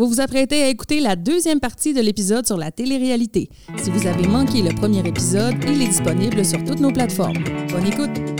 Vous 0.00 0.08
vous 0.08 0.22
apprêtez 0.22 0.62
à 0.62 0.68
écouter 0.68 0.98
la 0.98 1.14
deuxième 1.14 1.60
partie 1.60 1.92
de 1.92 2.00
l'épisode 2.00 2.46
sur 2.46 2.56
la 2.56 2.70
télé-réalité. 2.70 3.50
Si 3.76 3.90
vous 3.90 4.06
avez 4.06 4.26
manqué 4.26 4.62
le 4.62 4.74
premier 4.74 5.06
épisode, 5.06 5.56
il 5.68 5.82
est 5.82 5.88
disponible 5.88 6.42
sur 6.42 6.64
toutes 6.64 6.80
nos 6.80 6.90
plateformes. 6.90 7.44
Bonne 7.70 7.86
écoute! 7.86 8.39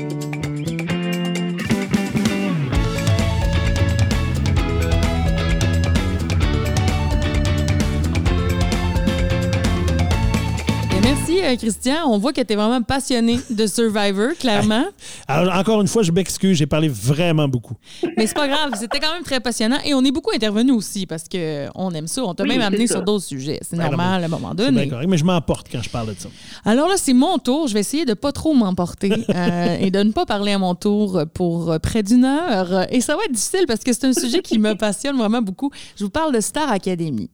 Christian. 11.57 12.07
On 12.07 12.19
voit 12.19 12.32
que 12.32 12.41
tu 12.41 12.53
es 12.53 12.57
vraiment 12.57 12.82
passionné 12.82 13.41
de 13.50 13.67
Survivor, 13.67 14.30
clairement. 14.39 14.85
Alors, 15.27 15.55
encore 15.55 15.80
une 15.80 15.89
fois, 15.89 16.03
je 16.03 16.12
m'excuse, 16.12 16.57
j'ai 16.57 16.67
parlé 16.67 16.89
vraiment 16.89 17.49
beaucoup. 17.49 17.75
Mais 18.17 18.27
c'est 18.27 18.35
pas 18.35 18.49
grave, 18.49 18.73
c'était 18.79 19.00
quand 19.00 19.12
même 19.12 19.23
très 19.23 19.41
passionnant 19.41 19.79
et 19.85 19.95
on 19.95 20.05
est 20.05 20.11
beaucoup 20.11 20.31
intervenu 20.35 20.73
aussi 20.73 21.07
parce 21.07 21.25
qu'on 21.25 21.91
aime 21.93 22.07
ça. 22.07 22.23
On 22.25 22.35
t'a 22.35 22.45
même 22.45 22.61
amené 22.61 22.86
sur 22.86 23.03
d'autres 23.03 23.25
sujets. 23.25 23.58
C'est 23.63 23.77
ben 23.77 23.89
normal 23.89 24.22
à 24.22 24.27
un 24.27 24.29
moment 24.29 24.55
donné. 24.55 24.86
D'accord, 24.86 25.07
mais 25.08 25.18
je 25.18 25.25
m'emporte 25.25 25.68
quand 25.71 25.82
je 25.82 25.91
parle 25.91 26.08
de 26.08 26.14
ça. 26.18 26.29
Alors 26.64 26.89
là, 26.89 26.94
c'est 26.96 27.14
mon 27.14 27.39
tour. 27.39 27.69
Je 27.69 27.75
vais 27.75 27.80
essayer 27.80 28.05
de 28.05 28.14
pas 28.14 28.32
trop 28.32 28.55
m'emporter 28.55 29.13
euh, 29.35 29.77
et 29.79 29.91
de 29.91 30.03
ne 30.03 30.13
pas 30.13 30.27
parler 30.27 30.53
à 30.53 30.58
mon 30.58 30.75
tour 30.75 31.22
pour 31.35 31.79
près 31.80 32.03
d'une 32.03 32.25
heure. 32.25 32.86
Et 32.92 33.00
ça 33.00 33.17
va 33.17 33.22
être 33.25 33.33
difficile 33.33 33.64
parce 33.67 33.80
que 33.80 33.92
c'est 33.92 34.06
un 34.06 34.12
sujet 34.12 34.41
qui 34.41 34.58
me 34.58 34.75
passionne 34.78 35.17
vraiment 35.17 35.42
beaucoup. 35.42 35.70
Je 35.97 36.05
vous 36.05 36.11
parle 36.11 36.34
de 36.34 36.41
Star 36.41 36.70
Academy. 36.70 37.28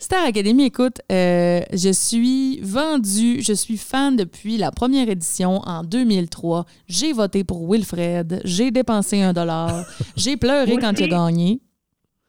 Star 0.00 0.24
Academy, 0.24 0.66
écoute, 0.66 1.00
euh, 1.10 1.60
je 1.72 1.90
suis 1.92 2.60
vendue, 2.62 3.42
je 3.42 3.52
suis 3.52 3.76
fan 3.76 4.14
depuis 4.14 4.56
la 4.56 4.70
première 4.70 5.08
édition 5.08 5.60
en 5.64 5.82
2003. 5.82 6.66
J'ai 6.86 7.12
voté 7.12 7.42
pour 7.42 7.68
Wilfred, 7.68 8.40
j'ai 8.44 8.70
dépensé 8.70 9.20
un 9.22 9.32
dollar, 9.32 9.84
j'ai 10.16 10.36
pleuré 10.36 10.76
quand 10.76 10.92
il 11.00 11.04
a 11.04 11.08
gagné. 11.08 11.60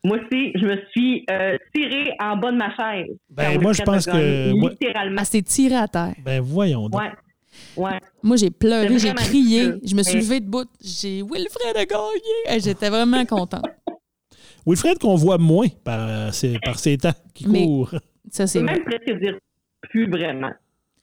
Moi 0.03 0.17
aussi, 0.17 0.51
je 0.55 0.65
me 0.65 0.77
suis 0.91 1.25
euh, 1.29 1.57
tirée 1.75 2.11
en 2.19 2.37
bas 2.37 2.51
de 2.51 2.57
ma 2.57 2.75
chaise. 2.75 3.15
Ben, 3.29 3.61
moi, 3.61 3.73
je 3.73 3.83
pense 3.83 4.05
que. 4.05 4.51
Littéralement. 4.69 5.19
Elle 5.19 5.27
s'est 5.27 5.41
tirée 5.43 5.75
à 5.75 5.87
terre. 5.87 6.15
Ben, 6.25 6.41
voyons 6.41 6.89
donc. 6.89 6.99
Ouais. 6.99 7.11
Ouais. 7.75 7.99
Moi, 8.23 8.37
j'ai 8.37 8.49
pleuré, 8.49 8.97
j'ai 8.97 9.13
crié, 9.13 9.73
je 9.83 9.93
me 9.93 10.01
suis 10.01 10.19
levée 10.19 10.39
debout. 10.39 10.65
J'ai 10.81 11.21
Wilfred 11.21 11.75
a 11.75 11.85
gagné. 11.85 12.61
J'étais 12.61 12.89
vraiment 12.89 13.23
contente. 13.25 13.65
Wilfred 14.65 14.97
qu'on 14.99 15.15
voit 15.15 15.37
moins 15.37 15.67
par, 15.83 16.07
euh, 16.07 16.57
par 16.63 16.79
ces 16.79 16.97
temps 16.97 17.13
qui 17.33 17.45
courent. 17.45 17.95
Ça, 18.31 18.47
c'est 18.47 18.61
même 18.61 18.83
presque 18.83 19.19
dire 19.19 19.37
plus 19.81 20.09
vraiment. 20.09 20.51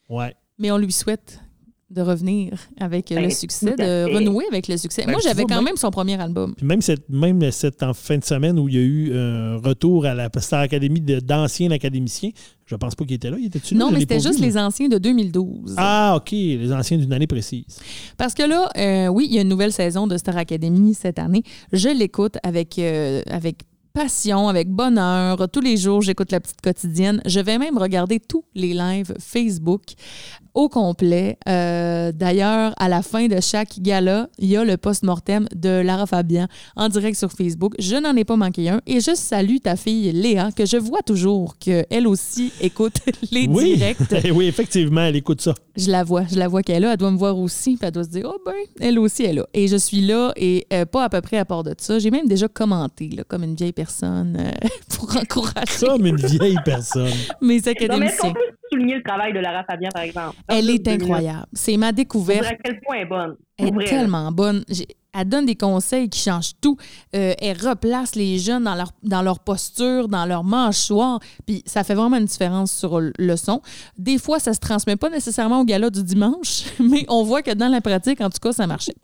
Ouais. 0.09 0.33
Mais 0.57 0.71
on 0.71 0.77
lui 0.77 0.91
souhaite 0.91 1.41
de 1.89 2.01
revenir 2.01 2.53
avec 2.79 3.09
le 3.09 3.15
ben, 3.15 3.29
succès, 3.31 3.75
de 3.75 4.13
renouer 4.13 4.45
avec 4.51 4.67
le 4.67 4.75
succès. 4.77 5.03
Ben, 5.05 5.11
Moi, 5.11 5.21
j'avais 5.23 5.45
quand 5.45 5.61
même 5.61 5.77
son 5.77 5.89
premier 5.89 6.19
album. 6.19 6.53
Puis 6.55 6.65
même 6.65 6.81
cette, 6.81 7.07
même 7.09 7.49
cette 7.51 7.81
en 7.81 7.93
fin 7.93 8.17
de 8.17 8.23
semaine 8.23 8.59
où 8.59 8.67
il 8.67 8.75
y 8.75 8.77
a 8.77 8.81
eu 8.81 9.17
un 9.17 9.57
retour 9.57 10.05
à 10.05 10.13
la 10.13 10.29
Star 10.37 10.61
Academy 10.61 10.99
d'anciens 10.99 11.71
académiciens, 11.71 12.31
je 12.67 12.75
pense 12.75 12.95
pas 12.95 13.05
qu'il 13.05 13.15
était 13.15 13.29
là. 13.29 13.37
Il 13.39 13.45
était 13.45 13.59
Non, 13.75 13.91
mais 13.91 14.01
c'était 14.01 14.19
juste 14.19 14.39
les 14.39 14.57
anciens 14.57 14.89
de 14.89 14.97
2012. 14.97 15.75
Ah, 15.77 16.15
OK. 16.17 16.31
Les 16.31 16.71
anciens 16.73 16.97
d'une 16.97 17.13
année 17.13 17.25
précise. 17.25 17.79
Parce 18.17 18.33
que 18.33 18.43
là, 18.43 18.69
euh, 18.77 19.07
oui, 19.07 19.25
il 19.29 19.35
y 19.35 19.39
a 19.39 19.41
une 19.41 19.47
nouvelle 19.47 19.71
saison 19.71 20.05
de 20.05 20.17
Star 20.17 20.35
Academy 20.35 20.93
cette 20.93 21.17
année. 21.17 21.43
Je 21.71 21.87
l'écoute 21.87 22.37
avec, 22.43 22.77
euh, 22.77 23.21
avec 23.27 23.63
passion, 23.97 24.47
avec 24.47 24.69
bonheur. 24.69 25.49
Tous 25.51 25.59
les 25.59 25.75
jours, 25.75 26.03
j'écoute 26.03 26.31
la 26.31 26.39
petite 26.39 26.61
quotidienne. 26.61 27.19
Je 27.25 27.39
vais 27.39 27.57
même 27.57 27.79
regarder 27.79 28.19
tous 28.19 28.45
les 28.53 28.75
lives 28.75 29.15
Facebook 29.19 29.81
au 30.57 30.69
complet. 30.69 31.37
Euh, 31.47 32.11
d'ailleurs, 32.11 32.73
à 32.77 32.89
la 32.89 33.03
fin 33.03 33.27
de 33.27 33.39
chaque 33.39 33.79
gala, 33.79 34.27
il 34.39 34.49
y 34.49 34.57
a 34.57 34.63
le 34.63 34.75
post-mortem 34.75 35.47
de 35.55 35.69
Lara 35.69 36.07
Fabian 36.07 36.47
en 36.75 36.89
direct 36.89 37.17
sur 37.17 37.31
Facebook. 37.31 37.73
Je 37.77 37.95
n'en 37.95 38.15
ai 38.15 38.25
pas 38.25 38.35
manqué 38.35 38.69
un. 38.69 38.81
Et 38.87 38.99
je 38.99 39.13
salue 39.13 39.57
ta 39.63 39.75
fille 39.75 40.11
Léa, 40.11 40.49
que 40.51 40.65
je 40.65 40.77
vois 40.77 41.01
toujours 41.01 41.57
qu'elle 41.59 42.07
aussi 42.07 42.51
écoute 42.59 43.01
les 43.31 43.45
directs. 43.45 43.97
oui, 44.33 44.47
effectivement, 44.47 45.01
elle 45.01 45.15
écoute 45.15 45.41
ça. 45.41 45.53
Je 45.75 45.91
la 45.91 46.03
vois. 46.03 46.23
Je 46.25 46.39
la 46.39 46.47
vois 46.47 46.63
qu'elle 46.63 46.77
est 46.77 46.87
là. 46.87 46.91
Elle 46.93 46.97
doit 46.97 47.11
me 47.11 47.17
voir 47.17 47.37
aussi. 47.37 47.77
Puis 47.77 47.85
elle 47.85 47.91
doit 47.91 48.03
se 48.03 48.09
dire, 48.09 48.23
oh 48.25 48.39
ben, 48.43 48.55
elle 48.79 48.97
aussi 48.97 49.23
est 49.23 49.33
là. 49.33 49.45
Et 49.53 49.67
je 49.67 49.77
suis 49.77 50.01
là 50.01 50.33
et 50.35 50.65
euh, 50.73 50.85
pas 50.85 51.03
à 51.03 51.09
peu 51.09 51.21
près 51.21 51.37
à 51.37 51.45
part 51.45 51.63
de 51.63 51.75
ça. 51.77 51.99
J'ai 51.99 52.09
même 52.09 52.27
déjà 52.27 52.47
commenté, 52.47 53.09
là, 53.09 53.23
comme 53.23 53.43
une 53.43 53.55
vieille 53.55 53.73
personne, 53.73 53.86
euh, 54.03 54.51
pour 54.97 55.15
encourager. 55.15 55.85
Comme 55.85 56.05
une 56.05 56.17
vieille 56.17 56.57
personne. 56.63 57.11
Mes 57.41 57.67
académiciens 57.67 58.33
souligner 58.71 58.95
le 58.95 59.03
travail 59.03 59.33
de 59.33 59.39
Lara 59.39 59.63
Fabien, 59.63 59.89
par 59.93 60.03
exemple? 60.03 60.35
Elle 60.47 60.69
est 60.69 60.87
incroyable. 60.87 61.45
C'est 61.53 61.77
ma 61.77 61.91
découverte. 61.91 62.45
À 62.45 62.55
quel 62.55 62.79
point 62.81 62.97
elle 62.97 63.01
est 63.03 63.05
bonne. 63.05 63.35
Elle 63.57 63.81
est 63.81 63.85
tellement 63.85 64.31
bonne. 64.31 64.63
Elle 65.13 65.29
donne 65.29 65.45
des 65.45 65.55
conseils 65.55 66.09
qui 66.09 66.19
changent 66.19 66.51
tout. 66.61 66.77
Euh, 67.15 67.33
elle 67.39 67.57
replace 67.57 68.15
les 68.15 68.37
jeunes 68.37 68.65
dans 68.65 68.75
leur, 68.75 68.91
dans 69.03 69.21
leur 69.21 69.39
posture, 69.39 70.07
dans 70.07 70.25
leur 70.25 70.43
mâchoire. 70.43 71.19
Puis 71.45 71.63
ça 71.65 71.83
fait 71.83 71.95
vraiment 71.95 72.17
une 72.17 72.25
différence 72.25 72.71
sur 72.71 72.99
le 72.99 73.35
son. 73.35 73.61
Des 73.97 74.19
fois, 74.19 74.39
ça 74.39 74.53
se 74.53 74.59
transmet 74.59 74.95
pas 74.95 75.09
nécessairement 75.09 75.61
au 75.61 75.65
gala 75.65 75.89
du 75.89 76.03
dimanche, 76.03 76.65
mais 76.79 77.05
on 77.07 77.23
voit 77.23 77.41
que 77.41 77.51
dans 77.51 77.69
la 77.69 77.81
pratique, 77.81 78.21
en 78.21 78.29
tout 78.29 78.39
cas, 78.41 78.51
ça 78.51 78.67
marchait. 78.67 78.95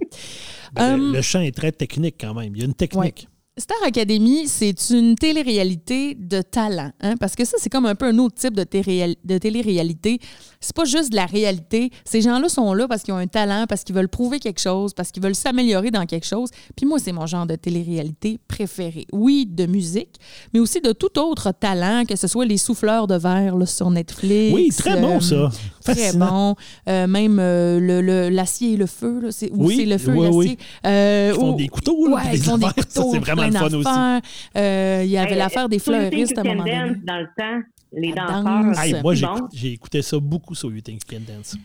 Ben, 0.74 0.98
le, 0.98 1.18
hum, 1.18 1.22
chant 1.22 1.42
est 1.42 1.56
très 1.56 1.72
technique 1.72 2.16
quand 2.20 2.34
même. 2.34 2.56
Il 2.56 2.60
y 2.60 2.64
a 2.64 2.66
une 2.66 2.76
technique. 2.76 3.28
Star 3.56 3.78
Academy, 3.86 4.48
c'est 4.48 4.90
une 4.90 5.14
télé-réalité 5.14 6.16
de 6.16 6.42
talent, 6.42 6.90
hein? 7.02 7.18
parce 7.18 7.36
que 7.36 7.46
ça, 7.46 7.58
c'est 7.60 7.70
comme 7.70 7.86
un 7.86 7.94
peu 7.94 8.08
un 8.08 8.18
autre 8.18 8.34
type 8.34 8.56
de, 8.56 8.64
de 8.64 9.38
télé-réalité. 9.38 10.18
C'est 10.60 10.76
pas 10.76 10.86
juste 10.86 11.12
de 11.12 11.16
la 11.16 11.28
réalité. 11.28 11.92
Ces 12.04 12.22
gens-là 12.22 12.50
sont 12.50 12.74
là 12.74 12.88
parce 12.88 13.04
qu'ils 13.04 13.14
ont 13.14 13.18
un 13.18 13.28
talent, 13.28 13.66
parce 13.70 13.84
qu'ils 13.84 13.94
veulent 13.94 14.10
prouver 14.10 14.40
quelque 14.40 14.60
chose, 14.60 14.96
parce 14.96 15.12
qu'ils 15.12 15.22
veulent 15.22 15.36
s'améliorer 15.36 15.92
dans 15.92 16.08
quelque 16.08 16.26
chose. 16.26 16.50
Puis 16.76 16.88
moi, 16.88 16.98
c'est 16.98 17.12
mon 17.12 17.28
genre 17.28 17.46
de 17.46 17.56
télé-réalité 17.56 18.40
préféré. 18.48 19.06
Oui, 19.14 19.46
de 19.48 19.68
musique, 19.68 20.16
mais 20.52 20.60
aussi 20.60 20.82
de 20.82 20.92
tout 20.92 21.20
autre 21.20 21.52
talent, 21.52 22.06
que 22.06 22.16
ce 22.16 22.26
soit 22.26 22.46
les 22.46 22.58
souffleurs 22.58 23.06
de 23.06 23.16
verre 23.16 23.56
sur 23.68 23.92
Netflix. 23.92 24.52
Oui, 24.52 24.70
très 24.76 25.00
bon 25.00 25.20
ça. 25.20 25.52
Euh, 25.90 25.94
très 25.94 26.14
bon. 26.14 26.56
Euh, 26.88 27.08
même 27.08 27.38
euh, 27.40 28.30
l'acier 28.30 28.74
et 28.74 28.78
le 28.78 28.86
feu. 28.86 29.22
Là, 29.22 29.30
oui, 29.52 29.78
c'est 29.78 29.86
le 29.86 29.98
feu 29.98 30.16
et 30.16 30.22
l'acier? 30.22 30.58
ils 30.86 31.36
font 31.36 31.54
des 31.54 31.68
couteaux. 31.68 32.08
Là, 32.08 32.22
ils 32.34 32.42
font 32.42 32.58
des 32.58 32.66
couteaux. 32.68 33.12
c'est 33.12 33.20
vraiment 33.20 33.46
le 33.46 33.52
fun 33.52 33.66
aussi. 33.66 35.04
il 35.06 35.12
y 35.12 35.18
avait 35.18 35.36
l'affaire 35.36 35.70
des 35.70 35.80
fleuristes 35.80 36.38
à 36.38 36.42
un 36.42 36.44
moment 36.44 36.64
donné. 36.64 36.96
Dans 37.06 37.20
le 37.20 37.28
temps 37.38 37.68
les 37.96 38.12
danseurs. 38.12 39.04
moi, 39.04 39.14
j'ai 39.54 39.74
écouté 39.74 40.02
ça 40.02 40.18
beaucoup 40.20 40.56
sur 40.56 40.72
You 40.72 40.82
Think 40.82 41.02
You 41.04 41.18
Can 41.18 41.34
Dance. 41.34 41.56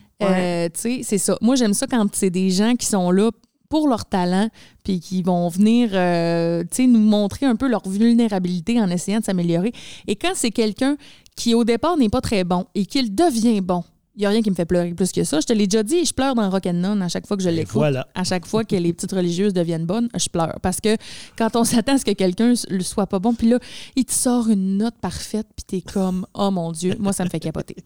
tu 0.73 0.79
sais, 0.79 0.99
c'est 1.03 1.17
ça. 1.17 1.37
Moi, 1.41 1.55
j'aime 1.55 1.73
ça 1.73 1.87
quand 1.87 2.07
c'est 2.13 2.29
des 2.29 2.51
gens 2.51 2.75
qui 2.75 2.85
sont 2.85 3.09
là 3.11 3.31
pour 3.69 3.87
leur 3.87 4.05
talent, 4.05 4.49
puis 4.83 4.99
qui 4.99 5.21
vont 5.21 5.47
venir 5.47 5.91
euh, 5.93 6.63
nous 6.79 6.99
montrer 6.99 7.45
un 7.45 7.55
peu 7.55 7.69
leur 7.69 7.87
vulnérabilité 7.87 8.81
en 8.81 8.89
essayant 8.89 9.19
de 9.19 9.25
s'améliorer. 9.25 9.71
Et 10.07 10.15
quand 10.15 10.33
c'est 10.33 10.51
quelqu'un 10.51 10.97
qui, 11.35 11.53
au 11.53 11.63
départ, 11.63 11.95
n'est 11.95 12.09
pas 12.09 12.21
très 12.21 12.43
bon 12.43 12.65
et 12.73 12.85
qu'il 12.85 13.13
devient 13.13 13.61
bon, 13.61 13.83
il 14.19 14.23
n'y 14.23 14.25
a 14.25 14.29
rien 14.31 14.41
qui 14.41 14.49
me 14.49 14.55
fait 14.55 14.65
pleurer 14.65 14.93
plus 14.93 15.13
que 15.13 15.23
ça. 15.23 15.39
Je 15.39 15.45
te 15.45 15.53
l'ai 15.53 15.65
déjà 15.65 15.81
dit, 15.81 16.03
je 16.03 16.13
pleure 16.13 16.35
dans 16.35 16.49
Rock'n'None 16.49 17.01
à 17.01 17.07
chaque 17.07 17.25
fois 17.25 17.37
que 17.37 17.43
je 17.43 17.47
l'écoute. 17.47 17.81
À 18.13 18.23
chaque 18.25 18.45
fois 18.45 18.65
que 18.65 18.75
les 18.75 18.91
petites 18.91 19.13
religieuses 19.13 19.53
deviennent 19.53 19.85
bonnes, 19.85 20.09
je 20.13 20.27
pleure. 20.27 20.59
Parce 20.61 20.81
que 20.81 20.97
quand 21.37 21.55
on 21.55 21.63
s'attend 21.63 21.93
à 21.93 21.97
ce 21.99 22.03
que 22.03 22.11
quelqu'un 22.11 22.53
ne 22.69 22.79
soit 22.81 23.07
pas 23.07 23.19
bon, 23.19 23.33
puis 23.33 23.47
là, 23.47 23.59
il 23.95 24.03
te 24.03 24.11
sort 24.11 24.49
une 24.49 24.75
note 24.75 24.95
parfaite, 24.99 25.47
puis 25.55 25.81
t'es 25.81 25.89
comme, 25.89 26.25
oh 26.33 26.51
mon 26.51 26.73
Dieu, 26.73 26.97
moi, 26.99 27.13
ça 27.13 27.23
me 27.23 27.29
fait 27.29 27.39
capoter. 27.39 27.77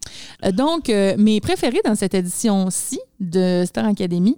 Euh, 0.44 0.52
donc, 0.52 0.90
euh, 0.90 1.14
mes 1.20 1.40
préférés 1.40 1.82
dans 1.86 1.94
cette 1.94 2.16
édition-ci 2.16 3.00
de 3.20 3.64
Star 3.68 3.86
Academy, 3.86 4.36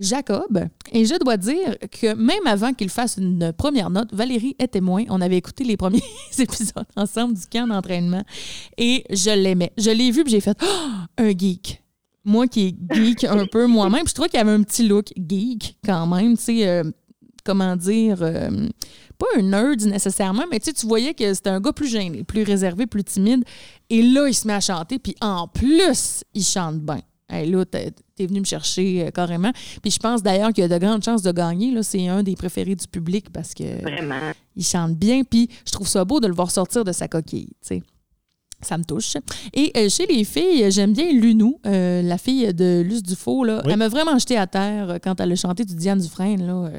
Jacob. 0.00 0.66
Et 0.92 1.04
je 1.04 1.14
dois 1.22 1.36
dire 1.36 1.76
que 1.90 2.14
même 2.14 2.46
avant 2.46 2.72
qu'il 2.72 2.88
fasse 2.88 3.18
une 3.18 3.52
première 3.52 3.90
note, 3.90 4.12
Valérie 4.12 4.56
est 4.58 4.68
témoin. 4.68 5.04
On 5.10 5.20
avait 5.20 5.36
écouté 5.36 5.62
les 5.62 5.76
premiers 5.76 6.02
épisodes 6.38 6.86
ensemble 6.96 7.34
du 7.34 7.46
camp 7.46 7.68
d'entraînement 7.68 8.24
et 8.78 9.04
je 9.10 9.30
l'aimais. 9.30 9.72
Je 9.76 9.90
l'ai 9.90 10.10
vu 10.10 10.22
et 10.26 10.30
j'ai 10.30 10.40
fait 10.40 10.58
oh, 10.62 10.90
un 11.18 11.30
geek. 11.30 11.82
Moi 12.24 12.46
qui 12.48 12.68
est 12.68 12.94
geek 12.94 13.24
un 13.24 13.46
peu 13.46 13.66
moi-même, 13.68 14.08
je 14.08 14.14
trouvais 14.14 14.28
qu'il 14.28 14.40
avait 14.40 14.50
un 14.50 14.62
petit 14.62 14.86
look 14.86 15.12
geek 15.16 15.76
quand 15.84 16.06
même, 16.06 16.36
tu 16.36 16.44
sais, 16.44 16.68
euh, 16.68 16.84
comment 17.44 17.76
dire, 17.76 18.22
euh, 18.22 18.68
pas 19.18 19.26
un 19.38 19.42
nerd 19.42 19.82
nécessairement, 19.82 20.44
mais 20.50 20.60
tu 20.60 20.86
voyais 20.86 21.14
que 21.14 21.32
c'était 21.34 21.50
un 21.50 21.60
gars 21.60 21.72
plus 21.72 21.88
gêné, 21.88 22.24
plus 22.24 22.42
réservé, 22.42 22.86
plus 22.86 23.04
timide. 23.04 23.44
Et 23.90 24.02
là, 24.02 24.26
il 24.28 24.34
se 24.34 24.46
met 24.46 24.54
à 24.54 24.60
chanter, 24.60 24.98
puis 24.98 25.14
en 25.20 25.46
plus, 25.46 26.24
il 26.34 26.44
chante 26.44 26.80
bien. 26.80 27.00
Hey, 27.30 27.48
là, 27.50 27.64
t'es 27.64 27.92
es 28.18 28.26
venu 28.26 28.40
me 28.40 28.44
chercher 28.44 29.06
euh, 29.06 29.10
carrément. 29.10 29.52
Puis 29.80 29.90
je 29.92 29.98
pense 29.98 30.22
d'ailleurs 30.22 30.52
qu'il 30.52 30.62
y 30.62 30.64
a 30.64 30.68
de 30.68 30.84
grandes 30.84 31.02
chances 31.04 31.22
de 31.22 31.32
gagner. 31.32 31.80
C'est 31.82 32.06
un 32.08 32.22
des 32.22 32.36
préférés 32.36 32.74
du 32.74 32.86
public 32.86 33.30
parce 33.32 33.54
que 33.54 33.80
Vraiment. 33.82 34.32
il 34.56 34.64
chante 34.64 34.94
bien. 34.96 35.22
Puis 35.24 35.48
je 35.66 35.72
trouve 35.72 35.88
ça 35.88 36.04
beau 36.04 36.20
de 36.20 36.26
le 36.26 36.34
voir 36.34 36.50
sortir 36.50 36.84
de 36.84 36.92
sa 36.92 37.08
coquille. 37.08 37.48
Ça 38.62 38.76
me 38.78 38.84
touche. 38.84 39.14
Et 39.54 39.72
euh, 39.76 39.88
chez 39.88 40.06
les 40.06 40.24
filles, 40.24 40.70
j'aime 40.70 40.92
bien 40.92 41.10
Lunou, 41.12 41.58
euh, 41.66 42.02
la 42.02 42.18
fille 42.18 42.52
de 42.52 42.82
Luce 42.82 43.02
Dufault. 43.02 43.44
Là. 43.44 43.62
Elle 43.64 43.76
m'a 43.76 43.88
vraiment 43.88 44.18
jeté 44.18 44.36
à 44.36 44.46
terre 44.46 44.98
quand 45.02 45.18
elle 45.20 45.32
a 45.32 45.36
chanté 45.36 45.64
du 45.64 45.74
Diane 45.74 45.98
Dufresne. 46.00 46.46
Là. 46.46 46.70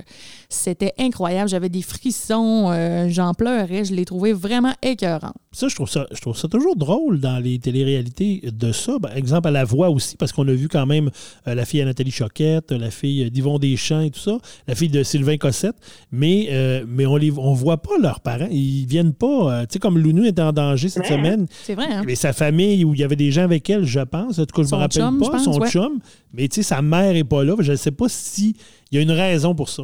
C'était 0.50 0.94
incroyable. 1.00 1.50
J'avais 1.50 1.70
des 1.70 1.82
frissons. 1.82 2.72
J'en 3.10 3.34
pleurais. 3.34 3.86
Je 3.86 3.94
l'ai 3.94 4.06
trouvée 4.06 4.34
vraiment 4.34 4.74
écœurante. 4.82 5.34
Ça, 5.54 5.68
je 5.68 5.76
trouve 5.76 5.90
ça, 5.90 6.06
je 6.14 6.22
trouve 6.22 6.38
ça 6.38 6.48
toujours 6.48 6.76
drôle 6.78 7.20
dans 7.20 7.38
les 7.40 7.60
téléréalités 7.60 8.42
de 8.54 8.72
ça. 8.72 8.94
Par 9.02 9.16
exemple, 9.18 9.48
à 9.48 9.52
la 9.52 9.66
voix 9.66 9.90
aussi, 9.90 10.16
parce 10.18 10.32
qu'on 10.32 10.48
a 10.48 10.54
vu 10.54 10.68
quand 10.70 10.86
même 10.86 11.10
euh, 11.48 11.56
la 11.56 11.66
fille 11.66 11.82
à 11.82 11.86
Nathalie 11.86 12.12
Choquette, 12.12 12.72
la 12.72 12.90
fille 12.92 13.30
d'Yvon 13.32 13.60
Deschamps 13.60 14.00
et 14.02 14.12
tout 14.12 14.20
ça, 14.20 14.38
la 14.68 14.76
fille 14.76 14.88
de 14.90 15.04
Sylvain 15.04 15.36
Cossette, 15.38 15.76
mais, 16.12 16.48
euh, 16.52 16.86
mais 16.88 17.06
on 17.06 17.18
ne 17.18 17.32
on 17.38 17.54
voit 17.54 17.82
pas 17.82 17.98
leurs 18.02 18.22
parents. 18.22 18.48
Ils 18.50 18.86
viennent 18.86 19.14
pas. 19.14 19.28
euh, 19.28 19.62
tu 19.64 19.74
sais, 19.74 19.80
comme 19.80 19.98
Lounou 19.98 20.24
était 20.24 20.42
en 20.42 20.54
danger 20.54 20.88
cette 20.90 21.04
Ouais. 21.04 21.10
semaine, 21.10 21.48
C'est 21.64 21.71
vrai, 21.76 21.88
hein? 21.92 22.04
mais 22.06 22.16
sa 22.16 22.34
famille, 22.34 22.84
où 22.86 22.94
il 22.94 23.00
y 23.00 23.04
avait 23.04 23.16
des 23.16 23.32
gens 23.32 23.44
avec 23.44 23.70
elle, 23.70 23.86
je 23.86 24.00
pense. 24.00 24.40
En 24.40 24.46
tout 24.46 24.56
cas, 24.56 24.64
je 24.64 24.68
Son 24.68 24.78
me 24.78 24.82
rappelle 24.82 25.02
chum, 25.02 25.20
pas, 25.20 25.30
pense, 25.30 25.44
son 25.44 25.60
ouais. 25.60 25.70
chum. 25.70 26.00
Mais 26.34 26.48
tu 26.48 26.56
sais, 26.56 26.64
sa 26.64 26.82
mère 26.82 27.14
n'est 27.14 27.24
pas 27.24 27.44
là. 27.44 27.56
Je 27.60 27.72
ne 27.72 27.78
sais 27.78 27.92
pas 27.92 28.08
s'il 28.08 28.56
y 28.92 28.98
a 28.98 29.02
une 29.02 29.12
raison 29.12 29.56
pour 29.56 29.70
ça. 29.70 29.84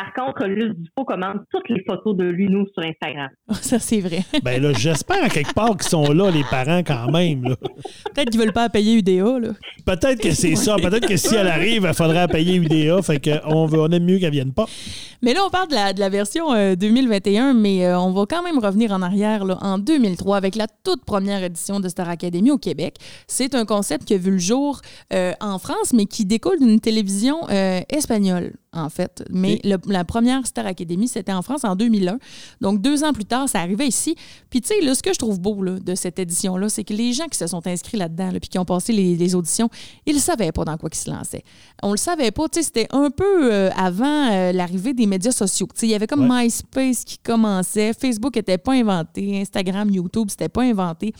Par 0.00 0.14
contre, 0.26 0.46
Luce 0.46 0.74
Dupont 0.78 1.04
commande 1.04 1.40
toutes 1.50 1.68
les 1.68 1.84
photos 1.86 2.16
de 2.16 2.24
Luno 2.24 2.64
sur 2.72 2.82
Instagram. 2.82 3.28
Ça, 3.60 3.78
c'est 3.78 4.00
vrai. 4.00 4.20
Ben 4.42 4.62
là, 4.62 4.72
j'espère 4.72 5.22
à 5.22 5.28
quelque 5.28 5.52
part 5.52 5.76
qu'ils 5.76 5.88
sont 5.90 6.10
là, 6.12 6.30
les 6.30 6.44
parents, 6.50 6.82
quand 6.82 7.10
même. 7.10 7.42
Peut-être 8.14 8.30
qu'ils 8.30 8.40
veulent 8.40 8.52
pas 8.54 8.68
payer 8.70 8.94
UDA, 8.98 9.38
là. 9.38 9.48
Peut-être 9.84 10.20
que 10.20 10.30
c'est 10.32 10.56
ça. 10.56 10.76
Peut-être 10.76 11.06
que 11.06 11.16
si 11.16 11.34
elle 11.34 11.48
arrive, 11.48 11.86
il 11.86 11.94
faudrait 11.94 12.26
payer 12.28 12.56
UDA. 12.56 13.02
Fait 13.02 13.20
que 13.20 13.30
on, 13.46 13.66
veut- 13.66 13.80
on 13.80 13.88
aime 13.88 14.04
mieux 14.04 14.18
qu'elle 14.18 14.32
vienne 14.32 14.52
pas. 14.54 14.66
Mais 15.22 15.34
là, 15.34 15.40
on 15.46 15.50
parle 15.50 15.68
de 15.68 15.74
la, 15.74 15.92
de 15.92 16.00
la 16.00 16.08
version 16.08 16.54
euh, 16.54 16.74
2021, 16.76 17.52
mais 17.52 17.84
euh, 17.84 17.98
on 18.00 18.10
va 18.12 18.24
quand 18.24 18.42
même 18.42 18.58
revenir 18.58 18.92
en 18.92 19.02
arrière 19.02 19.44
là, 19.44 19.58
en 19.60 19.78
2003 19.78 20.36
avec 20.38 20.54
la 20.56 20.66
toute 20.82 21.04
première 21.04 21.42
édition 21.42 21.78
de 21.80 21.88
Star 21.90 22.08
Academy 22.08 22.50
au 22.50 22.56
Québec. 22.58 22.96
C'est 23.26 23.54
un 23.54 23.66
concept 23.66 24.06
qui 24.06 24.14
a 24.14 24.18
vu 24.18 24.30
le 24.30 24.38
jour 24.38 24.80
euh, 25.12 25.32
en 25.40 25.58
France, 25.58 25.92
mais 25.92 26.06
qui 26.06 26.24
découle 26.24 26.58
d'une 26.58 26.80
télévision 26.80 27.36
euh, 27.50 27.80
espagnole, 27.90 28.54
en 28.72 28.88
fait. 28.88 29.24
Mais 29.30 29.60
le- 29.64 29.78
la 29.86 30.04
première 30.04 30.46
Star 30.46 30.64
Academy, 30.66 31.08
c'était 31.08 31.32
en 31.32 31.42
France 31.42 31.64
en 31.64 31.74
2001. 31.76 32.18
Donc, 32.60 32.80
deux 32.80 33.02
ans 33.04 33.12
plus 33.12 33.24
tard, 33.24 33.48
ça 33.48 33.60
arrivait 33.60 33.88
ici. 33.88 34.14
Puis, 34.48 34.60
tu 34.60 34.68
sais, 34.68 34.80
là, 34.80 34.94
ce 34.94 35.02
que 35.02 35.12
je 35.12 35.18
trouve 35.18 35.40
beau 35.40 35.62
là, 35.62 35.78
de 35.80 35.94
cette 35.94 36.18
édition-là, 36.18 36.68
c'est 36.68 36.84
que 36.84 36.94
les 36.94 37.12
gens 37.12 37.26
qui 37.26 37.36
se 37.38 37.46
sont 37.46 37.66
inscrits 37.66 37.96
là-dedans, 37.98 38.30
là, 38.30 38.38
puis 38.40 38.48
qui 38.48 38.58
ont 38.58 38.64
passé 38.64 38.92
les, 38.92 39.16
les 39.16 39.34
auditions, 39.34 39.68
ils 40.06 40.14
ne 40.14 40.20
savaient 40.20 40.52
pas 40.52 40.64
dans 40.64 40.76
quoi 40.76 40.88
ils 40.92 40.96
se 40.96 41.10
lançaient. 41.10 41.42
On 41.82 41.90
le 41.90 41.96
savait 41.96 42.30
pas. 42.30 42.48
Tu 42.48 42.60
sais, 42.60 42.62
c'était 42.66 42.86
un 42.90 43.10
peu 43.10 43.52
euh, 43.52 43.70
avant 43.76 44.30
euh, 44.32 44.52
l'arrivée 44.52 44.94
des 44.94 45.06
médias 45.06 45.32
sociaux. 45.32 45.66
Tu 45.74 45.80
sais, 45.80 45.86
il 45.86 45.90
y 45.90 45.94
avait 45.94 46.06
comme 46.06 46.30
Ouais. 46.30 46.44
MySpace 46.44 47.04
qui 47.04 47.18
commençait. 47.18 47.92
Facebook 47.92 48.36
n'était 48.36 48.58
pas 48.58 48.74
inventé. 48.74 49.40
Instagram, 49.40 49.90
YouTube, 49.90 50.28
c'était 50.30 50.48
pas 50.48 50.62
inventé. 50.62 51.12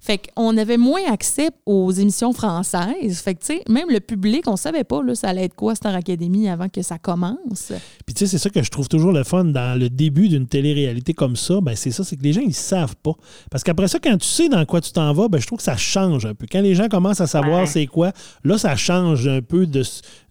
Fait 0.00 0.18
qu'on 0.34 0.56
avait 0.56 0.76
moins 0.76 1.04
accès 1.10 1.50
aux 1.66 1.90
émissions 1.90 2.32
françaises. 2.32 3.18
Fait 3.20 3.34
que, 3.34 3.40
tu 3.40 3.46
sais, 3.46 3.62
même 3.68 3.90
le 3.90 4.00
public, 4.00 4.44
on 4.46 4.56
savait 4.56 4.84
pas, 4.84 5.02
là, 5.02 5.14
ça 5.14 5.28
allait 5.28 5.44
être 5.44 5.54
quoi 5.54 5.74
Star 5.74 5.94
Academy 5.94 6.48
avant 6.48 6.68
que 6.68 6.82
ça 6.82 6.93
commence. 6.98 7.72
Puis 8.06 8.14
tu 8.14 8.20
sais, 8.20 8.26
c'est 8.26 8.38
ça 8.38 8.50
que 8.50 8.62
je 8.62 8.70
trouve 8.70 8.88
toujours 8.88 9.12
le 9.12 9.24
fun 9.24 9.44
dans 9.44 9.78
le 9.78 9.88
début 9.88 10.28
d'une 10.28 10.46
télé-réalité 10.46 11.14
comme 11.14 11.36
ça. 11.36 11.60
Ben 11.62 11.74
c'est 11.76 11.90
ça, 11.90 12.04
c'est 12.04 12.16
que 12.16 12.22
les 12.22 12.32
gens, 12.32 12.40
ils 12.40 12.54
savent 12.54 12.96
pas. 12.96 13.12
Parce 13.50 13.62
qu'après 13.64 13.88
ça, 13.88 13.98
quand 13.98 14.16
tu 14.18 14.26
sais 14.26 14.48
dans 14.48 14.64
quoi 14.64 14.80
tu 14.80 14.92
t'en 14.92 15.12
vas, 15.12 15.28
ben 15.28 15.38
je 15.40 15.46
trouve 15.46 15.58
que 15.58 15.64
ça 15.64 15.76
change 15.76 16.26
un 16.26 16.34
peu. 16.34 16.46
Quand 16.50 16.60
les 16.60 16.74
gens 16.74 16.88
commencent 16.88 17.20
à 17.20 17.26
savoir 17.26 17.60
Ouais. 17.60 17.66
c'est 17.66 17.86
quoi, 17.86 18.12
là, 18.44 18.58
ça 18.58 18.76
change 18.76 19.26
un 19.28 19.42
peu 19.42 19.66
de, 19.66 19.82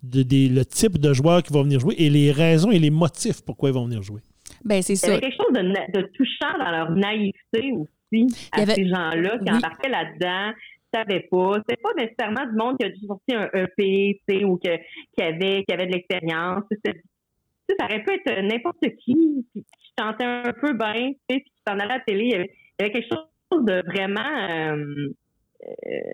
de- 0.04 0.24
des- 0.24 0.50
le 0.50 0.66
type 0.66 0.98
de 0.98 1.14
joueurs 1.14 1.42
qui 1.44 1.54
vont 1.54 1.64
venir 1.64 1.80
jouer 1.80 1.96
et 1.98 2.10
les 2.10 2.32
raisons 2.32 2.72
et 2.72 2.80
les 2.80 2.90
motifs 2.90 3.42
pourquoi 3.46 3.70
ils 3.70 3.74
vont 3.76 3.86
venir 3.86 4.02
jouer. 4.04 4.22
Ben, 4.66 4.82
c'est 4.82 4.94
Il 4.94 4.96
y 4.96 5.00
ça. 5.00 5.08
avait 5.08 5.20
quelque 5.20 5.36
chose 5.36 5.54
de, 5.54 6.02
touchant 6.16 6.58
dans 6.60 6.72
leur 6.72 6.92
naïveté 6.92 7.72
aussi 7.76 7.90
Il 8.12 8.28
à 8.54 8.60
y 8.60 8.64
avait- 8.64 8.76
ces 8.76 8.88
gens-là 8.88 9.38
qui 9.40 9.52
Oui. 9.52 9.58
embarquaient 9.58 9.90
là-dedans, 9.90 10.54
savaient 10.94 11.28
pas. 11.30 11.54
C'était 11.68 11.82
pas 11.82 11.94
nécessairement 11.98 12.46
du 12.46 12.56
monde 12.56 12.78
qui 12.78 12.86
a 12.86 12.90
dû 12.90 13.00
sortir 13.06 13.42
un 13.42 13.50
EP, 13.54 14.22
tu 14.28 14.38
sais, 14.38 14.44
ou 14.46 14.58
que, 14.58 14.78
qui, 14.78 15.24
avait, 15.24 15.64
qui 15.64 15.74
avait 15.74 15.88
de 15.88 15.94
l'expérience. 15.94 16.64
Ça 16.86 17.86
aurait 17.86 18.04
pu 18.04 18.14
être 18.14 18.42
n'importe 18.42 18.82
qui, 19.00 19.46
qui 19.54 19.66
chantait 19.98 20.26
un 20.26 20.54
peu 20.54 20.74
bien, 20.74 21.12
puis 21.28 21.44
qui 21.44 21.52
s'en 21.68 21.74
allait 21.74 21.94
à 21.94 21.98
la 21.98 22.00
télé. 22.02 22.26
Il 22.26 22.32
y 22.32 22.36
avait, 22.36 22.52
il 22.80 22.82
y 22.82 22.84
avait 22.84 22.92
quelque 22.92 23.10
chose 23.14 23.66
de 23.66 23.82
vraiment... 23.86 24.50
euh, 24.50 25.14
euh, 25.66 26.14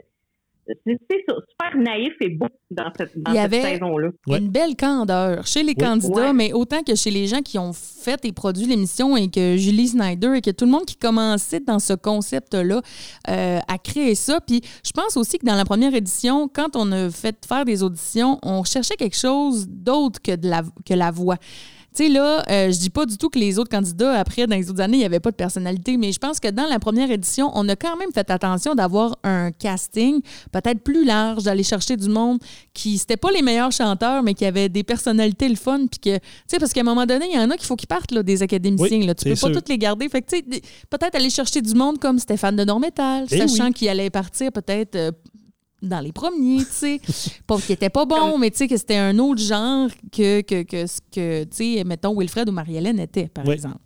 c'est 0.85 0.97
c'est 1.09 1.25
super 1.27 1.77
naïf 1.81 2.13
et 2.21 2.29
beau 2.29 2.47
dans 2.71 2.91
cette, 2.97 3.11
dans 3.17 3.31
Il 3.31 3.35
y 3.35 3.41
cette 3.41 3.53
avait- 3.53 3.61
saison-là. 3.73 4.09
Une 4.27 4.49
belle 4.49 4.75
candeur 4.75 5.45
chez 5.47 5.61
les 5.63 5.69
Oui. 5.69 5.75
candidats, 5.75 6.27
Ouais. 6.27 6.33
mais 6.33 6.53
autant 6.53 6.83
que 6.83 6.95
chez 6.95 7.11
les 7.11 7.27
gens 7.27 7.41
qui 7.41 7.57
ont 7.57 7.73
fait 7.73 8.23
et 8.25 8.31
produit 8.31 8.65
l'émission 8.65 9.17
et 9.17 9.29
que 9.29 9.57
Julie 9.57 9.87
Snyder 9.87 10.33
et 10.35 10.41
que 10.41 10.51
tout 10.51 10.65
le 10.65 10.71
monde 10.71 10.85
qui 10.85 10.95
commençait 10.95 11.59
dans 11.59 11.79
ce 11.79 11.93
concept-là 11.93 12.81
euh, 13.29 13.59
à 13.67 13.77
créer 13.77 14.15
ça. 14.15 14.39
Puis 14.41 14.61
je 14.85 14.91
pense 14.91 15.17
aussi 15.17 15.37
que 15.39 15.45
dans 15.45 15.55
la 15.55 15.65
première 15.65 15.93
édition, 15.93 16.47
quand 16.47 16.75
on 16.75 16.91
a 16.91 17.09
fait 17.09 17.35
faire 17.47 17.65
des 17.65 17.83
auditions, 17.83 18.37
on 18.43 18.63
cherchait 18.63 18.95
quelque 18.95 19.17
chose 19.17 19.67
d'autre 19.67 20.21
que, 20.21 20.35
de 20.35 20.47
la, 20.49 20.61
que 20.85 20.93
la 20.93 21.11
voix. 21.11 21.37
Tu 21.95 22.03
sais, 22.03 22.09
là, 22.09 22.43
euh, 22.49 22.71
je 22.71 22.77
dis 22.77 22.91
pas 22.91 23.05
du 23.07 23.17
tout 23.17 23.29
que 23.29 23.39
les 23.39 23.57
autres 23.57 23.69
candidats, 23.71 24.13
après, 24.19 24.45
dans 24.45 24.55
les 24.55 24.69
autres 24.69 24.79
années, 24.81 24.97
il 24.97 24.99
n'y 24.99 25.05
avait 25.05 25.19
pas 25.19 25.31
de 25.31 25.35
personnalité, 25.35 25.97
mais 25.97 26.11
je 26.11 26.19
pense 26.19 26.39
que 26.39 26.47
dans 26.49 26.67
la 26.67 26.77
première 26.77 27.09
édition, 27.09 27.51
on 27.55 27.67
a 27.67 27.75
quand 27.75 27.97
même 27.97 28.11
fait 28.13 28.29
attention 28.29 28.75
d'avoir 28.75 29.17
un 29.23 29.51
casting 29.51 30.21
peut-être 30.51 30.81
plus 30.81 31.03
large, 31.03 31.43
d'aller 31.43 31.63
chercher 31.63 31.97
du 31.97 32.07
monde 32.07 32.37
qui, 32.73 32.99
c'était 32.99 33.17
pas 33.17 33.31
les 33.31 33.41
meilleurs 33.41 33.71
chanteurs, 33.71 34.21
mais 34.21 34.35
qui 34.35 34.45
avaient 34.45 34.69
des 34.69 34.83
personnalités 34.83 35.49
le 35.49 35.55
fun, 35.55 35.87
puis 35.89 35.99
que, 35.99 36.17
tu 36.17 36.23
sais, 36.47 36.59
parce 36.59 36.73
qu'à 36.73 36.81
un 36.81 36.83
moment 36.83 37.07
donné, 37.07 37.25
il 37.31 37.35
y 37.35 37.39
en 37.39 37.49
a 37.49 37.57
qu'il 37.57 37.65
faut 37.65 37.75
qu'ils 37.75 37.87
partent, 37.87 38.11
là, 38.11 38.21
des 38.21 38.43
académiciens, 38.43 38.99
Oui, 38.99 39.05
là. 39.07 39.15
Tu 39.15 39.27
peux 39.27 39.35
pas 39.35 39.49
toutes 39.49 39.69
les 39.69 39.77
garder. 39.79 40.07
Fait 40.09 40.21
que, 40.21 40.29
tu 40.29 40.37
sais, 40.37 40.61
peut-être 40.89 41.15
aller 41.15 41.29
chercher 41.31 41.61
du 41.61 41.73
monde 41.73 41.97
comme 41.97 42.19
Stéphane 42.19 42.55
de 42.55 42.63
Normétal, 42.65 43.25
Eh 43.31 43.37
sachant 43.47 43.65
oui. 43.67 43.73
qu'il 43.73 43.89
allait 43.89 44.09
partir 44.11 44.51
peut-être 44.51 44.95
euh, 44.95 45.11
dans 45.81 45.99
les 45.99 46.11
premiers, 46.11 46.65
tu 46.65 46.71
sais. 46.71 47.01
pas 47.47 47.57
qu'il 47.59 47.71
était 47.71 47.89
pas 47.89 48.05
bon, 48.05 48.37
mais 48.37 48.51
tu 48.51 48.57
sais, 48.57 48.67
que 48.67 48.77
c'était 48.77 48.97
un 48.97 49.17
autre 49.19 49.41
genre 49.41 49.89
que, 50.11 50.41
que, 50.41 50.63
que 50.63 50.87
ce 50.87 50.99
que, 51.11 51.43
tu 51.45 51.75
sais, 51.77 51.83
mettons, 51.83 52.15
Wilfred 52.17 52.49
ou 52.49 52.51
Marie-Hélène 52.51 52.99
étaient, 52.99 53.27
par 53.27 53.45
Oui. 53.47 53.53
exemple. 53.53 53.77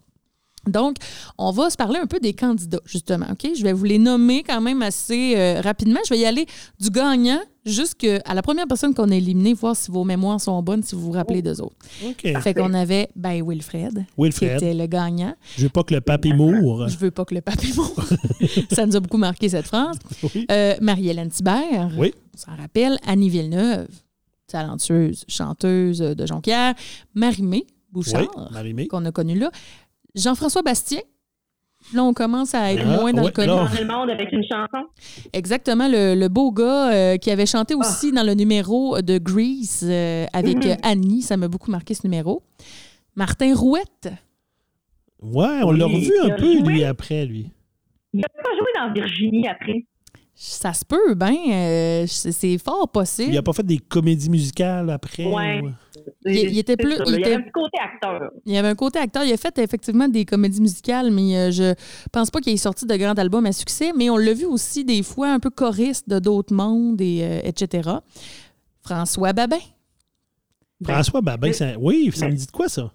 Donc, 0.68 0.96
on 1.38 1.52
va 1.52 1.70
se 1.70 1.76
parler 1.76 2.00
un 2.00 2.06
peu 2.08 2.20
des 2.20 2.34
candidats, 2.34 2.80
justement. 2.86 3.26
OK? 3.32 3.50
Je 3.56 3.64
vais 3.64 3.74
vous 3.74 3.84
les 3.84 4.00
nommer 4.00 4.44
quand 4.44 4.62
même 4.62 4.82
assez 4.82 5.34
euh, 5.36 5.62
rapidement. 5.62 6.00
Je 6.06 6.14
vais 6.14 6.20
y 6.20 6.26
aller 6.26 6.46
du 6.80 6.90
gagnant 6.90 7.40
jusqu'à 7.66 8.20
la 8.34 8.42
première 8.42 8.68
personne 8.68 8.94
qu'on 8.94 9.10
a 9.12 9.16
éliminée, 9.16 9.54
voir 9.54 9.76
si 9.76 9.90
vos 9.92 10.04
mémoires 10.04 10.40
sont 10.40 10.62
bonnes, 10.64 10.84
si 10.84 10.96
vous 10.96 11.02
vous 11.02 11.12
rappelez 11.12 11.42
d'eux 11.42 11.62
autres. 11.62 11.76
OK. 12.06 12.42
Fait 12.42 12.54
qu'on 12.54 12.74
avait, 12.74 13.10
ben, 13.16 13.42
Wilfred, 13.46 13.94
qui 13.94 14.06
Wilfred, 14.22 14.56
était 14.58 14.74
le 14.74 14.86
gagnant. 14.86 15.34
je 15.58 15.64
veux 15.64 15.70
pas 15.70 15.84
que 15.84 15.94
le 15.94 16.02
papy 16.02 16.34
moure. 16.34 16.88
Je 16.88 16.98
veux 16.98 17.12
pas 17.12 17.26
que 17.26 17.36
le 17.36 17.42
papy 17.42 17.74
moure. 17.76 18.06
Ça 18.72 18.86
nous 18.86 18.96
a 18.96 19.00
beaucoup 19.00 19.18
marqué, 19.18 19.50
cette 19.50 19.68
phrase. 19.68 19.98
Oui. 20.24 20.46
Euh, 20.52 20.76
Marie-Hélène 20.82 21.30
Thibert. 21.30 21.92
Oui. 21.98 22.14
On 22.34 22.38
s'en 22.38 22.56
rappelle. 22.58 22.98
Annie 23.06 23.30
Villeneuve, 23.30 23.88
talentueuse, 24.48 25.24
chanteuse 25.28 26.00
de 26.00 26.26
Jonquière. 26.26 26.74
Marie-Mé 27.16 27.66
Oui, 27.66 27.66
Bouchard, 27.92 28.50
Marie-Mé. 28.52 28.88
qu'on 28.88 29.06
a 29.06 29.12
connue 29.12 29.38
là. 29.38 29.52
Jean-François 30.16 30.62
Bastien. 30.62 31.00
Là, 31.94 32.04
on 32.04 32.14
commence 32.14 32.54
à 32.56 32.72
être 32.72 32.84
Ah, 32.86 32.96
moins 33.02 33.12
dans 33.12 33.24
ouais, 33.24 33.32
le 33.36 33.44
Changer 33.46 33.84
le 33.84 33.88
monde 33.88 34.10
avec 34.10 34.32
une 34.32 34.44
chanson. 34.44 34.88
Exactement, 35.34 35.88
le, 35.90 36.16
le 36.16 36.28
beau 36.30 36.52
gars 36.54 36.94
euh, 36.94 37.18
qui 37.18 37.30
avait 37.30 37.46
chanté 37.46 37.76
aussi 37.76 38.12
Ah. 38.14 38.16
dans 38.22 38.24
le 38.26 38.34
numéro 38.36 39.02
de 39.02 39.18
Grease 39.18 39.82
euh, 39.84 40.26
avec 40.32 40.64
Mhm. 40.64 40.72
euh, 40.72 40.76
Annie. 40.82 41.22
Ça 41.22 41.36
m'a 41.36 41.50
beaucoup 41.50 41.72
marqué 41.72 41.94
ce 41.94 42.08
numéro. 42.08 42.42
Martin 43.16 43.54
Rouette. 43.54 44.14
Ouais, 45.22 45.60
on 45.64 45.72
l'a 45.72 45.88
Oui, 45.88 45.96
revu 46.10 46.32
un 46.32 46.36
peu, 46.38 46.54
joué. 46.60 46.62
lui, 46.72 46.84
après, 46.86 47.26
lui. 47.26 47.50
Il 48.14 48.22
n'a 48.22 48.28
pas 48.30 48.50
joué 48.58 48.68
dans 48.78 48.94
Virginie 48.94 49.48
après. 49.50 49.86
Ça 50.36 50.74
se 50.74 50.84
peut, 50.84 51.14
ben, 51.14 51.36
euh, 51.52 52.06
c'est 52.08 52.58
fort 52.58 52.90
possible. 52.90 53.32
Il 53.34 53.38
a 53.38 53.44
pas 53.44 53.54
fait 53.54 53.66
des 53.66 53.78
comédies 53.78 54.30
musicales 54.30 54.90
après. 54.90 55.26
Ouais. 55.26 55.62
ou- 55.64 55.70
Il- 56.26 56.50
il 56.52 56.58
était 56.58 56.76
plus- 56.76 56.96
il 57.06 57.12
y 57.12 57.24
avait 57.24 57.36
un 57.36 57.42
petit 57.42 57.52
côté 57.52 57.78
acteur. 57.82 58.32
Il 58.46 58.52
y 58.54 58.58
avait 58.58 58.68
un 58.68 58.76
côté 58.76 59.00
acteur. 59.00 59.24
Il 59.24 59.32
a 59.32 59.38
fait 59.38 59.58
effectivement 59.60 60.08
des 60.08 60.26
comédies 60.26 60.60
musicales, 60.60 61.12
mais 61.12 61.38
euh, 61.38 61.52
je 61.52 61.74
pense 62.12 62.30
pas 62.32 62.42
qu'il 62.42 62.52
ait 62.52 62.58
sorti 62.58 62.86
de 62.86 62.96
grands 62.96 63.14
albums 63.14 63.46
à 63.46 63.52
succès. 63.54 63.92
Mais 63.96 64.10
on 64.10 64.18
l'a 64.18 64.34
vu 64.34 64.46
aussi 64.46 64.84
des 64.84 65.04
fois 65.04 65.32
un 65.32 65.40
peu 65.40 65.50
choriste 65.52 66.10
de 66.10 66.20
d'autres 66.20 66.54
mondes, 66.54 67.00
et, 67.00 67.20
euh, 67.24 67.40
etc. 67.44 67.90
François 68.82 69.32
Babin. 69.34 69.60
François 70.84 71.22
Babin, 71.22 71.54
ça- 71.54 71.78
oui, 71.80 72.12
ça 72.14 72.28
me 72.28 72.36
dit 72.36 72.46
de 72.48 72.52
quoi, 72.52 72.68
ça? 72.68 72.92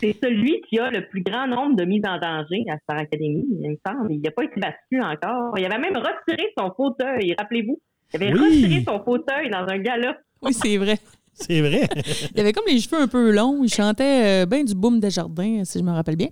C'est 0.00 0.16
celui 0.22 0.60
qui 0.68 0.78
a 0.78 0.90
le 0.90 1.06
plus 1.08 1.22
grand 1.22 1.46
nombre 1.46 1.76
de 1.76 1.84
mises 1.84 2.02
en 2.06 2.18
danger 2.18 2.64
à 2.70 2.76
Star 2.78 2.98
Academy, 3.00 3.44
il 3.60 3.70
me 3.70 3.76
semble. 3.86 4.12
Il 4.12 4.20
n'a 4.20 4.30
pas 4.32 4.44
été 4.44 4.60
battu 4.60 5.00
encore. 5.00 5.56
Il 5.58 5.64
avait 5.64 5.78
même 5.78 5.96
retiré 5.96 6.48
son 6.58 6.72
fauteuil, 6.76 7.34
rappelez-vous. 7.38 7.80
Il 8.12 8.22
avait 8.22 8.32
Oui. 8.34 8.62
retiré 8.64 8.84
son 8.86 9.02
fauteuil 9.04 9.50
dans 9.50 9.66
un 9.68 9.78
gala. 9.78 10.16
Oui, 10.42 10.52
c'est 10.52 10.76
vrai. 10.76 10.98
C'est 11.36 11.60
vrai. 11.62 11.88
Il 12.36 12.40
avait 12.40 12.52
comme 12.52 12.66
les 12.68 12.78
cheveux 12.78 13.00
un 13.00 13.08
peu 13.08 13.32
longs. 13.32 13.64
Il 13.64 13.68
chantait 13.68 14.46
bien 14.46 14.62
du 14.62 14.72
boom 14.74 15.00
des 15.00 15.10
jardins, 15.10 15.64
si 15.64 15.80
je 15.80 15.82
me 15.84 15.90
rappelle 15.90 16.14
bien. 16.14 16.28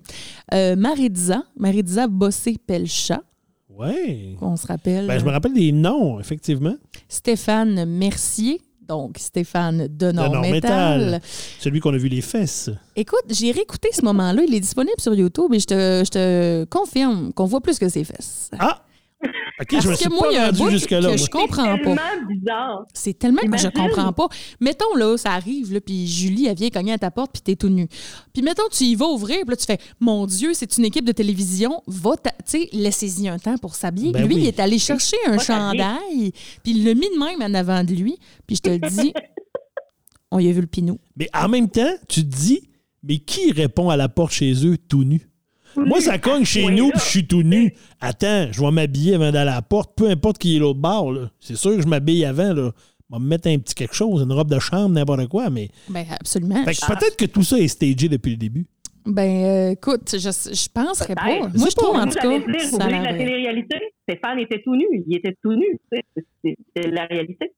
Euh, 0.54 0.76
Maritza, 0.76 1.42
Maritza 1.56 2.06
Bossé-Pelchat, 2.06 3.20
ouais. 3.70 4.36
on 4.40 4.54
se 4.56 4.64
rappelle. 4.66 5.08
Ben, 5.08 5.18
je 5.18 5.24
me 5.24 5.30
rappelle 5.30 5.54
des 5.54 5.72
noms, 5.72 6.20
effectivement. 6.20 6.76
Stéphane 7.08 7.84
Mercier, 7.84 8.60
donc 8.88 9.18
Stéphane 9.18 9.86
de 9.86 9.86
De 9.86 10.12
Normétal. 10.12 11.00
Normétal. 11.00 11.20
Celui 11.58 11.80
qu'on 11.80 11.94
a 11.94 11.96
vu 11.96 12.08
les 12.08 12.20
fesses. 12.20 12.70
Écoute, 12.96 13.24
j'ai 13.30 13.52
réécouté 13.52 13.90
ce 13.92 14.04
moment-là. 14.04 14.42
Il 14.46 14.54
est 14.54 14.60
disponible 14.60 15.00
sur 15.00 15.14
YouTube 15.14 15.52
et 15.52 15.60
je 15.60 15.66
te, 15.66 16.02
je 16.04 16.10
te 16.10 16.64
confirme 16.64 17.32
qu'on 17.32 17.46
voit 17.46 17.60
plus 17.60 17.78
que 17.78 17.88
ses 17.88 18.04
fesses. 18.04 18.50
Ah! 18.58 18.82
OK, 19.60 19.68
je 19.70 19.76
me 19.76 19.82
Parce 19.82 20.00
suis 20.00 20.08
que 20.08 20.14
moi, 20.14 20.28
il 20.30 20.34
y 20.34 20.36
a 20.38 20.42
un 20.42 20.46
rendu 20.46 20.58
bout 20.58 20.70
jusque-là. 20.70 21.00
que 21.00 21.06
moi. 21.06 21.16
je 21.16 21.26
comprends 21.26 21.76
C'est 21.76 21.82
pas. 21.82 21.94
tellement 21.94 22.26
bizarre. 22.28 22.86
C'est 22.94 23.18
tellement 23.18 23.40
que 23.42 23.58
je 23.58 23.68
comprends 23.68 24.12
pas. 24.12 24.28
Mettons, 24.60 24.94
là, 24.96 25.16
ça 25.16 25.32
arrive, 25.32 25.72
là, 25.72 25.80
puis 25.80 26.06
Julie, 26.08 26.46
elle 26.46 26.56
vient 26.56 26.70
cogner 26.70 26.92
à 26.92 26.98
ta 26.98 27.10
porte, 27.10 27.32
puis 27.32 27.42
t'es 27.42 27.54
tout 27.56 27.68
nu. 27.68 27.86
Puis 28.32 28.42
mettons, 28.42 28.62
tu 28.70 28.84
y 28.84 28.94
vas 28.94 29.06
ouvrir, 29.06 29.38
puis 29.42 29.50
là, 29.50 29.56
tu 29.56 29.64
fais 29.66 29.78
Mon 30.00 30.26
Dieu, 30.26 30.52
c'est 30.54 30.76
une 30.78 30.84
équipe 30.84 31.04
de 31.04 31.12
télévision, 31.12 31.82
va, 31.86 32.16
tu 32.16 32.30
sais, 32.44 32.68
laissez-y 32.72 33.28
un 33.28 33.38
temps 33.38 33.56
pour 33.58 33.74
s'habiller. 33.74 34.12
Ben 34.12 34.26
lui, 34.26 34.34
oui. 34.34 34.40
il 34.42 34.46
est 34.48 34.58
allé 34.60 34.78
chercher 34.78 35.16
un 35.26 35.38
chandail, 35.38 36.32
puis 36.62 36.72
il 36.72 36.84
l'a 36.84 36.94
mis 36.94 37.08
de 37.14 37.18
même 37.18 37.42
en 37.42 37.54
avant 37.54 37.84
de 37.84 37.92
lui, 37.92 38.16
puis 38.46 38.56
je 38.56 38.62
te 38.62 38.70
le 38.70 38.78
dis, 38.78 39.12
on 40.30 40.38
y 40.38 40.48
a 40.48 40.52
vu 40.52 40.60
le 40.62 40.66
pinou. 40.66 40.98
Mais 41.16 41.28
en 41.34 41.48
même 41.48 41.68
temps, 41.68 41.92
tu 42.08 42.22
te 42.22 42.34
dis, 42.36 42.68
mais 43.02 43.18
qui 43.18 43.52
répond 43.52 43.90
à 43.90 43.96
la 43.96 44.08
porte 44.08 44.32
chez 44.32 44.66
eux 44.66 44.76
tout 44.78 45.04
nu? 45.04 45.28
Moi, 45.76 46.00
ça 46.00 46.18
cogne 46.18 46.44
chez 46.44 46.64
Ouais, 46.66 46.74
nous, 46.74 46.90
puis 46.90 47.00
je 47.00 47.04
suis 47.04 47.26
tout 47.26 47.42
nu. 47.42 47.74
Attends, 48.00 48.48
je 48.52 48.60
vais 48.60 48.70
m'habiller 48.70 49.14
avant 49.14 49.30
d'aller 49.32 49.50
à 49.50 49.54
la 49.56 49.62
porte, 49.62 49.92
peu 49.96 50.08
importe 50.08 50.38
qui 50.38 50.56
est 50.56 50.58
l'autre 50.58 50.80
bord. 50.80 51.12
là. 51.12 51.30
C'est 51.40 51.56
sûr 51.56 51.76
que 51.76 51.82
je 51.82 51.86
m'habille 51.86 52.24
avant. 52.24 52.52
Là. 52.52 52.70
Je 53.10 53.16
vais 53.16 53.22
me 53.22 53.28
mettre 53.28 53.48
un 53.48 53.58
petit 53.58 53.74
quelque 53.74 53.94
chose, 53.94 54.22
une 54.22 54.32
robe 54.32 54.50
de 54.50 54.58
chambre, 54.58 54.90
n'importe 54.94 55.26
quoi. 55.28 55.50
Mais 55.50 55.68
Ben, 55.88 56.04
absolument. 56.10 56.64
Fait 56.64 56.74
que 56.74 56.86
peut-être 56.86 57.16
que 57.16 57.26
tout 57.26 57.42
ça 57.42 57.58
est 57.58 57.68
stagé 57.68 58.08
depuis 58.08 58.30
le 58.30 58.36
début. 58.36 58.66
Ben, 59.04 59.44
euh, 59.44 59.70
écoute, 59.72 60.10
je, 60.12 60.18
je 60.18 60.68
penserais 60.72 61.14
pas. 61.16 61.48
Moi, 61.54 61.68
je 61.70 61.74
trouve, 61.74 61.96
en 61.96 62.04
tout 62.06 62.12
cas, 62.18 62.38
dit, 62.38 62.44
vous 62.70 62.78
ça 62.78 62.88
la 62.88 63.12
télé-réalité? 63.14 63.76
Stéphane 64.08 64.38
était 64.38 64.62
tout 64.62 64.76
nu. 64.76 64.86
Il 65.08 65.16
était 65.16 65.36
tout 65.42 65.54
nu. 65.54 65.66
c'est 66.44 66.86
la 66.90 67.04
réalité. 67.06 67.52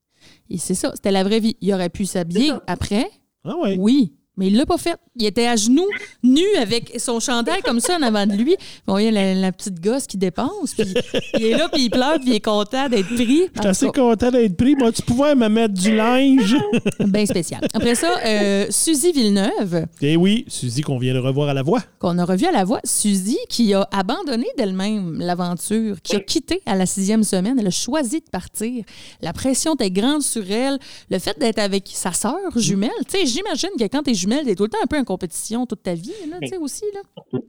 Et 0.49 0.57
c'est 0.57 0.75
ça, 0.75 0.93
c'était 0.95 1.11
la 1.11 1.23
vraie 1.23 1.41
vie. 1.41 1.57
Il 1.61 1.73
aurait 1.75 1.91
pu 1.91 2.07
s'habiller 2.07 2.53
après, 2.67 3.07
Ah 3.45 3.57
ouais. 3.59 3.77
Oui, 3.79 4.15
mais 4.37 4.49
il 4.49 4.57
l'a 4.57 4.67
pas 4.67 4.79
fait. 4.79 4.97
Il 5.17 5.25
était 5.27 5.47
à 5.47 5.57
genoux, 5.57 5.87
nu, 6.23 6.43
avec 6.61 6.95
son 6.99 7.21
chandail 7.21 7.63
comme 7.63 7.81
ça 7.81 7.97
en 7.97 8.03
avant 8.03 8.27
de 8.27 8.33
lui. 8.35 8.57
Vous 8.87 8.93
voyez 8.95 9.11
la, 9.11 9.35
la 9.35 9.53
petite 9.53 9.81
gosse 9.81 10.07
qui 10.07 10.17
dépense. 10.17 10.75
Puis 10.77 10.93
il 11.35 11.45
est 11.45 11.57
là, 11.57 11.69
puis 11.73 11.83
il 11.85 11.91
pleure, 11.91 12.19
puis 12.21 12.31
il 12.31 12.35
est 12.35 12.41
content 12.45 12.89
d'être 12.89 13.07
pris. 13.15 13.43
Je 13.55 13.61
suis 13.61 13.69
assez 13.69 13.87
content 13.89 14.31
d'être 14.31 14.57
pris. 14.57 14.75
Moi, 14.75 14.91
tu 14.93 15.03
pouvais 15.03 15.35
me 15.35 15.49
mettre 15.49 15.75
du 15.75 15.95
linge. 15.95 16.57
Bien 17.01 17.27
spécial. 17.27 17.61
Après 17.73 17.95
ça, 17.95 18.13
euh, 18.27 18.67
Suzy 18.71 19.13
Villeneuve, 19.13 19.87
Eh 20.01 20.17
oui, 20.17 20.45
Suzy, 20.49 20.81
qu'on 20.83 20.99
vient 20.99 21.15
de 21.15 21.19
revoir 21.21 21.49
à 21.49 21.55
la 21.55 21.63
voix. 21.63 21.83
qu'on 21.99 22.19
a 22.19 22.25
revu 22.25 22.47
à 22.47 22.53
la 22.53 22.65
voix. 22.65 22.81
Suzy, 22.85 23.39
qui 23.49 23.73
a 23.75 23.89
abandonné 23.93 24.47
d'elle-même 24.59 25.19
l'aventure, 25.21 26.01
qui 26.03 26.17
a 26.17 26.21
quitté 26.21 26.61
à 26.67 26.75
la 26.75 26.87
sixième 26.87 27.23
semaine. 27.23 27.57
Elle 27.59 27.67
a 27.69 27.71
choisi 27.71 28.21
de 28.21 28.31
partir. 28.31 28.85
La 29.23 29.33
pression 29.33 29.75
était 29.75 29.91
grande 29.91 30.23
sur 30.23 30.51
elle. 30.51 30.79
Le 31.11 31.19
fait 31.19 31.39
d'être 31.39 31.59
avec 31.59 31.89
sa 31.93 32.13
sœur 32.13 32.35
jumelle, 32.57 32.91
tu 33.09 33.19
sais, 33.19 33.27
j'imagine 33.27 33.71
que 33.79 33.85
quand 33.85 34.03
t'es 34.03 34.15
jumelle, 34.25 34.45
t'es 34.45 34.55
tout 34.55 34.65
le 34.65 34.69
temps 34.71 34.79
un 34.83 34.87
peu 34.87 34.99
en 34.99 35.05
compétition 35.05 35.67
toute 35.67 35.83
ta 35.83 35.95
vie, 35.95 36.13
là, 36.29 36.39
tu 36.43 36.49
sais, 36.49 36.57
aussi, 36.57 36.85
là. 36.93 37.41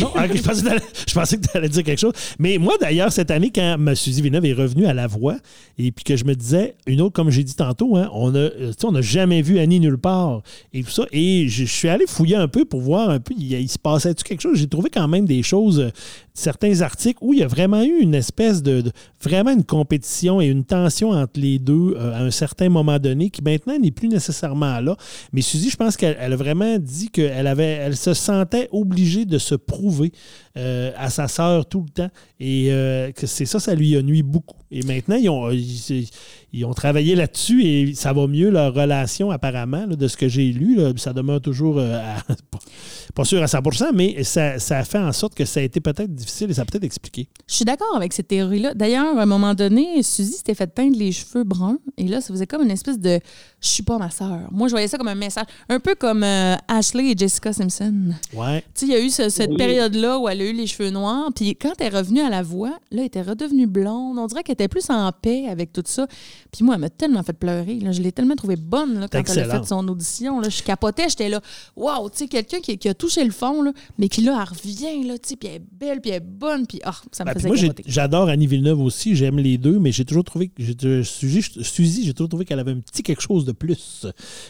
Non, 0.00 0.12
je, 0.14 1.14
pensais 1.14 1.36
que 1.38 1.46
tu 1.46 1.56
allais 1.56 1.68
dire 1.68 1.82
quelque 1.82 1.98
chose. 1.98 2.12
Mais 2.38 2.58
moi, 2.58 2.74
d'ailleurs, 2.80 3.12
cette 3.12 3.30
année, 3.30 3.50
quand 3.52 3.76
ma 3.78 3.94
Suzy 3.94 4.22
Villeneuve 4.22 4.44
est 4.44 4.52
revenue 4.52 4.86
à 4.86 4.94
la 4.94 5.06
voix, 5.06 5.36
et 5.78 5.90
puis 5.92 6.04
que 6.04 6.16
je 6.16 6.24
me 6.24 6.34
disais, 6.34 6.76
une 6.86 7.00
autre, 7.00 7.14
comme 7.14 7.30
j'ai 7.30 7.42
dit 7.42 7.54
tantôt, 7.54 7.96
hein, 7.96 8.08
on 8.12 8.34
a, 8.34 8.38
euh, 8.38 8.72
n'a 8.92 9.00
jamais 9.00 9.42
vu 9.42 9.58
Annie 9.58 9.80
nulle 9.80 9.98
part 9.98 10.42
et 10.72 10.82
tout 10.82 10.90
ça. 10.90 11.04
Et 11.10 11.48
je, 11.48 11.64
je 11.64 11.72
suis 11.72 11.88
allé 11.88 12.04
fouiller 12.06 12.36
un 12.36 12.48
peu 12.48 12.64
pour 12.64 12.80
voir 12.80 13.10
un 13.10 13.20
peu, 13.20 13.34
il, 13.36 13.52
il 13.52 13.68
se 13.68 13.78
passait-tu 13.78 14.24
quelque 14.24 14.42
chose? 14.42 14.58
J'ai 14.58 14.68
trouvé 14.68 14.90
quand 14.90 15.08
même 15.08 15.24
des 15.24 15.42
choses, 15.42 15.80
euh, 15.80 15.90
certains 16.34 16.80
articles 16.82 17.18
où 17.20 17.32
il 17.32 17.40
y 17.40 17.42
a 17.42 17.48
vraiment 17.48 17.82
eu 17.82 17.98
une 18.00 18.14
espèce 18.14 18.62
de, 18.62 18.82
de- 18.82 18.92
vraiment 19.22 19.50
une 19.50 19.64
compétition 19.64 20.40
et 20.40 20.46
une 20.46 20.64
tension 20.64 21.10
entre 21.10 21.40
les 21.40 21.58
deux 21.58 21.94
euh, 21.96 22.12
à 22.14 22.22
un 22.22 22.30
certain 22.30 22.68
moment 22.68 22.98
donné 22.98 23.30
qui 23.30 23.42
maintenant 23.42 23.78
n'est 23.78 23.90
plus 23.90 24.08
nécessairement 24.08 24.80
là. 24.80 24.96
Mais 25.32 25.42
Suzy, 25.42 25.70
je 25.70 25.76
pense 25.76 25.96
qu'elle 25.96 26.16
elle 26.20 26.32
a 26.32 26.36
vraiment 26.36 26.78
dit 26.78 27.08
qu'elle 27.10 27.46
avait, 27.46 27.64
elle 27.64 27.96
se 27.96 28.14
sentait 28.14 28.68
obligée 28.72 29.24
de 29.24 29.38
se 29.38 29.54
prouver 29.54 30.12
euh, 30.58 30.90
à 30.96 31.08
sa 31.08 31.28
sœur 31.28 31.64
tout 31.66 31.82
le 31.86 31.90
temps. 31.90 32.10
Et 32.40 32.66
euh, 32.70 33.10
que 33.12 33.26
c'est 33.26 33.46
ça, 33.46 33.58
ça 33.60 33.74
lui 33.74 33.96
a 33.96 34.02
nuit 34.02 34.22
beaucoup. 34.22 34.56
Et 34.70 34.82
maintenant, 34.82 35.16
ils 35.16 35.28
ont, 35.30 35.50
ils, 35.50 36.08
ils 36.52 36.64
ont 36.66 36.74
travaillé 36.74 37.14
là-dessus 37.14 37.64
et 37.64 37.94
ça 37.94 38.12
va 38.12 38.26
mieux, 38.26 38.50
leur 38.50 38.74
relation, 38.74 39.30
apparemment, 39.30 39.86
là, 39.86 39.96
de 39.96 40.08
ce 40.08 40.16
que 40.16 40.28
j'ai 40.28 40.52
lu. 40.52 40.76
là. 40.76 40.92
ça 40.96 41.12
demeure 41.14 41.40
toujours 41.40 41.78
euh, 41.78 41.96
à- 41.96 42.22
pas, 42.50 42.58
pas 43.14 43.24
sûr 43.24 43.42
à 43.42 43.46
100 43.46 43.60
mais 43.94 44.22
ça, 44.24 44.58
ça 44.58 44.78
a 44.78 44.84
fait 44.84 44.98
en 44.98 45.12
sorte 45.12 45.34
que 45.34 45.44
ça 45.46 45.60
a 45.60 45.62
été 45.62 45.80
peut-être 45.80 46.14
difficile 46.14 46.50
et 46.50 46.54
ça 46.54 46.62
a 46.62 46.64
peut-être 46.66 46.84
expliqué. 46.84 47.28
Je 47.48 47.54
suis 47.54 47.64
d'accord 47.64 47.96
avec 47.96 48.12
cette 48.12 48.28
théorie-là. 48.28 48.74
D'ailleurs, 48.74 49.16
à 49.16 49.22
un 49.22 49.26
moment 49.26 49.54
donné, 49.54 50.02
Suzy 50.02 50.32
s'était 50.32 50.54
fait 50.54 50.66
teindre 50.66 50.98
les 50.98 51.12
cheveux 51.12 51.44
bruns. 51.44 51.78
Et 51.96 52.04
là, 52.06 52.20
ça 52.20 52.28
faisait 52.34 52.46
comme 52.46 52.62
une 52.62 52.70
espèce 52.70 52.98
de 52.98 53.20
je 53.60 53.68
suis 53.68 53.82
pas 53.82 53.98
ma 53.98 54.10
sœur. 54.10 54.38
Moi, 54.50 54.68
je 54.68 54.72
voyais 54.72 54.88
ça 54.88 54.98
comme 54.98 55.08
un 55.08 55.14
message. 55.14 55.46
Un 55.68 55.80
peu 55.80 55.94
comme 55.94 56.22
euh, 56.22 56.54
Ashley 56.68 57.12
et 57.12 57.14
Jessica 57.16 57.52
Simpson. 57.52 58.12
Ouais. 58.34 58.60
Tu 58.74 58.80
sais, 58.80 58.86
il 58.86 58.92
y 58.92 58.94
a 58.96 59.00
eu 59.00 59.10
ce- 59.10 59.28
cette 59.30 59.50
Oui. 59.50 59.56
période-là 59.56 60.18
où 60.18 60.28
elle 60.28 60.40
a 60.42 60.44
eu 60.44 60.47
les 60.52 60.66
cheveux 60.66 60.90
noirs. 60.90 61.30
Puis 61.34 61.56
quand 61.56 61.72
elle 61.80 61.86
est 61.92 61.96
revenue 61.96 62.20
à 62.20 62.28
la 62.30 62.42
voix, 62.42 62.70
là, 62.90 63.00
elle 63.00 63.04
était 63.04 63.22
redevenue 63.22 63.66
blonde. 63.66 64.18
On 64.18 64.26
dirait 64.26 64.42
qu'elle 64.42 64.54
était 64.54 64.68
plus 64.68 64.88
en 64.90 65.10
paix 65.12 65.46
avec 65.48 65.72
tout 65.72 65.82
ça. 65.86 66.06
Puis 66.52 66.64
moi, 66.64 66.74
elle 66.76 66.80
m'a 66.82 66.90
tellement 66.90 67.22
fait 67.22 67.32
pleurer. 67.32 67.78
là. 67.80 67.92
Je 67.92 68.00
l'ai 68.02 68.12
tellement 68.12 68.36
trouvée 68.36 68.56
bonne 68.56 69.00
là, 69.00 69.08
quand 69.08 69.22
elle 69.28 69.50
a 69.50 69.60
fait 69.60 69.66
son 69.66 69.86
audition. 69.88 70.40
Là. 70.40 70.48
Je 70.48 70.62
capotais. 70.62 71.08
J'étais 71.08 71.28
là, 71.28 71.40
waouh, 71.76 72.10
tu 72.10 72.18
sais, 72.18 72.28
quelqu'un 72.28 72.60
qui, 72.60 72.76
qui 72.78 72.88
a 72.88 72.94
touché 72.94 73.24
le 73.24 73.30
fond, 73.30 73.62
là, 73.62 73.72
mais 73.98 74.08
qui 74.08 74.22
là, 74.22 74.32
elle 74.42 74.48
revient, 74.56 75.04
là, 75.06 75.18
tu 75.18 75.30
sais, 75.30 75.36
puis 75.36 75.48
elle 75.48 75.56
est 75.56 75.64
belle, 75.72 76.00
puis 76.00 76.10
elle 76.10 76.16
est 76.16 76.20
bonne. 76.26 76.66
Puis 76.66 76.80
ah, 76.84 76.92
ça 77.12 77.24
me 77.24 77.28
Ben, 77.28 77.34
faisait 77.34 77.48
moi, 77.48 77.56
j'adore 77.86 78.28
Annie 78.28 78.46
Villeneuve 78.46 78.80
aussi. 78.80 79.14
J'aime 79.16 79.38
les 79.38 79.58
deux, 79.58 79.78
mais 79.78 79.92
j'ai 79.92 80.04
toujours 80.04 80.24
trouvé 80.24 80.48
que 80.48 80.54
j'ai- 80.62 81.02
Suzy, 81.04 82.04
j'ai 82.04 82.14
toujours 82.14 82.28
trouvé 82.28 82.44
qu'elle 82.44 82.58
avait 82.60 82.72
un 82.72 82.80
petit 82.80 83.02
quelque 83.02 83.22
chose 83.22 83.44
de 83.44 83.52
plus. 83.52 84.06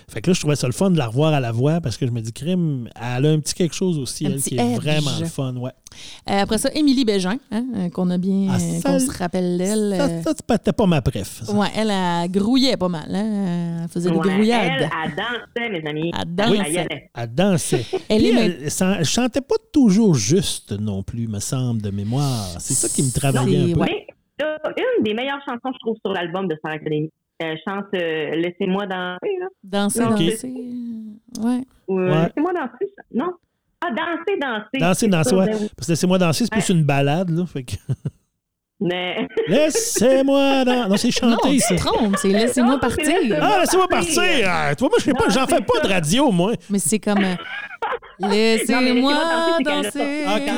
Fait 0.09 0.21
que 0.21 0.31
là, 0.31 0.35
je 0.35 0.41
trouvais 0.41 0.57
ça 0.57 0.67
le 0.67 0.73
fun 0.73 0.91
de 0.91 0.99
la 0.99 1.07
revoir 1.07 1.33
à 1.35 1.41
la 1.41 1.53
voix 1.53 1.81
parce 1.81 1.97
que 1.97 2.07
je 2.07 2.11
me 2.13 2.21
dis, 2.21 2.33
crime, 2.33 2.89
elle 2.97 3.27
a 3.27 3.31
un 3.31 3.39
petit 3.41 3.55
quelque 3.55 3.75
chose 3.75 3.99
aussi, 3.99 4.27
Un 4.27 4.31
elle, 4.31 4.37
petit 4.37 4.51
qui 4.51 4.57
est 4.57 4.73
edge. 4.73 4.77
vraiment 4.77 5.11
le 5.21 5.27
fun. 5.27 5.57
Ouais. 5.57 5.73
Euh, 6.31 6.41
après 6.43 6.59
ça, 6.59 6.71
Émilie 6.75 7.05
Bégin, 7.05 7.37
hein, 7.51 7.65
euh, 7.77 7.89
qu'on 7.91 8.11
a 8.11 8.19
bien, 8.19 8.49
Ah, 8.51 8.55
euh, 8.57 8.81
ça- 8.81 8.91
qu'on 8.91 8.99
se 8.99 9.11
rappelle 9.19 9.59
d'elle. 9.59 9.95
Ça, 9.97 10.05
euh, 10.05 10.23
ça, 10.23 10.33
c'était 10.57 10.73
pas 10.73 10.87
ma 10.87 11.01
préf. 11.03 11.43
ouais, 11.53 11.69
elle, 11.77 11.91
elle 11.91 12.31
grouillait 12.31 12.77
pas 12.77 12.89
mal. 12.89 13.15
Hein? 13.15 13.83
Elle 13.85 13.89
faisait 13.89 14.11
des 14.11 14.17
Ouais, 14.17 14.23
elle, 14.29 14.35
grouillades. 14.35 14.91
elle 15.05 15.15
dansait, 15.17 15.71
mes 15.71 15.89
amis. 15.89 16.13
Elle 16.19 16.35
dansait. 16.35 16.79
Allait. 16.79 17.11
Elle 17.17 17.35
dansait. 17.35 17.85
Elle 18.09 18.19
Puis 18.19 18.27
est 18.29 18.35
elle, 18.35 18.59
elle 18.65 18.71
chan- 18.71 18.95
elle 18.99 19.05
chantait 19.05 19.41
pas 19.41 19.57
toujours 19.73 20.15
juste 20.15 20.73
non 20.73 21.03
plus, 21.03 21.27
me 21.29 21.41
semble, 21.41 21.83
de 21.83 21.91
mémoire. 21.91 22.45
C'est 22.59 22.75
ça 22.75 22.89
qui 22.89 23.03
me 23.03 23.13
travaillait 23.13 23.71
un 23.73 23.75
peu. 23.75 23.81
ouais. 23.81 24.07
Une 24.41 25.03
des 25.05 25.15
meilleures 25.15 25.41
chansons, 25.45 25.73
je 25.75 25.79
trouve, 25.81 25.97
sur 26.05 26.13
l'album 26.13 26.47
de 26.47 26.55
Star 26.57 26.73
Academy. 26.73 27.11
Elle 27.41 27.59
chante 27.67 27.87
euh, 27.95 28.35
Laissez-moi 28.37 28.87
danser, 28.87 29.37
là. 29.41 29.47
Danser, 29.63 30.01
Non, 30.05 30.11
danser. 30.11 30.41
euh, 30.45 31.45
Ouais. 31.45 31.61
Ou 31.89 31.99
euh, 32.01 32.09
Ouais. 32.11 32.23
Laissez-moi 32.27 32.53
danser, 32.53 32.93
ça. 32.97 33.03
non? 33.15 33.33
Ah, 33.81 33.91
danser, 33.91 34.39
danser. 34.41 34.79
Danser, 34.81 35.09
danser, 35.09 35.35
ouais. 35.37 35.47
ben. 35.47 35.69
Parce 35.77 35.87
que 35.87 35.93
laissez-moi 35.93 36.19
danser, 36.19 36.45
c'est 36.45 36.53
plus 36.53 36.69
une 36.71 36.85
balade, 36.85 37.31
là. 37.31 37.45
Fait 37.47 37.63
que... 37.63 37.75
Mais... 38.81 39.27
Laissez-moi 39.49 40.65
danser. 40.65 40.89
Non, 40.89 40.97
c'est 40.97 41.23
Non, 41.23 41.31
chanter, 41.37 41.55
tu 41.57 41.61
ça. 41.61 41.75
te 41.75 41.81
trompes, 41.81 42.17
c'est 42.17 42.29
laissez-moi 42.29 42.75
Non, 42.75 42.79
partir. 42.79 43.15
Ah, 43.41 43.59
laissez-moi 43.61 43.89
Partir. 43.89 44.23
Ah, 44.47 44.75
toi, 44.77 44.89
moi, 44.89 44.99
je 44.99 45.05
sais 45.05 45.13
pas, 45.13 45.25
Non, 45.25 45.31
j'en 45.31 45.47
fais 45.47 45.61
pas 45.61 45.81
de 45.83 45.89
radio, 45.93 46.31
moi. 46.31 46.53
Mais 46.71 46.79
c'est 46.79 46.99
comme 47.01 47.25
euh, 47.25 47.35
Laissez-moi 48.21 48.81
laissez-moi 48.81 49.15
danser, 49.65 50.25
Ok. 50.27 50.49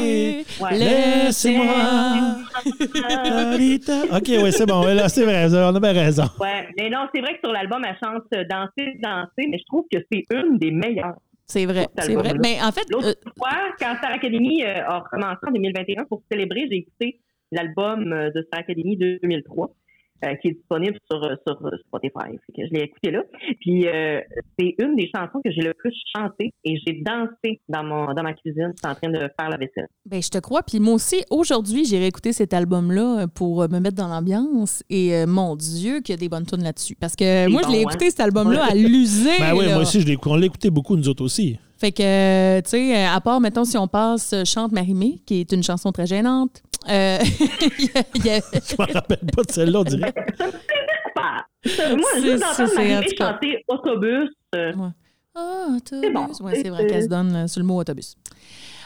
Ouais. 0.60 0.78
Laissez-moi. 0.78 1.74
OK, 4.12 4.30
oui, 4.42 4.52
c'est 4.52 4.66
bon. 4.66 4.82
Là, 4.82 5.08
c'est 5.08 5.24
vrai. 5.24 5.46
On 5.54 5.74
a 5.74 5.80
bien 5.80 5.92
raison. 5.92 6.24
Ouais, 6.40 6.68
mais 6.78 6.90
non, 6.90 7.06
c'est 7.14 7.20
vrai 7.20 7.34
que 7.34 7.40
sur 7.44 7.52
l'album, 7.52 7.82
elle 7.86 7.96
chante 8.02 8.24
euh, 8.34 8.44
Danser, 8.50 8.98
danser, 9.02 9.48
mais 9.50 9.58
je 9.58 9.64
trouve 9.66 9.84
que 9.92 9.98
c'est 10.10 10.24
une 10.34 10.58
des 10.58 10.70
meilleures. 10.70 11.16
C'est 11.50 11.66
vrai, 11.66 11.88
c'est. 11.98 12.14
Mais 12.14 12.62
en 12.62 12.70
fait, 12.70 12.88
L'autre 12.90 13.08
euh, 13.08 13.30
fois, 13.36 13.74
quand 13.80 13.96
Star 13.96 14.12
Academy 14.12 14.62
euh, 14.62 14.86
a 14.86 15.00
recommencé 15.00 15.40
en 15.48 15.50
2021 15.50 16.04
pour 16.04 16.22
célébrer, 16.30 16.68
j'ai 16.70 16.76
écouté 16.76 17.20
l'album 17.50 18.12
euh, 18.12 18.30
de 18.30 18.42
Star 18.42 18.60
Academy 18.60 18.96
2003. 18.96 19.74
Euh, 20.24 20.34
qui 20.36 20.48
est 20.48 20.52
disponible 20.52 20.96
sur, 21.10 21.22
euh, 21.24 21.34
sur 21.46 21.56
euh, 21.66 21.70
Spotify. 21.86 22.36
Fait 22.46 22.52
que 22.62 22.68
je 22.68 22.74
l'ai 22.74 22.82
écouté 22.84 23.10
là. 23.10 23.22
Puis 23.60 23.86
euh, 23.88 24.20
c'est 24.58 24.74
une 24.78 24.96
des 24.96 25.10
chansons 25.14 25.40
que 25.44 25.50
j'ai 25.50 25.62
le 25.62 25.74
plus 25.74 25.94
chanté 26.16 26.52
et 26.64 26.76
j'ai 26.86 27.00
dansé 27.02 27.60
dans 27.68 27.82
mon 27.84 28.12
dans 28.14 28.22
ma 28.22 28.32
cuisine 28.34 28.72
en 28.84 28.94
train 28.94 29.10
de 29.10 29.18
faire 29.18 29.48
la 29.50 29.56
vaisselle. 29.56 29.88
ben, 30.06 30.22
je 30.22 30.28
te 30.28 30.38
crois. 30.38 30.62
Puis 30.62 30.78
moi 30.80 30.94
aussi, 30.94 31.22
aujourd'hui, 31.30 31.84
j'ai 31.84 31.98
réécouté 31.98 32.32
cet 32.32 32.52
album-là 32.54 33.26
pour 33.28 33.60
me 33.68 33.78
mettre 33.78 33.96
dans 33.96 34.08
l'ambiance. 34.08 34.82
Et 34.90 35.14
euh, 35.14 35.26
mon 35.26 35.56
Dieu, 35.56 36.00
qu'il 36.00 36.12
y 36.14 36.18
a 36.18 36.20
des 36.20 36.28
bonnes 36.28 36.46
tunes 36.46 36.62
là-dessus. 36.62 36.96
Parce 36.96 37.16
que 37.16 37.48
moi, 37.48 37.62
je 37.66 37.70
l'ai 37.72 37.80
écouté, 37.80 38.06
hein? 38.06 38.10
cet 38.10 38.20
album-là, 38.20 38.64
à 38.70 38.74
l'user. 38.74 39.30
Ben 39.38 39.54
oui, 39.56 39.66
moi 39.68 39.78
aussi, 39.82 40.00
je 40.00 40.06
l'ai- 40.06 40.16
on 40.26 40.36
l'a 40.36 40.46
écouté 40.46 40.70
beaucoup, 40.70 40.96
nous 40.96 41.08
autres 41.08 41.24
aussi. 41.24 41.58
Fait 41.78 41.92
que, 41.92 42.60
tu 42.60 42.68
sais, 42.70 43.04
à 43.06 43.20
part, 43.22 43.40
mettons, 43.40 43.64
si 43.64 43.78
on 43.78 43.88
passe 43.88 44.34
Chante 44.44 44.70
Marimé, 44.72 45.20
qui 45.24 45.40
est 45.40 45.52
une 45.52 45.62
chanson 45.62 45.92
très 45.92 46.06
gênante, 46.06 46.62
euh, 46.88 47.18
il 47.78 47.84
y 47.84 47.98
a- 47.98 48.04
il 48.14 48.24
y 48.26 48.30
a- 48.30 48.40
Je 48.40 48.74
m'en 48.78 48.86
rappelle 48.92 49.18
pas 49.34 49.42
de 49.42 49.50
celle-là, 49.52 49.80
on 49.80 49.84
dirait. 49.84 50.12
Pas. 51.14 51.46
Moi, 51.64 52.10
juste 52.16 52.44
c'est- 52.54 52.62
d'entendre 52.64 52.74
Marie 52.74 53.16
chanter 53.18 53.64
Autobus, 53.68 54.30
euh, 54.54 54.72
Ah, 55.34 55.66
autobus. 55.76 56.00
C'est 56.02 56.10
bon. 56.10 56.26
Ouais, 56.46 56.60
c'est 56.62 56.68
vrai 56.70 56.86
qu'elle 56.86 57.02
se 57.04 57.08
donne 57.08 57.34
euh, 57.36 57.46
sur 57.46 57.60
le 57.60 57.66
mot 57.66 57.78
autobus. 57.80 58.16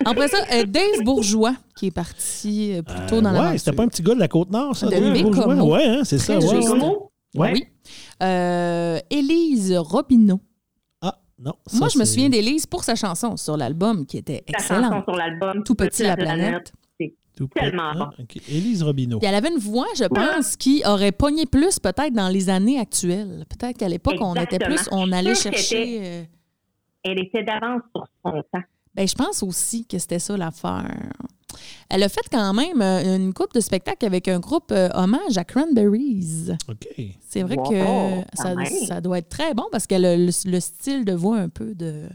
Après 0.05 0.29
ça, 0.29 0.39
euh, 0.53 0.65
Dave 0.65 1.03
Bourgeois, 1.05 1.55
qui 1.77 1.87
est 1.87 1.91
parti 1.93 2.75
euh, 2.75 2.83
plus 2.83 3.07
tôt 3.07 3.21
dans 3.21 3.31
Euh, 3.31 3.33
la 3.33 3.51
ouais, 3.53 3.59
c'était 3.59 3.77
pas 3.77 3.85
un 3.85 3.89
petit 3.89 4.03
gars 4.03 4.15
de 4.15 4.21
la 4.21 4.29
Côte-Nord, 4.29 4.75
ça? 4.77 4.87
De 4.87 4.91
Dave. 4.93 5.23
Bourgeois? 5.23 5.55
Ouais, 5.65 5.85
hein, 5.87 6.01
c'est 6.05 6.19
ça. 6.19 6.39
Ouais, 6.39 6.45
ouais. 6.45 6.81
Ouais. 7.37 7.53
Oui. 7.53 7.67
Euh, 8.23 8.99
Élise 9.11 9.73
Robineau. 9.77 10.41
Ah, 11.01 11.17
non. 11.39 11.55
ça, 11.67 11.79
Moi, 11.79 11.89
je 11.89 11.99
me 11.99 12.05
souviens 12.05 12.29
d'Élise 12.29 12.67
pour 12.67 12.83
sa 12.85 12.95
chanson 12.95 13.37
sur 13.37 13.57
l'album 13.57 14.05
qui 14.07 14.19
était 14.19 14.45
La 14.49 14.59
chanson 14.59 14.75
excellente. 14.75 15.05
sur 15.05 15.17
l'album 15.17 15.63
Tout 15.65 15.75
petit 15.75 16.03
la 16.03 16.17
planète. 16.17 16.73
Tout 17.37 17.49
Tellement 17.49 17.91
Ah, 17.93 17.95
bon. 18.17 18.23
ok. 18.23 18.37
Élise 18.49 18.83
Robineau. 18.83 19.19
Puis 19.19 19.26
elle 19.29 19.35
avait 19.35 19.50
une 19.50 19.59
voix, 19.59 19.87
je 19.97 20.05
pense, 20.05 20.57
qui 20.57 20.83
aurait 20.87 21.12
pogné 21.12 21.47
plus 21.47 21.79
peut-être 21.81 22.12
dans 22.12 22.29
les 22.29 22.49
années 22.49 22.79
actuelles. 22.79 23.45
Peut-être 23.49 23.76
qu'à 23.79 23.88
l'époque, 23.88 24.17
on 24.21 24.35
était 24.37 24.59
plus, 24.59 24.81
on 24.93 25.11
allait 25.12 25.35
chercher. 25.35 25.99
euh, 26.03 26.23
Elle 27.03 27.19
était 27.19 27.43
d'avance 27.43 27.83
sur 27.95 28.07
son 28.25 28.43
temps. 28.53 28.62
Ben, 28.95 29.09
je 29.09 29.14
pense 29.17 29.43
aussi 29.43 29.85
que 29.87 29.99
c'était 29.99 30.21
ça 30.21 30.37
l'affaire. 30.37 30.88
Elle 31.88 32.03
a 32.03 32.09
fait 32.09 32.29
quand 32.31 32.53
même 32.55 32.81
euh, 32.83 33.17
une 33.17 33.33
coupe 33.35 33.53
de 33.55 33.61
spectacle 33.61 34.05
avec 34.07 34.26
un 34.29 34.41
groupe 34.41 34.71
euh, 34.73 34.88
hommage 34.95 35.37
à 35.37 35.45
Cranberries. 35.45 36.50
OK. 36.69 36.88
C'est 37.29 37.43
vrai 37.43 37.57
Wow, 37.57 37.71
que 37.71 38.25
ça, 38.35 38.55
ça 38.87 39.00
doit 39.00 39.19
être 39.19 39.29
très 39.29 39.55
bon 39.55 39.64
parce 39.71 39.87
qu'elle 39.87 40.05
a 40.05 40.17
le, 40.17 40.26
le 40.47 40.61
style 40.61 41.05
de 41.05 41.12
voix 41.12 41.38
un 41.38 41.49
peu 41.49 41.75
de 41.75 42.09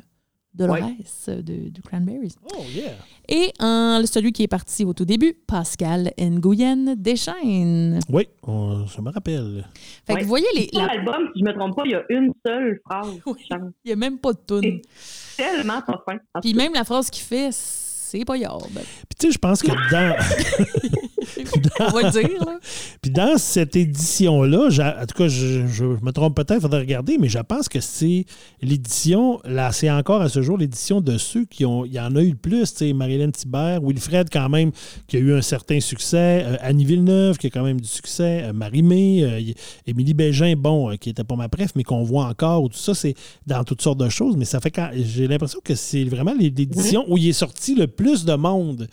Dolores 0.54 0.78
Ouais. 0.78 0.98
euh, 1.30 1.42
de, 1.42 1.70
de 1.70 1.82
Cranberries. 1.82 2.34
Oh, 2.54 2.64
yeah. 2.76 2.92
Et 3.28 3.52
en, 3.60 4.02
celui 4.06 4.32
qui 4.32 4.44
est 4.44 4.48
parti 4.48 4.84
au 4.84 4.94
tout 4.94 5.06
début, 5.06 5.34
Pascal 5.48 6.12
Nguyen 6.20 6.96
Deschaines. 6.96 8.00
Oui, 8.10 8.28
on- 8.44 8.86
je 8.88 9.00
me 9.02 9.12
rappelle. 9.12 9.66
Fait 10.08 10.16
que 10.16 10.22
vous 10.24 10.28
voyez, 10.28 10.48
les, 10.56 10.68
Sur 10.74 10.82
la- 10.82 10.88
l'album, 10.96 11.30
si 11.34 11.40
je 11.42 11.46
me 11.46 11.54
trompe 11.54 11.76
pas, 11.76 11.84
il 11.86 11.92
y 11.92 11.96
a 11.96 12.04
une 12.10 12.34
seule 12.46 12.80
phrase 12.84 13.08
Oui. 13.28 13.46
il 13.52 13.72
n'y 13.86 13.92
a 13.92 13.96
même 13.96 14.18
pas 14.18 14.34
de 14.34 14.40
tune. 14.62 14.82
C'est 14.98 15.44
tellement 15.44 15.82
pas 15.82 16.04
fin. 16.10 16.18
Puis 16.42 16.54
même 16.56 16.74
la 16.74 16.84
phrase 16.84 17.10
qu'il 17.12 17.24
fait, 17.24 17.50
c'est 17.52 18.26
pas 18.26 18.36
yarb. 18.36 18.64
Puis 18.74 19.18
tu 19.20 19.28
sais, 19.28 19.32
je 19.34 19.38
pense 19.38 19.62
que 19.62 19.68
dans, 19.92 20.16
On 21.80 21.90
va 21.90 22.02
le 22.04 22.12
dire, 22.12 22.46
là. 22.46 22.60
puis 23.02 23.12
dans 23.12 23.38
cette 23.38 23.76
édition-là, 23.76 24.70
en 25.02 25.06
tout 25.06 25.18
cas, 25.18 25.28
je, 25.28 25.68
je 25.68 25.86
me 25.86 26.12
trompe 26.12 26.36
peut-être, 26.36 26.56
il 26.56 26.62
faudrait 26.62 26.80
regarder, 26.80 27.18
mais 27.18 27.30
je 27.30 27.40
pense 27.40 27.70
que 27.70 27.80
c'est 27.80 28.26
l'édition, 28.62 29.40
là, 29.46 29.72
c'est 29.72 29.90
encore 29.90 30.22
à 30.22 30.30
ce 30.30 30.42
jour 30.42 30.58
l'édition 30.58 31.02
de 31.02 31.18
ceux 31.18 31.46
qui 31.46 31.66
ont, 31.66 31.86
il 31.86 31.94
y 31.94 32.00
en 32.00 32.16
a 32.16 32.22
eu 32.22 32.32
le 32.32 32.36
plus, 32.36 32.72
tu 32.72 32.78
sais, 32.78 32.94
Marilyn 32.94 33.32
Thibert, 33.32 33.82
Wilfred 33.82 34.30
quand 34.32 34.50
même, 34.50 34.72
qui 35.08 35.18
a 35.18 35.20
eu 35.20 35.34
un 35.34 35.42
certain 35.42 35.80
succès, 35.80 36.44
euh, 36.46 36.58
Annie 36.62 36.86
Villeneuve, 36.86 37.38
qui 37.38 37.48
a 37.48 37.50
quand 37.50 37.64
même 37.64 37.80
du 37.80 37.88
succès, 37.88 38.44
euh, 38.44 38.54
Marie-Mé, 38.54 39.24
euh, 39.24 39.54
Émilie 39.88 40.14
Bégin, 40.14 40.56
bon, 40.58 40.96
qui 40.98 41.10
était 41.10 41.24
pas 41.24 41.36
ma 41.36 41.50
préf, 41.50 41.72
mais 41.76 41.84
qu'on 41.84 42.04
voit 42.04 42.26
encore, 42.26 42.70
tout 42.70 42.78
ça, 42.78 42.94
c'est 42.94 43.16
dans 43.48 43.64
toutes 43.64 43.82
sortes 43.82 44.00
de 44.00 44.10
choses, 44.10 44.36
mais 44.38 44.46
ça 44.46 44.60
fait 44.60 44.72
quand, 44.72 44.90
j'ai 44.94 45.28
l'impression 45.28 45.60
que 45.64 45.76
c'est 45.76 46.04
vraiment 46.04 46.34
l'édition 46.38 47.06
où 47.08 47.18
il 47.18 47.30
est 47.30 47.34
sorti 47.34 47.76
le 47.76 47.88
plus 47.88 48.26
de 48.26 48.34
monde 48.34 48.88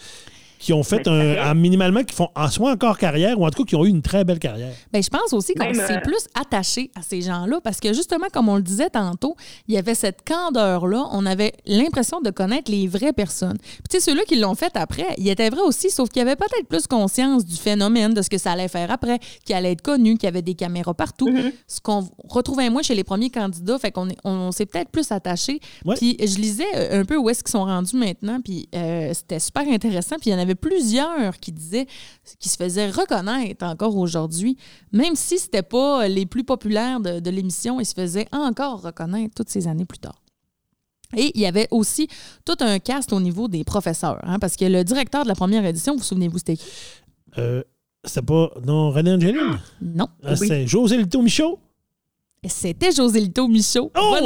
qui 0.59 0.73
ont 0.73 0.83
fait 0.83 1.07
un, 1.09 1.51
en- 1.51 1.55
minimalement, 1.55 2.03
qui 2.03 2.15
font 2.15 2.29
en 2.35 2.49
soit 2.49 2.71
encore 2.73 2.99
carrière, 2.99 3.39
ou 3.41 3.47
en 3.47 3.51
tout 3.51 3.65
cas 3.65 3.69
qui 3.71 3.77
ont 3.77 3.85
eu 3.85 3.89
une 3.89 4.03
très 4.03 4.25
belle 4.25 4.39
carrière. 4.39 4.73
Ben, 4.93 5.03
je 5.03 5.09
pense 5.09 5.33
aussi 5.33 5.55
qu'on 5.55 5.73
s'est 5.75 5.97
euh, 5.97 6.01
plus 6.01 6.27
attaché 6.39 6.91
à 6.95 7.03
ces 7.03 7.23
gens-là 7.23 7.61
parce 7.63 7.81
que 7.81 7.93
justement, 7.93 8.27
comme 8.33 8.49
on 8.49 8.57
le 8.57 8.63
disait 8.63 8.91
tantôt, 8.91 9.37
il 9.69 9.75
y 9.75 9.79
avait 9.79 9.95
cette 9.95 10.21
candeur-là. 10.27 11.05
On 11.13 11.27
avait 11.27 11.53
l'impression 11.67 12.21
de 12.21 12.31
connaître 12.31 12.71
les 12.71 12.87
vraies 12.87 13.13
personnes. 13.13 13.59
Puis, 13.59 13.83
tu 13.91 13.99
sais, 13.99 14.11
ceux-là 14.11 14.23
qui 14.27 14.37
l'ont 14.37 14.55
fait 14.55 14.77
après, 14.77 15.07
ils 15.19 15.29
étaient 15.29 15.51
vrais 15.51 15.63
aussi, 15.63 15.91
sauf 15.91 16.09
qu'ils 16.09 16.23
avaient 16.23 16.37
peut-être 16.37 16.69
plus 16.69 16.87
conscience 16.87 17.45
du 17.45 17.57
phénomène, 17.57 18.15
de 18.15 18.23
ce 18.23 18.31
que 18.31 18.39
ça 18.39 18.53
allait 18.53 18.69
faire 18.69 18.91
après, 18.91 19.19
qu'il 19.45 19.55
allait 19.55 19.73
être 19.73 19.83
connu, 19.83 20.15
qu'il 20.17 20.25
y 20.25 20.29
avait 20.29 20.43
des 20.43 20.55
caméras 20.55 20.95
partout. 20.95 21.29
Mm-hmm. 21.29 21.53
Ce 21.67 21.81
qu'on 21.81 22.09
retrouvait 22.29 22.71
moins 22.71 22.83
chez 22.83 22.95
les 22.95 23.05
premiers 23.05 23.31
candidats, 23.31 23.79
fait 23.79 23.91
qu'on 23.91 24.09
est- 24.09 24.17
on, 24.25 24.53
s'est 24.53 24.67
peut-être 24.67 24.91
plus 24.91 25.11
attaché. 25.13 25.61
Ouais. 25.85 25.97
Puis, 25.97 26.17
je 26.21 26.37
lisais 26.39 26.65
euh, 26.77 27.01
un 27.01 27.05
peu 27.05 27.17
où 27.17 27.29
est-ce 27.29 27.43
qu'ils 27.43 27.53
sont 27.53 27.65
rendus 27.65 27.97
maintenant, 27.97 28.41
puis 28.43 28.69
euh, 28.75 29.13
c'était 29.15 29.39
super 29.41 29.67
intéressant. 29.69 30.17
Puis, 30.21 30.31
il 30.31 30.33
y 30.33 30.37
en 30.37 30.39
avait 30.39 30.46
plusieurs 30.55 31.39
qui 31.39 31.53
disaient, 31.53 31.87
qui 32.39 32.49
se 32.49 32.57
faisaient 32.57 32.91
reconnaître 32.91 33.65
encore 33.65 33.97
aujourd'hui, 33.97 34.57
même 34.93 35.17
si 35.17 35.39
c'était 35.39 35.63
pas 35.63 36.07
les 36.09 36.27
plus 36.27 36.45
populaires 36.45 37.01
de, 37.01 37.21
de 37.21 37.31
l'émission, 37.31 37.81
ils 37.81 37.87
se 37.87 37.95
faisaient 37.95 38.29
encore 38.33 38.83
reconnaître 38.83 39.35
toutes 39.35 39.51
ces 39.51 39.67
années 39.67 39.85
plus 39.85 39.99
tard. 39.99 40.23
Et 41.17 41.31
il 41.35 41.41
y 41.41 41.47
avait 41.47 41.69
aussi 41.71 42.09
tout 42.45 42.57
un 42.61 42.79
cast 42.79 43.13
au 43.13 43.21
niveau 43.21 43.47
des 43.49 43.65
professeurs, 43.65 44.19
hein, 44.23 44.39
parce 44.39 44.57
que 44.57 44.65
le 44.65 44.83
directeur 44.83 45.23
de 45.23 45.29
la 45.29 45.35
première 45.35 45.65
édition, 45.65 45.97
vous 45.97 46.03
souvenez-vous, 46.03 46.39
c'était 46.39 46.57
qui? 46.57 46.67
Euh, 47.39 47.63
c'était 48.05 48.27
pas. 48.27 48.51
Non, 48.65 48.91
René 48.91 49.13
Angeline? 49.13 49.59
Non. 49.81 50.09
Ah, 50.25 50.35
C'est 50.37 50.67
José 50.67 50.97
Lito 50.97 51.23
Michaud? 51.23 51.59
C'était 52.45 52.93
José 52.93 53.21
Lito 53.21 53.49
Michaud. 53.49 53.91
Oh, 53.99 54.17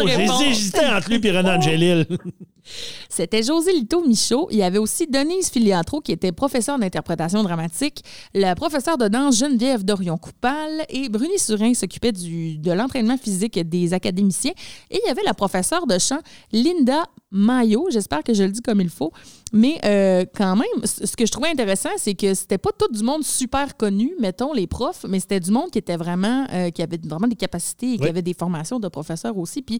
hésité 0.42 0.80
entre 0.86 1.10
lui 1.10 1.20
et 1.22 1.30
René 1.30 1.50
Angélil. 1.50 2.06
C'était 3.08 3.42
José 3.42 3.72
Lito 3.72 4.04
Michaud. 4.06 4.48
Il 4.50 4.58
y 4.58 4.62
avait 4.62 4.78
aussi 4.78 5.06
Denise 5.06 5.50
Filiatro, 5.50 6.00
qui 6.00 6.12
était 6.12 6.32
professeure 6.32 6.78
d'interprétation 6.78 7.42
dramatique, 7.42 8.02
le 8.34 8.54
professeur 8.54 8.98
de 8.98 9.08
danse 9.08 9.38
Geneviève 9.38 9.84
Dorion-Coupal 9.84 10.84
et 10.88 11.08
Bruni 11.08 11.38
Surin 11.38 11.74
s'occupait 11.74 12.12
de 12.12 12.72
l'entraînement 12.72 13.16
physique 13.16 13.58
des 13.58 13.94
académiciens. 13.94 14.52
Et 14.90 15.00
il 15.02 15.08
y 15.08 15.10
avait 15.10 15.24
la 15.24 15.34
professeure 15.34 15.86
de 15.86 15.98
chant 15.98 16.20
Linda 16.52 17.04
Maillot, 17.32 17.88
j'espère 17.90 18.22
que 18.24 18.34
je 18.34 18.42
le 18.42 18.50
dis 18.50 18.60
comme 18.60 18.80
il 18.80 18.88
faut. 18.88 19.12
Mais 19.52 19.78
euh, 19.84 20.24
quand 20.34 20.56
même, 20.56 20.84
ce 20.84 21.14
que 21.16 21.26
je 21.26 21.30
trouvais 21.30 21.48
intéressant, 21.50 21.90
c'est 21.96 22.14
que 22.14 22.34
c'était 22.34 22.58
pas 22.58 22.70
tout 22.76 22.88
du 22.92 23.02
monde 23.04 23.22
super 23.24 23.76
connu, 23.76 24.12
mettons, 24.20 24.52
les 24.52 24.66
profs, 24.66 25.04
mais 25.08 25.20
c'était 25.20 25.40
du 25.40 25.50
monde 25.50 25.70
qui 25.70 25.78
était 25.78 25.96
vraiment, 25.96 26.46
euh, 26.52 26.70
qui 26.70 26.82
avait 26.82 26.98
vraiment 27.04 27.28
des 27.28 27.36
capacités 27.36 27.94
et 27.94 27.96
qui 27.96 28.02
Oui. 28.04 28.08
avait 28.08 28.22
des 28.22 28.34
formations 28.34 28.80
de 28.80 28.88
professeurs 28.88 29.36
aussi. 29.38 29.62
Puis 29.62 29.78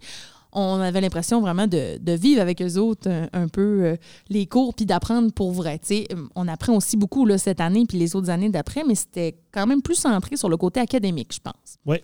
on 0.53 0.81
avait 0.81 1.01
l'impression 1.01 1.41
vraiment 1.41 1.69
de, 1.69 1.99
de 1.99 2.13
vivre 2.13 2.41
avec 2.41 2.61
eux 2.63 2.77
autres 2.77 3.09
un, 3.09 3.29
un 3.33 3.47
peu 3.49 3.85
euh, 3.85 3.97
les 4.29 4.47
cours 4.47 4.75
puis 4.75 4.85
d'apprendre 4.87 5.33
pour 5.33 5.53
vrai. 5.53 5.79
Tu 5.79 5.87
sais, 5.87 6.07
euh, 6.13 6.27
on 6.35 6.49
apprend 6.49 6.75
aussi 6.77 6.97
beaucoup 6.97 7.25
là, 7.27 7.39
cette 7.39 7.61
année 7.61 7.85
puis 7.89 7.99
les 7.99 8.17
autres 8.17 8.31
années 8.31 8.49
d'après, 8.51 8.83
mais 8.85 8.97
c'était 8.97 9.37
quand 9.53 9.67
même 9.67 9.83
plus 9.83 9.95
centré 9.97 10.37
sur 10.37 10.49
le 10.49 10.57
côté 10.57 10.81
académique, 10.81 11.33
je 11.35 11.41
pense. 11.43 11.77
Oui. 11.87 11.97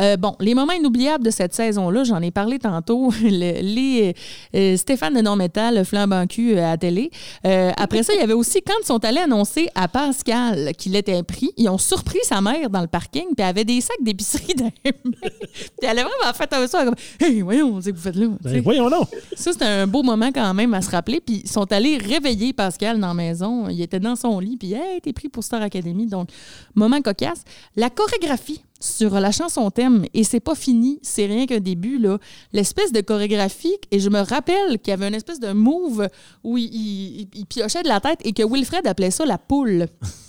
Euh, 0.00 0.16
bon, 0.16 0.36
les 0.40 0.54
moments 0.54 0.72
inoubliables 0.72 1.24
de 1.24 1.30
cette 1.30 1.54
saison-là, 1.54 2.04
j'en 2.04 2.20
ai 2.22 2.30
parlé 2.30 2.58
tantôt. 2.58 3.10
Le- 3.22 3.60
les 3.62 4.14
euh, 4.54 4.76
Stéphane 4.76 5.14
de 5.14 5.20
Normétal, 5.20 5.76
le 5.76 5.84
flambant 5.84 6.26
cul 6.26 6.54
euh, 6.56 6.58
à 6.64 6.70
la 6.70 6.76
télé. 6.78 7.10
Euh, 7.46 7.72
après 7.76 8.02
ça, 8.02 8.12
il 8.14 8.20
y 8.20 8.22
avait 8.22 8.32
aussi 8.32 8.62
quand 8.62 8.74
ils 8.82 8.86
sont 8.86 9.04
allés 9.04 9.20
annoncer 9.20 9.68
à 9.74 9.88
Pascal 9.88 10.72
qu'il 10.76 10.96
était 10.96 11.22
pris, 11.22 11.50
ils 11.56 11.68
ont 11.68 11.78
surpris 11.78 12.18
sa 12.22 12.40
mère 12.40 12.70
dans 12.70 12.80
le 12.80 12.86
parking, 12.86 13.24
puis 13.26 13.34
elle 13.38 13.44
avait 13.44 13.64
des 13.64 13.80
sacs 13.80 13.96
d'épicerie 14.02 14.54
dans 14.56 14.70
les 14.84 14.92
mains. 15.04 15.12
Puis 15.22 15.88
elle 15.90 15.98
a 15.98 16.02
vraiment 16.04 16.32
fait 16.34 16.52
un 16.52 16.66
ça 16.66 16.84
comme 16.84 16.94
Hey, 17.20 17.40
voyons, 17.42 17.80
c'est 17.80 17.92
que 17.92 17.96
vous 17.96 18.02
faites 18.02 18.16
là. 18.16 18.26
Ben, 18.42 18.60
voyons 18.62 18.88
non. 18.90 19.06
Ça, 19.36 19.52
c'était 19.52 19.64
un 19.64 19.86
beau 19.86 20.02
moment 20.02 20.30
quand 20.34 20.52
même 20.54 20.74
à 20.74 20.82
se 20.82 20.90
rappeler. 20.90 21.20
Puis 21.20 21.42
ils 21.44 21.50
sont 21.50 21.70
allés 21.72 21.98
réveiller 21.98 22.52
Pascal 22.52 22.98
dans 23.00 23.08
la 23.08 23.14
maison. 23.14 23.68
Il 23.68 23.80
était 23.80 24.00
dans 24.00 24.16
son 24.16 24.38
lit. 24.40 24.56
Puis, 24.56 24.72
hey, 24.72 25.00
t'es 25.00 25.12
pris 25.12 25.28
pour 25.28 25.42
Star 25.44 25.62
Academy. 25.62 26.06
Donc, 26.06 26.28
moment 26.74 26.93
cocasse. 27.02 27.44
La 27.76 27.90
chorégraphie 27.90 28.62
sur 28.80 29.18
la 29.18 29.30
chanson 29.32 29.70
thème, 29.70 30.04
et 30.12 30.24
c'est 30.24 30.40
pas 30.40 30.54
fini, 30.54 30.98
c'est 31.02 31.24
rien 31.26 31.46
qu'un 31.46 31.60
début, 31.60 31.98
là. 31.98 32.18
L'espèce 32.52 32.92
de 32.92 33.00
chorégraphie, 33.00 33.76
et 33.90 33.98
je 33.98 34.10
me 34.10 34.20
rappelle 34.20 34.78
qu'il 34.82 34.90
y 34.90 34.94
avait 34.94 35.08
une 35.08 35.14
espèce 35.14 35.40
de 35.40 35.52
move 35.52 36.08
où 36.42 36.58
il, 36.58 36.64
il- 36.74 37.28
il 37.34 37.46
piochait 37.46 37.82
de 37.82 37.88
la 37.88 38.00
tête 38.00 38.18
et 38.24 38.32
que 38.32 38.42
Wilfred 38.42 38.86
appelait 38.86 39.10
ça 39.10 39.24
la 39.24 39.38
poule. 39.38 39.86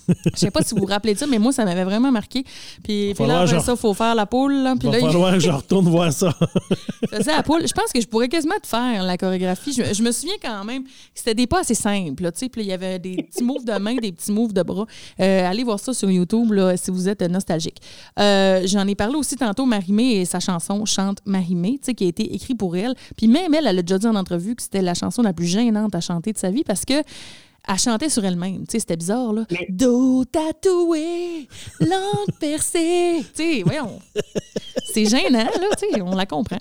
Je 0.07 0.37
sais 0.39 0.51
pas 0.51 0.61
si 0.61 0.75
vous 0.75 0.81
vous 0.81 0.85
rappelez 0.85 1.15
de 1.15 1.19
ça, 1.19 1.25
mais 1.25 1.39
moi, 1.39 1.51
ça 1.51 1.65
m'avait 1.65 1.83
vraiment 1.83 2.11
marqué. 2.11 2.43
Puis, 2.83 3.13
puis 3.15 3.25
là, 3.25 3.41
après 3.41 3.59
ça, 3.59 3.75
faut 3.75 3.95
faire 3.95 4.13
la 4.13 4.27
poule. 4.27 4.53
là. 4.53 4.75
Puis 4.79 4.87
va 4.87 4.93
là, 4.93 4.99
il- 4.99 5.05
falloir 5.07 5.33
que 5.33 5.39
je 5.39 5.49
retourne 5.49 5.89
voir 5.89 6.13
ça. 6.13 6.31
faisais 7.09 7.31
la 7.35 7.41
poule. 7.41 7.67
Je 7.67 7.73
pense 7.73 7.91
que 7.91 7.99
je 7.99 8.05
pourrais 8.07 8.29
quasiment 8.29 8.53
te 8.61 8.67
faire 8.67 9.01
la 9.03 9.17
chorégraphie. 9.17 9.73
Je, 9.73 9.93
je 9.95 10.03
me 10.03 10.11
souviens 10.11 10.35
quand 10.41 10.63
même 10.63 10.83
que 10.83 10.89
c'était 11.15 11.33
des 11.33 11.47
pas 11.47 11.61
assez 11.61 11.73
simples. 11.73 12.21
là, 12.21 12.31
tu 12.31 12.37
sais. 12.39 12.49
Puis 12.49 12.61
il 12.61 12.67
y 12.67 12.71
avait 12.73 12.99
des 12.99 13.15
petits 13.23 13.43
moves 13.43 13.65
de 13.65 13.73
main, 13.79 13.95
des 13.95 14.11
petits 14.11 14.31
moves 14.31 14.53
de 14.53 14.61
bras. 14.61 14.85
Euh, 15.19 15.49
allez 15.49 15.63
voir 15.63 15.79
ça 15.79 15.91
sur 15.93 16.09
YouTube 16.11 16.51
là, 16.51 16.77
si 16.77 16.91
vous 16.91 17.09
êtes 17.09 17.23
nostalgique. 17.23 17.77
Euh, 18.19 18.34
J'en 18.65 18.87
ai 18.87 18.95
parlé 18.95 19.15
aussi 19.15 19.35
tantôt, 19.35 19.65
Marimé 19.65 20.21
et 20.21 20.25
sa 20.25 20.39
chanson 20.39 20.85
Chante 20.85 21.19
Marimé, 21.25 21.79
qui 21.79 22.03
a 22.03 22.07
été 22.07 22.33
écrite 22.33 22.57
pour 22.57 22.75
elle. 22.75 22.93
Puis 23.17 23.27
même 23.27 23.53
elle, 23.53 23.67
elle 23.67 23.79
a 23.79 23.81
déjà 23.81 23.97
dit 23.97 24.07
en 24.07 24.15
entrevue 24.15 24.55
que 24.55 24.61
c'était 24.63 24.81
la 24.81 24.93
chanson 24.93 25.21
la 25.21 25.33
plus 25.33 25.45
gênante 25.47 25.93
à 25.95 26.01
chanter 26.01 26.31
de 26.33 26.37
sa 26.37 26.49
vie 26.51 26.63
parce 26.63 26.85
que 26.85 26.93
elle 27.67 27.79
chantait 27.79 28.09
sur 28.09 28.23
elle-même. 28.23 28.63
C'était 28.69 28.95
bizarre, 28.95 29.33
là. 29.33 29.45
Mais- 29.49 29.65
Dos 29.69 30.23
tatoué, 30.25 31.47
langue 31.79 32.39
percée. 32.39 33.23
Tu 33.35 33.43
sais, 33.43 33.63
voyons. 33.65 33.99
C'est 34.93 35.05
gênant, 35.05 35.39
là, 35.45 35.67
tu 35.77 35.87
sais, 35.91 36.01
on 36.01 36.13
la 36.15 36.25
comprend. 36.27 36.59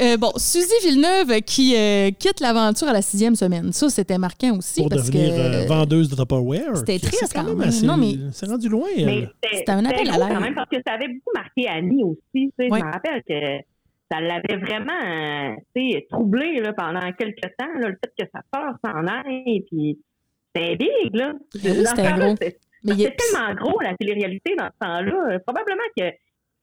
Euh, 0.00 0.16
bon, 0.16 0.30
Suzy 0.36 0.72
Villeneuve 0.88 1.40
qui 1.42 1.74
euh, 1.76 2.10
quitte 2.10 2.40
l'aventure 2.40 2.88
à 2.88 2.92
la 2.92 3.02
sixième 3.02 3.34
semaine. 3.34 3.72
Ça, 3.72 3.88
c'était 3.90 4.18
marquant 4.18 4.56
aussi 4.56 4.80
Pour 4.80 4.88
parce 4.88 5.10
devenir 5.10 5.34
que 5.34 5.40
euh, 5.40 5.66
vendeuse 5.66 6.08
de 6.08 6.16
Tupperware. 6.16 6.76
c'était 6.76 6.98
triste 6.98 7.32
quand 7.34 7.44
quand 7.44 7.54
même 7.54 7.68
assez- 7.68 7.86
Non, 7.86 7.96
mais- 7.96 8.14
C'est 8.32 8.46
rendu 8.46 8.68
loin, 8.68 8.88
c'était 8.96 9.28
C'était 9.52 9.72
un 9.72 9.84
appel 9.84 10.08
à 10.10 10.18
l'aide. 10.18 10.28
quand 10.34 10.40
même 10.40 10.54
parce 10.54 10.68
que 10.70 10.76
ça 10.86 10.94
avait 10.94 11.08
beaucoup 11.08 11.32
marqué 11.34 11.68
Annie 11.68 12.02
aussi. 12.04 12.20
tu 12.34 12.50
sais. 12.58 12.70
Ouais. 12.70 12.78
Je 12.80 12.84
me 12.84 12.90
rappelle 12.92 13.22
que 13.28 13.64
ça 14.10 14.20
l'avait 14.20 14.56
vraiment 14.56 15.56
tu 15.76 15.90
sais, 15.92 16.06
troublé 16.10 16.60
là, 16.60 16.72
pendant 16.72 17.00
quelques 17.18 17.42
temps, 17.58 17.66
là, 17.80 17.88
le 17.88 17.96
fait 18.02 18.24
que 18.24 18.30
sa 18.34 18.40
sœur 18.54 18.72
s'en 18.84 19.06
aille. 19.06 19.62
Puis 19.70 19.98
c'était 20.54 20.76
big, 20.76 21.14
là. 21.14 21.32
Dans 21.54 21.60
ce 21.60 22.36
c'était 22.86 23.16
tellement 23.16 23.54
gros, 23.54 23.80
la 23.80 23.94
télé-réalité, 23.96 24.54
dans 24.58 24.66
ce 24.66 24.78
temps-là. 24.86 25.38
Probablement 25.40 25.82
que 25.96 26.04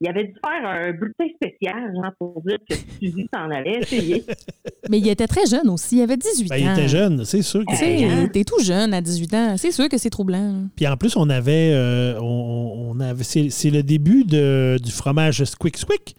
il 0.00 0.08
avait 0.08 0.24
dû 0.24 0.34
faire 0.34 0.68
un 0.68 0.92
bulletin 0.92 1.24
spécial, 1.34 1.92
genre, 1.94 2.12
pour 2.18 2.42
dire 2.46 2.58
que 2.68 2.74
Suzy 3.00 3.26
s'en 3.34 3.50
allait 3.50 3.78
essayer. 3.80 4.24
Mais 4.90 4.98
il 4.98 5.08
était 5.08 5.26
très 5.26 5.46
jeune 5.46 5.68
aussi. 5.70 5.96
Il 5.96 6.02
avait 6.02 6.16
18 6.16 6.48
Ben, 6.48 6.56
ans. 6.56 6.58
il 6.74 6.78
était 6.78 6.88
jeune, 6.88 7.24
c'est 7.24 7.42
sûr. 7.42 7.62
Tu 7.68 7.76
sais, 7.76 8.28
t'es 8.32 8.44
tout 8.44 8.62
jeune 8.62 8.92
à 8.94 9.00
18 9.00 9.34
ans. 9.34 9.54
C'est 9.56 9.72
sûr 9.72 9.88
que 9.88 9.98
c'est 9.98 10.10
troublant. 10.10 10.64
Puis 10.76 10.86
en 10.86 10.96
plus, 10.96 11.16
on 11.16 11.28
avait. 11.30 11.72
euh, 11.72 12.18
on, 12.20 12.92
on 12.94 13.00
avait 13.00 13.24
c'est, 13.24 13.50
c'est 13.50 13.70
le 13.70 13.82
début 13.82 14.24
de, 14.24 14.78
du 14.82 14.90
fromage 14.92 15.42
Squick 15.44 15.76
Squick. 15.76 16.14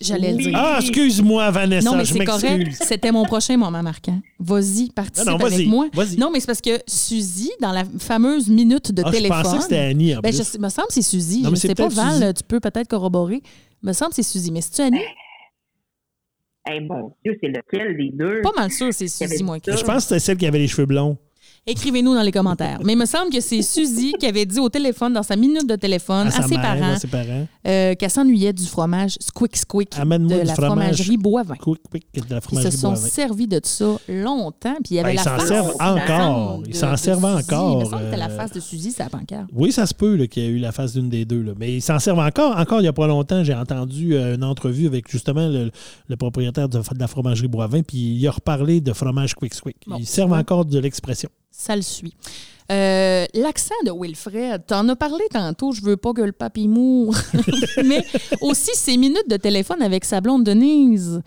J'allais 0.00 0.32
le 0.32 0.38
dire. 0.38 0.52
Ah, 0.54 0.78
excuse-moi, 0.80 1.50
Vanessa, 1.50 1.88
non, 1.90 1.96
mais 1.96 2.04
je 2.04 2.12
c'est 2.14 2.24
correct. 2.24 2.72
C'était 2.72 3.12
mon 3.12 3.24
prochain 3.24 3.56
moment 3.56 3.82
marquant. 3.82 4.20
Vas-y, 4.38 4.90
participe 4.90 5.26
Non, 5.28 5.38
non, 5.38 5.44
avec 5.46 5.66
moi. 5.66 5.86
Non, 6.18 6.30
mais 6.32 6.40
c'est 6.40 6.46
parce 6.46 6.60
que 6.60 6.78
Suzy, 6.86 7.50
dans 7.60 7.72
la 7.72 7.84
fameuse 7.98 8.48
minute 8.48 8.92
de 8.92 9.02
Ah, 9.04 9.10
je 9.10 9.16
téléphone. 9.16 9.42
pensais 9.42 9.56
que 9.58 9.62
c'était 9.62 9.78
Annie 9.78 10.16
en 10.16 10.20
Ben, 10.20 10.32
plus. 10.34 10.52
je 10.54 10.58
me 10.58 10.68
semble 10.68 10.88
que 10.88 10.94
c'est 10.94 11.02
Suzy. 11.02 11.38
Non, 11.38 11.44
je 11.44 11.44
mais 11.46 11.50
ne 11.52 11.56
c'est 11.56 11.68
sais 11.68 11.74
pas, 11.74 11.84
peut-être 11.88 11.94
Val, 11.96 12.20
Suzy. 12.20 12.34
tu 12.34 12.42
peux 12.48 12.60
peut-être 12.60 12.88
corroborer. 12.88 13.42
Me 13.82 13.92
semble 13.92 14.10
que 14.10 14.16
c'est 14.16 14.22
Suzy. 14.22 14.50
Mais 14.52 14.60
c'est-tu 14.60 14.82
Annie? 14.82 14.98
Eh 16.70 16.80
mon 16.80 17.12
Dieu, 17.24 17.36
c'est 17.40 17.48
lequel 17.48 17.96
des 17.96 18.10
deux? 18.12 18.42
Pas 18.42 18.52
mal 18.56 18.70
sûr 18.70 18.88
c'est 18.92 19.08
Suzy, 19.08 19.42
moi. 19.42 19.58
qui- 19.60 19.70
Je 19.72 19.82
pense 19.82 19.94
que 19.96 20.00
c'était 20.02 20.18
celle 20.20 20.36
qui 20.36 20.46
avait 20.46 20.58
les 20.58 20.68
cheveux 20.68 20.86
blonds. 20.86 21.16
Écrivez-nous 21.66 22.14
dans 22.14 22.22
les 22.22 22.32
commentaires. 22.32 22.78
Mais 22.84 22.94
il 22.94 22.98
me 22.98 23.04
semble 23.06 23.30
que 23.30 23.40
c'est 23.40 23.62
Suzy 23.62 24.12
qui 24.18 24.26
avait 24.26 24.46
dit 24.46 24.58
au 24.58 24.68
téléphone, 24.68 25.12
dans 25.12 25.22
sa 25.22 25.36
minute 25.36 25.68
de 25.68 25.76
téléphone, 25.76 26.26
à, 26.28 26.30
ses 26.42 26.56
mère, 26.56 26.62
parents, 26.62 26.92
à 26.94 26.98
ses 26.98 27.06
parents. 27.06 27.46
euh, 27.66 27.94
qu'elle 27.94 28.10
s'ennuyait 28.10 28.52
du 28.52 28.64
fromage 28.64 29.16
Squick 29.20 29.56
Squick 29.56 29.90
de 29.90 30.16
du 30.28 30.28
la 30.44 30.54
fromage. 30.54 30.56
fromagerie 30.56 31.16
Boivin. 31.16 31.54
De 31.54 32.40
ils 32.52 32.62
se 32.62 32.70
sont 32.70 32.96
servis 32.96 33.46
de 33.46 33.60
ça 33.62 33.96
longtemps. 34.08 34.74
Puis 34.82 34.92
il 34.92 34.94
y 34.94 35.00
avait 35.00 35.14
Ben, 35.14 35.22
la 35.24 35.36
ils 35.36 35.40
s'en 35.40 35.46
servent 35.46 35.74
encore. 35.78 36.58
de- 36.62 36.68
Ils 36.68 36.74
s'en 36.74 36.92
de 36.92 36.96
servent 36.96 37.24
encore, 37.26 37.72
Il 37.82 37.84
me 37.84 37.90
semble 37.90 38.10
que 38.10 38.16
la 38.16 38.30
euh, 38.30 38.36
face 38.36 38.52
de 38.52 38.60
Suzy, 38.60 38.90
c'est 38.92 39.02
la 39.04 39.10
pancarte. 39.10 39.48
Oui, 39.52 39.70
ça 39.70 39.86
se 39.86 39.94
peut 39.94 40.16
qu'il 40.26 40.42
y 40.42 40.46
a 40.46 40.48
eu 40.48 40.58
la 40.58 40.72
face 40.72 40.94
d'une 40.94 41.08
des 41.10 41.24
deux. 41.24 41.42
là. 41.42 41.52
Mais 41.58 41.76
ils 41.76 41.82
s'en 41.82 41.98
servent 41.98 42.18
encore. 42.20 42.56
Encore 42.58 42.80
il 42.80 42.84
n'y 42.84 42.88
a 42.88 42.92
pas 42.92 43.06
longtemps, 43.06 43.44
j'ai 43.44 43.54
entendu 43.54 44.14
euh, 44.14 44.34
une 44.36 44.44
entrevue 44.44 44.86
avec 44.86 45.10
justement 45.10 45.46
le, 45.48 45.70
le 46.08 46.16
propriétaire 46.16 46.68
de, 46.68 46.78
de 46.78 46.98
la 46.98 47.06
fromagerie 47.06 47.48
Boivin, 47.48 47.82
puis 47.82 47.98
il 47.98 48.26
a 48.26 48.30
reparlé 48.30 48.80
de 48.80 48.92
fromage 48.92 49.34
Quick 49.34 49.54
Quick. 49.60 49.76
Bon. 49.86 49.96
Ils 49.98 50.06
servent 50.06 50.32
encore 50.32 50.64
de 50.64 50.78
l'expression. 50.78 51.28
Ça 51.50 51.76
le 51.76 51.82
suit. 51.82 52.14
Euh, 52.70 53.26
L'accent 53.34 53.74
de 53.84 53.90
Wilfred, 53.90 54.62
t'en 54.66 54.88
as 54.88 54.94
parlé 54.94 55.24
tantôt, 55.32 55.72
je 55.72 55.82
veux 55.82 55.96
pas 55.96 56.12
que 56.12 56.22
le 56.22 56.30
papy 56.30 56.68
moure. 56.68 57.16
Mais 57.84 58.04
aussi 58.40 58.70
ses 58.74 58.96
minutes 58.96 59.28
de 59.28 59.36
téléphone 59.36 59.82
avec 59.82 60.04
sa 60.04 60.20
blonde 60.20 60.44
Denise. 60.44 61.20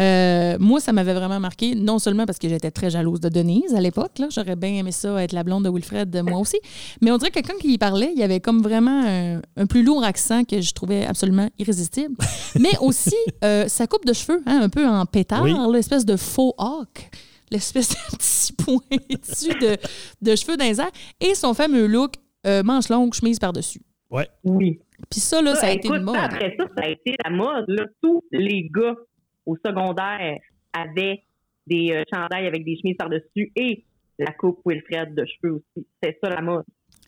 Euh, 0.00 0.56
moi, 0.58 0.80
ça 0.80 0.92
m'avait 0.92 1.14
vraiment 1.14 1.38
marqué, 1.40 1.74
non 1.76 1.98
seulement 2.00 2.26
parce 2.26 2.38
que 2.38 2.48
j'étais 2.48 2.70
très 2.72 2.90
jalouse 2.90 3.20
de 3.20 3.28
Denise 3.28 3.74
à 3.76 3.80
l'époque, 3.80 4.12
j'aurais 4.32 4.54
bien 4.56 4.70
aimé 4.74 4.92
ça, 4.92 5.22
être 5.22 5.32
la 5.32 5.42
blonde 5.44 5.64
de 5.64 5.70
Wilfred, 5.70 6.22
moi 6.28 6.38
aussi, 6.38 6.58
mais 7.00 7.10
on 7.10 7.18
dirait 7.18 7.32
que 7.32 7.40
quand 7.40 7.54
il 7.64 7.72
y 7.72 7.78
parlait, 7.78 8.12
il 8.14 8.18
y 8.18 8.22
avait 8.22 8.38
comme 8.38 8.62
vraiment 8.62 9.02
un, 9.04 9.40
un 9.56 9.66
plus 9.66 9.82
lourd 9.82 10.04
accent 10.04 10.44
que 10.44 10.60
je 10.60 10.72
trouvais 10.72 11.04
absolument 11.04 11.48
irrésistible. 11.58 12.14
mais 12.60 12.70
aussi 12.80 13.16
euh, 13.44 13.66
sa 13.66 13.88
coupe 13.88 14.04
de 14.04 14.12
cheveux, 14.12 14.40
hein, 14.46 14.60
un 14.62 14.68
peu 14.68 14.86
en 14.86 15.04
pétard, 15.04 15.42
Oui. 15.42 15.52
l'espèce 15.72 16.04
de 16.04 16.16
faux 16.16 16.54
hawk 16.58 17.10
l'espèce 17.50 17.90
de 17.90 18.16
petit 18.16 18.52
pointu 18.52 19.58
de, 19.58 19.76
de 20.22 20.36
cheveux 20.36 20.56
dans 20.56 20.64
les 20.64 20.80
airs 20.80 20.90
et 21.20 21.34
son 21.34 21.54
fameux 21.54 21.86
look 21.86 22.14
euh, 22.46 22.62
manche 22.62 22.88
longue, 22.88 23.12
chemise 23.14 23.38
par-dessus. 23.38 23.80
Oui. 24.44 24.80
Puis 25.10 25.20
ça, 25.20 25.42
là, 25.42 25.54
ça 25.54 25.66
a 25.66 25.70
écoute, 25.72 25.86
été 25.86 25.96
une 25.96 26.02
mode. 26.02 26.16
Après 26.16 26.56
ça, 26.58 26.64
ça 26.76 26.84
a 26.84 26.88
été 26.88 27.14
la 27.22 27.30
mode. 27.30 27.66
Là. 27.68 27.84
Tous 28.02 28.24
les 28.32 28.68
gars 28.70 28.94
au 29.44 29.56
secondaire 29.56 30.38
avaient 30.72 31.22
des 31.66 31.92
euh, 31.92 32.02
chandails 32.12 32.46
avec 32.46 32.64
des 32.64 32.76
chemises 32.76 32.96
par-dessus 32.96 33.52
et 33.54 33.84
la 34.18 34.32
coupe 34.32 34.60
Wilfred 34.64 35.14
de 35.14 35.24
cheveux 35.26 35.54
aussi. 35.54 35.86
C'est 36.02 36.18
ça 36.22 36.30
la 36.30 36.40
mode. 36.40 36.64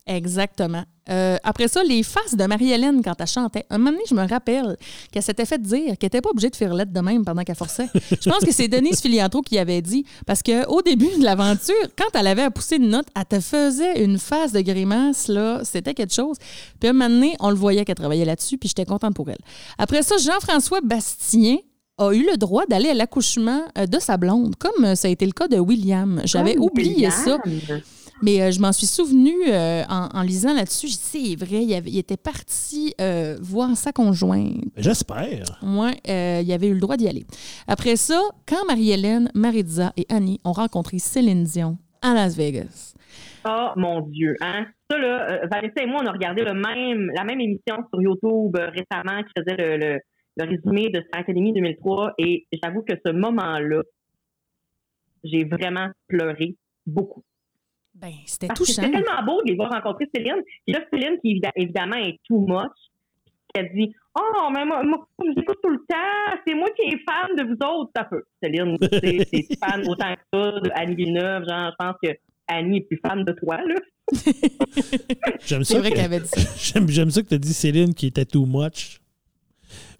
Exactement. 0.07 0.85
Euh, 1.09 1.37
après 1.43 1.69
ça, 1.69 1.83
les 1.83 2.03
faces 2.03 2.37
de 2.37 2.45
Marie-Hélène 2.45 3.03
quand 3.03 3.15
elle 3.19 3.27
chantait. 3.27 3.67
Un 3.71 3.79
moment 3.79 3.91
donné, 3.93 4.03
je 4.09 4.15
me 4.15 4.27
rappelle 4.27 4.77
qu'elle 5.11 5.23
s'était 5.23 5.45
fait 5.45 5.61
dire 5.61 5.97
qu'elle 5.99 6.07
n'était 6.07 6.21
pas 6.21 6.31
obligée 6.31 6.51
de 6.51 6.57
faire 6.57 6.73
lettre 6.73 6.93
de 6.93 7.01
même 7.01 7.25
pendant 7.25 7.43
qu'elle 7.43 7.57
forçait. 7.57 7.89
Je 8.11 8.31
pense 8.31 8.45
que 8.45 8.53
c'est 8.53 8.69
Denise 8.69 9.01
Filiatro 9.01 9.41
qui 9.43 9.59
avait 9.59 9.83
dit. 9.83 10.05
Parce 10.27 10.43
qu'au 10.43 10.83
début 10.83 11.11
de 11.19 11.25
l'aventure, 11.25 11.75
quand 11.99 12.19
elle 12.19 12.27
avait 12.29 12.43
à 12.43 12.51
pousser 12.51 12.77
une 12.77 12.91
note, 12.91 13.07
elle 13.17 13.25
te 13.25 13.41
faisait 13.41 14.05
une 14.05 14.19
face 14.19 14.53
de 14.53 14.61
grimace, 14.61 15.29
là. 15.29 15.63
C'était 15.65 15.95
quelque 15.95 16.15
chose. 16.15 16.37
Puis 16.79 16.89
un 16.89 16.93
moment 16.93 17.11
donné, 17.11 17.37
on 17.41 17.51
le 17.51 17.57
voyait 17.57 17.85
qu'elle 17.85 17.97
travaillait 17.97 18.25
là-dessus, 18.25 18.57
puis 18.59 18.69
j'étais 18.69 18.85
contente 18.85 19.15
pour 19.15 19.29
elle. 19.31 19.39
Après 19.79 20.03
ça, 20.03 20.17
Jean-François 20.17 20.81
Bastien 20.81 21.57
a 21.99 22.13
eu 22.13 22.25
le 22.25 22.37
droit 22.37 22.65
d'aller 22.67 22.89
à 22.89 22.95
l'accouchement 22.95 23.63
euh, 23.77 23.87
de 23.87 23.99
sa 23.99 24.17
blonde, 24.17 24.57
comme 24.57 24.85
euh, 24.85 24.95
ça 24.95 25.09
a 25.09 25.11
été 25.11 25.27
le 25.27 25.33
cas 25.33 25.49
de 25.49 25.59
William. 25.59 26.23
J'avais 26.25 26.57
oublié 26.57 26.95
William. 26.95 27.13
ça. 27.13 27.39
Mais 28.23 28.43
euh, 28.43 28.51
je 28.51 28.61
m'en 28.61 28.73
suis 28.73 28.87
souvenu 28.87 29.33
euh, 29.49 29.83
en, 29.89 30.09
en 30.13 30.23
lisant 30.23 30.53
là-dessus. 30.55 30.89
J'ai 30.89 30.95
dit, 30.97 31.37
c'est 31.37 31.45
vrai, 31.45 31.63
il, 31.65 31.75
avait- 31.75 31.91
il 31.91 31.99
était 31.99 32.17
parti 32.17 32.95
euh, 33.01 33.37
voir 33.41 33.77
sa 33.77 33.93
conjointe. 33.93 34.65
J'espère. 34.77 35.59
Moi, 35.63 35.91
euh, 36.09 36.41
il 36.45 36.53
avait 36.53 36.69
eu 36.69 36.75
le 36.75 36.81
droit 36.81 36.97
d'y 36.97 37.09
aller. 37.09 37.25
Après 37.67 37.97
ça, 37.97 38.21
quand 38.47 38.65
Marie-Hélène, 38.67 39.31
Maritza 39.35 39.93
et 39.97 40.07
Annie 40.11 40.41
ont 40.45 40.53
rencontré 40.53 40.99
Céline 40.99 41.45
Dion 41.45 41.79
à 42.03 42.13
Las 42.15 42.37
Vegas. 42.37 42.95
Oh 43.47 43.69
mon 43.77 44.03
Dieu, 44.03 44.37
hein? 44.43 44.67
Ça, 44.91 44.99
là, 44.99 45.31
euh, 45.31 45.47
Vanessa 45.51 45.83
et 45.83 45.87
moi, 45.87 46.01
on 46.03 46.07
a 46.07 46.13
regardé 46.13 46.43
le 46.45 46.53
même, 46.53 47.11
la 47.17 47.25
même 47.25 47.41
émission 47.41 47.77
sur 47.93 48.03
YouTube 48.03 48.55
euh, 48.57 48.69
récemment 48.69 49.23
qui 49.23 49.33
faisait 49.39 49.57
le, 49.57 49.77
le, 49.79 49.99
le 50.37 50.45
résumé 50.45 50.91
de 50.91 51.01
Star 51.09 51.21
Academy 51.23 51.53
2003 51.55 52.15
et 52.19 52.47
j'avoue 52.63 52.83
que 52.83 52.95
ce 53.05 53.13
moment-là, 53.13 53.81
j'ai 55.25 55.45
vraiment 55.45 55.89
pleuré 56.07 56.57
beaucoup. 56.87 57.23
Ben, 58.01 58.13
c'était 58.27 58.49
touchant. 58.49 58.73
c'était 58.83 58.91
tellement 58.91 59.23
beau 59.25 59.43
de 59.43 59.51
les 59.51 59.57
voir 59.57 59.71
rencontrer 59.71 60.07
Céline. 60.15 60.43
Puis 60.67 60.75
là, 60.75 60.81
Céline, 60.93 61.19
qui 61.23 61.35
évi- 61.35 61.51
évidemment 61.57 61.97
est 61.97 62.19
too 62.27 62.41
much, 62.47 62.71
elle 63.55 63.71
dit 63.75 63.93
Oh, 64.19 64.49
mais 64.53 64.65
moi, 64.65 64.83
moi, 64.83 65.07
je 65.21 65.27
vous 65.27 65.41
écoute 65.41 65.59
tout 65.63 65.71
le 65.71 65.79
temps. 65.89 66.37
C'est 66.47 66.55
moi 66.55 66.69
qui 66.77 66.83
est 66.95 66.99
fan 67.09 67.37
de 67.37 67.45
vous 67.45 67.59
autres. 67.79 67.91
Ça 67.95 68.05
peut. 68.05 68.23
Céline, 68.43 68.77
tu 68.81 68.89
sais, 68.89 69.01
t'es 69.31 69.47
fan 69.63 69.87
autant 69.89 70.15
que 70.15 70.21
ça 70.33 70.51
de 70.61 70.71
Annie 70.75 70.95
Villeneuve. 70.97 71.45
Genre, 71.49 71.71
je 71.71 71.77
pense 71.85 71.97
que 72.03 72.09
Annie 72.49 72.79
est 72.79 72.81
plus 72.83 73.01
fan 73.07 73.25
de 73.25 73.33
toi, 73.33 73.59
là. 73.65 73.75
J'aime 75.47 75.65
C'est 75.65 75.75
ça. 75.75 75.79
vrai 75.79 75.91
qu'elle 75.91 76.05
avait 76.07 76.21
dit 76.21 76.27
ça. 76.29 76.41
J'aime, 76.81 76.89
j'aime 76.89 77.11
ça 77.11 77.23
que 77.23 77.29
tu 77.29 77.35
as 77.35 77.39
dit 77.39 77.53
Céline 77.55 77.95
qui 77.95 78.07
était 78.09 78.25
too 78.25 78.47
much. 78.47 79.01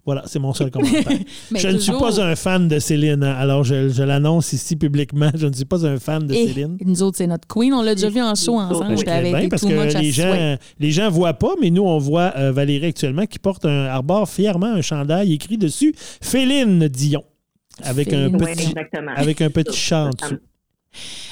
Voilà, 0.05 0.23
c'est 0.25 0.39
mon 0.39 0.53
seul 0.53 0.71
commentaire. 0.71 1.03
Je 1.55 1.67
ne 1.67 1.77
suis 1.77 1.91
pas 1.91 2.19
un 2.21 2.35
fan 2.35 2.67
de 2.67 2.79
Céline, 2.79 3.23
hein. 3.23 3.35
alors 3.37 3.63
je, 3.63 3.89
je 3.89 4.01
l'annonce 4.01 4.51
ici 4.53 4.75
publiquement. 4.75 5.29
Je 5.35 5.45
ne 5.45 5.53
suis 5.53 5.65
pas 5.65 5.85
un 5.85 5.99
fan 5.99 6.25
de 6.25 6.33
Et 6.33 6.47
Céline. 6.47 6.77
nous 6.83 7.03
autres, 7.03 7.17
c'est 7.17 7.27
notre 7.27 7.47
queen. 7.47 7.73
On 7.73 7.83
l'a 7.83 7.93
déjà 7.93 8.09
vu 8.09 8.21
en 8.21 8.33
show 8.33 8.59
ensemble. 8.59 8.97
Avec 9.07 9.35
bien, 9.35 9.49
parce 9.49 9.61
que 9.61 9.99
les 9.99 10.11
gens, 10.11 10.57
les 10.79 10.91
gens 10.91 11.09
voient 11.09 11.35
pas, 11.35 11.53
mais 11.61 11.69
nous, 11.69 11.83
on 11.83 11.99
voit 11.99 12.33
euh, 12.35 12.51
Valérie 12.51 12.87
actuellement 12.87 13.25
qui 13.25 13.37
porte 13.37 13.65
un 13.65 13.85
arbore 13.85 14.27
fièrement 14.27 14.67
un 14.67 14.81
chandail 14.81 15.33
écrit 15.33 15.57
dessus 15.57 15.93
Féline 15.97 16.87
Dion. 16.87 17.23
Avec 17.83 18.07
un, 18.13 18.29
Féline. 18.29 18.35
Oui, 18.35 18.53
petit, 18.53 18.67
exactement. 18.69 19.11
avec 19.15 19.41
un 19.41 19.49
petit 19.49 19.77
chat 19.77 20.05
en 20.05 20.09
dessous. 20.09 20.39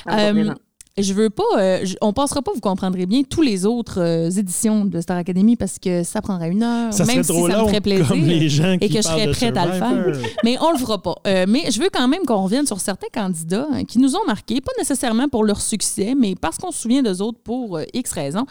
Euh. 0.10 0.54
Je 1.02 1.14
veux 1.14 1.30
pas, 1.30 1.44
euh, 1.58 1.80
je- 1.84 1.96
on 2.02 2.14
passera 2.14 2.42
pas, 2.42 2.52
vous 2.54 2.60
comprendrez 2.62 3.06
bien, 3.06 3.24
tous 3.24 3.42
les 3.42 3.66
autres 3.66 4.00
euh, 4.02 4.30
éditions 4.30 4.86
de 4.86 5.02
Star 5.02 5.18
Academy 5.18 5.56
parce 5.56 5.80
que 5.80 6.04
ça 6.04 6.22
prendrait 6.22 6.50
une 6.50 6.64
heure, 6.64 6.94
Ça 6.94 7.06
même 7.06 7.24
serait 7.24 7.34
trop 7.34 7.46
si 7.48 7.52
ça 7.52 7.58
long 7.58 7.64
me 7.64 7.70
ferait 7.70 7.82
plaisir. 7.82 8.08
comme 8.08 8.22
les 8.26 8.50
gens 8.50 8.78
et 8.80 8.90
que 8.90 8.96
je 8.96 9.02
serais 9.02 9.32
prête 9.32 9.58
à 9.58 9.66
le 9.66 9.72
faire. 9.74 10.22
Mais 10.44 10.58
on 10.62 10.72
le 10.72 10.78
fera 10.78 11.02
pas. 11.02 11.16
Euh, 11.28 11.46
mais 11.48 11.72
je 11.72 11.80
veux 11.82 11.90
quand 11.92 12.08
même 12.08 12.24
qu'on 12.26 12.44
revienne 12.44 12.66
sur 12.66 12.80
certains 12.80 13.08
candidats 13.14 13.68
hein, 13.72 13.84
qui 13.86 14.00
nous 14.00 14.16
ont 14.16 14.26
marqués, 14.28 14.62
pas 14.62 14.72
nécessairement 14.78 15.28
pour 15.28 15.44
leur 15.44 15.62
succès, 15.62 16.14
mais 16.18 16.36
parce 16.36 16.58
qu'on 16.58 16.72
se 16.72 16.80
souvient 16.82 17.02
d'eux 17.04 17.22
autres 17.22 17.40
pour 17.44 17.78
euh, 17.78 17.84
X 17.94 18.12
raisons. 18.12 18.46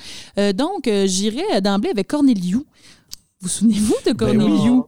Donc, 0.54 0.88
j'irai 1.06 1.60
d'emblée 1.60 1.90
avec 1.90 2.08
Corneliu. 2.08 2.58
Vous 3.40 3.48
souvenez-vous 3.48 3.94
de 4.06 4.12
Ben 4.12 4.36
Corneliu? 4.38 4.70
oui. 4.70 4.82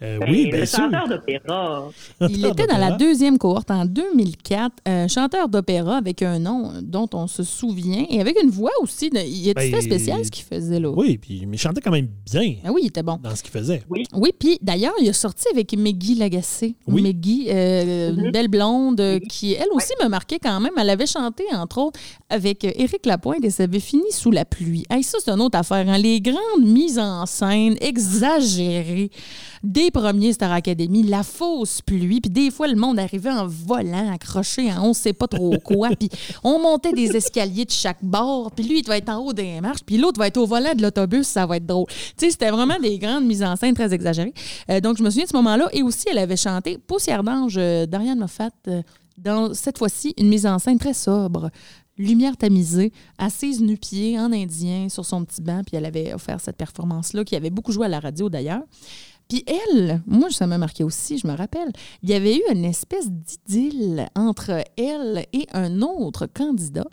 Euh, 0.00 0.18
oui, 0.28 0.44
Ben, 0.44 0.50
bien 0.52 0.60
le 0.60 0.66
sûr. 0.66 0.78
chanteur 0.78 1.08
d'opéra. 1.08 1.88
Il 2.20 2.46
était 2.46 2.66
dans 2.68 2.78
la 2.78 2.92
deuxième 2.92 3.36
cohorte 3.36 3.70
en 3.70 3.84
2004, 3.84 4.72
un 4.86 5.08
chanteur 5.08 5.48
d'opéra 5.48 5.96
avec 5.96 6.22
un 6.22 6.38
nom 6.38 6.72
dont 6.82 7.08
on 7.14 7.26
se 7.26 7.42
souvient 7.42 8.04
et 8.08 8.20
avec 8.20 8.40
une 8.42 8.50
voix 8.50 8.70
aussi. 8.80 9.10
de- 9.10 9.18
il 9.18 9.48
était 9.48 9.70
Ben, 9.70 9.80
spécial 9.82 10.24
ce 10.24 10.30
qu'il 10.30 10.44
faisait 10.44 10.78
là. 10.78 10.90
Oui, 10.90 11.18
puis 11.18 11.44
mais 11.46 11.56
il 11.56 11.58
chantait 11.58 11.80
quand 11.80 11.90
même 11.90 12.08
bien 12.30 12.54
Ah 12.64 12.70
oui, 12.72 12.82
il 12.84 12.86
était 12.88 13.02
bon. 13.02 13.18
dans 13.22 13.34
ce 13.34 13.42
qu'il 13.42 13.50
faisait. 13.50 13.82
Oui, 13.88 14.04
puis 14.38 14.58
d'ailleurs, 14.62 14.94
il 15.00 15.08
a 15.08 15.12
sorti 15.12 15.46
avec 15.52 15.76
Meggy 15.76 16.14
Lagacé. 16.14 16.76
Oui. 16.86 17.02
Meggy, 17.02 17.46
euh, 17.48 18.10
une 18.12 18.26
Mhm. 18.26 18.30
belle 18.30 18.48
blonde, 18.48 19.00
euh, 19.00 19.18
Oui. 19.20 19.28
qui, 19.28 19.52
elle 19.54 19.68
aussi, 19.72 19.92
me 20.02 20.08
marquait 20.08 20.38
quand 20.40 20.60
même. 20.60 20.72
Elle 20.78 20.90
avait 20.90 21.06
chanté, 21.06 21.42
entre 21.52 21.78
autres, 21.78 21.98
avec 22.30 22.64
euh, 22.64 22.70
Éric 22.76 23.04
Lapointe 23.06 23.44
et 23.44 23.50
ça 23.50 23.64
avait 23.64 23.80
fini 23.80 24.10
sous 24.10 24.30
la 24.30 24.44
pluie. 24.44 24.84
Hey, 24.90 25.02
ça, 25.02 25.18
c'est 25.24 25.30
une 25.30 25.40
autre 25.40 25.58
affaire. 25.58 25.88
hein. 25.88 25.98
Les 25.98 26.20
grandes 26.20 26.38
mises 26.64 26.98
en 26.98 27.26
scène 27.26 27.76
exagérées 27.80 29.10
des 29.64 29.87
premiers 29.90 30.32
Star 30.32 30.52
Academy, 30.52 31.02
la 31.02 31.22
fausse 31.22 31.82
pluie, 31.82 32.20
puis 32.20 32.30
des 32.30 32.50
fois, 32.50 32.68
le 32.68 32.76
monde 32.76 32.98
arrivait 32.98 33.30
en 33.30 33.46
volant, 33.46 34.12
accroché 34.12 34.72
en 34.72 34.88
on 34.88 34.92
sait 34.94 35.12
pas 35.12 35.26
trop 35.26 35.56
quoi, 35.64 35.90
puis 35.90 36.08
on 36.44 36.58
montait 36.60 36.92
des 36.92 37.16
escaliers 37.16 37.64
de 37.64 37.70
chaque 37.70 38.02
bord, 38.02 38.50
puis 38.52 38.64
lui, 38.66 38.80
il 38.80 38.86
va 38.86 38.96
être 38.96 39.08
en 39.08 39.18
haut 39.18 39.32
des 39.32 39.60
marches, 39.60 39.82
puis 39.84 39.98
l'autre 39.98 40.18
va 40.18 40.28
être 40.28 40.36
au 40.36 40.46
volant 40.46 40.74
de 40.74 40.82
l'autobus, 40.82 41.26
ça 41.26 41.46
va 41.46 41.56
être 41.56 41.66
drôle. 41.66 41.86
Tu 41.88 41.96
sais, 42.16 42.30
c'était 42.30 42.50
vraiment 42.50 42.78
des 42.80 42.98
grandes 42.98 43.24
mises 43.24 43.42
en 43.42 43.56
scène 43.56 43.74
très 43.74 43.92
exagérées. 43.92 44.34
Euh, 44.70 44.80
donc, 44.80 44.98
je 44.98 45.02
me 45.02 45.10
souviens 45.10 45.24
de 45.24 45.30
ce 45.30 45.36
moment-là, 45.36 45.68
et 45.72 45.82
aussi, 45.82 46.06
elle 46.10 46.18
avait 46.18 46.36
chanté 46.36 46.78
Poussière 46.78 47.22
d'ange 47.22 47.56
euh, 47.58 47.86
d'Ariane 47.86 48.18
Moffat, 48.18 48.50
euh, 48.68 48.82
dans 49.16 49.52
cette 49.52 49.78
fois-ci, 49.78 50.14
une 50.16 50.28
mise 50.28 50.46
en 50.46 50.58
scène 50.58 50.78
très 50.78 50.94
sobre. 50.94 51.50
lumière 51.96 52.36
tamisée, 52.36 52.92
assise 53.18 53.60
nu-pied 53.60 54.18
en 54.18 54.32
indien 54.32 54.88
sur 54.88 55.04
son 55.04 55.24
petit 55.24 55.42
banc, 55.42 55.62
puis 55.66 55.76
elle 55.76 55.84
avait 55.84 56.14
offert 56.14 56.40
cette 56.40 56.56
performance-là, 56.56 57.24
qui 57.24 57.34
avait 57.34 57.50
beaucoup 57.50 57.72
joué 57.72 57.86
à 57.86 57.88
la 57.88 57.98
radio 57.98 58.28
d'ailleurs. 58.28 58.62
Puis 59.28 59.44
elle, 59.46 60.02
moi, 60.06 60.30
ça 60.30 60.46
m'a 60.46 60.56
marqué 60.56 60.84
aussi, 60.84 61.18
je 61.18 61.26
me 61.26 61.36
rappelle, 61.36 61.70
il 62.02 62.08
y 62.08 62.14
avait 62.14 62.36
eu 62.36 62.42
une 62.50 62.64
espèce 62.64 63.10
d'idylle 63.10 64.08
entre 64.14 64.64
elle 64.78 65.26
et 65.32 65.46
un 65.52 65.82
autre 65.82 66.26
candidat. 66.26 66.86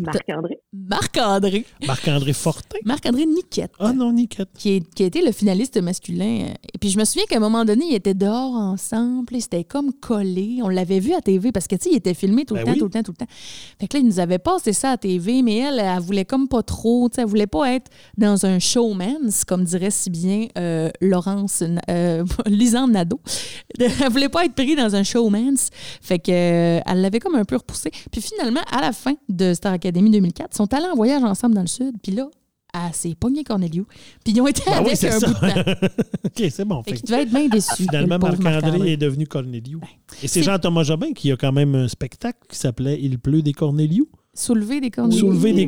Marc-André. 0.00 0.58
Marc-André. 0.72 1.64
Marc-André 1.86 2.32
Fortin. 2.32 2.78
Marc-André 2.84 3.26
Niquette. 3.26 3.72
Ah 3.78 3.92
non, 3.92 4.12
Niquette. 4.12 4.48
Qui, 4.58 4.70
est- 4.76 4.94
qui 4.94 5.02
a 5.02 5.06
été 5.06 5.24
le 5.24 5.32
finaliste 5.32 5.80
masculin. 5.80 6.46
Et 6.74 6.78
puis 6.78 6.90
je 6.90 6.98
me 6.98 7.04
souviens 7.04 7.24
qu'à 7.28 7.36
un 7.36 7.40
moment 7.40 7.64
donné, 7.64 7.86
ils 7.90 7.94
étaient 7.94 8.14
dehors 8.14 8.52
ensemble. 8.54 9.34
et 9.34 9.40
C'était 9.40 9.64
comme 9.64 9.92
collé. 9.92 10.58
On 10.62 10.68
l'avait 10.68 11.00
vu 11.00 11.12
à 11.14 11.20
TV 11.20 11.52
parce 11.52 11.66
que, 11.66 11.76
tu 11.76 11.84
sais, 11.84 11.90
il 11.92 11.96
était 11.96 12.14
filmé 12.14 12.44
tout 12.44 12.54
le 12.54 12.60
Ben 12.60 12.66
temps, 12.66 12.72
oui. 12.72 12.78
tout 12.78 12.84
le 12.84 12.90
temps, 12.90 13.02
tout 13.02 13.12
le 13.18 13.26
temps. 13.26 13.32
Fait 13.80 13.88
que 13.88 13.96
là, 13.96 14.00
ils 14.02 14.06
nous 14.06 14.20
avaient 14.20 14.38
passé 14.38 14.72
ça 14.72 14.90
à 14.92 14.96
TV, 14.96 15.42
mais 15.42 15.56
elle, 15.58 15.78
elle, 15.80 16.00
voulait 16.00 16.24
comme 16.24 16.48
pas 16.48 16.62
trop. 16.62 17.08
Tu 17.08 17.16
sais, 17.16 17.22
elle 17.22 17.28
voulait 17.28 17.46
pas 17.46 17.72
être 17.74 17.90
dans 18.18 18.44
un 18.46 18.58
showman's, 18.58 19.44
comme 19.44 19.64
dirait 19.64 19.90
si 19.90 20.10
bien 20.10 20.46
euh, 20.58 20.90
Laurence, 21.00 21.62
euh, 21.90 22.24
Lisanne 22.46 22.92
Nadeau. 22.92 23.20
Elle 23.78 24.10
voulait 24.10 24.28
pas 24.28 24.44
être 24.44 24.54
prise 24.54 24.76
dans 24.76 24.94
un 24.94 25.02
showman's. 25.02 25.70
Fait 26.00 26.18
que, 26.18 26.30
euh, 26.30 26.80
elle 26.86 27.00
l'avait 27.00 27.18
comme 27.20 27.34
un 27.34 27.44
peu 27.44 27.56
repoussé. 27.56 27.90
Puis 28.10 28.20
finalement, 28.20 28.60
à 28.70 28.80
la 28.80 28.92
fin 28.92 29.14
de 29.28 29.52
Star 29.54 29.78
Academy 29.86 30.10
2004, 30.10 30.50
ils 30.52 30.56
sont 30.56 30.74
allés 30.74 30.86
en 30.86 30.94
voyage 30.96 31.22
ensemble 31.22 31.54
dans 31.54 31.60
le 31.62 31.66
Sud. 31.66 31.94
Puis 32.02 32.12
là, 32.12 32.28
elle 32.74 32.92
s'est 32.94 33.14
pognée 33.14 33.44
Cornelio. 33.44 33.86
Puis 34.24 34.34
ils 34.34 34.40
ont 34.40 34.46
été 34.46 34.62
Ben 34.66 34.72
avec 34.78 34.96
c'est 34.96 35.08
un 35.10 35.20
ça. 35.20 35.26
bout 35.28 35.34
de 35.34 35.62
temps. 35.62 35.86
OK, 36.24 36.44
c'est 36.50 36.64
bon. 36.64 36.82
Fait 36.82 36.96
Fait 36.96 37.06
devait 37.06 37.22
être 37.22 37.30
bien 37.30 37.48
déçu. 37.48 37.84
Finalement, 37.84 38.18
Marc-André 38.18 38.92
est 38.92 38.96
devenu 38.96 39.26
Corneliu. 39.26 39.78
Et 40.22 40.28
c'est 40.28 40.42
Jean-Thomas 40.42 40.82
Jobin 40.82 41.12
qui 41.12 41.30
a 41.32 41.36
quand 41.36 41.52
même 41.52 41.74
un 41.74 41.88
spectacle 41.88 42.38
qui 42.48 42.58
s'appelait 42.58 42.98
Il 43.00 43.18
pleut 43.18 43.42
des 43.42 43.52
Cornelius. 43.52 44.06
Soulever 44.36 44.80
des 44.80 44.90
cornelius. 44.90 45.20
Soulever 45.20 45.52
des. 45.52 45.66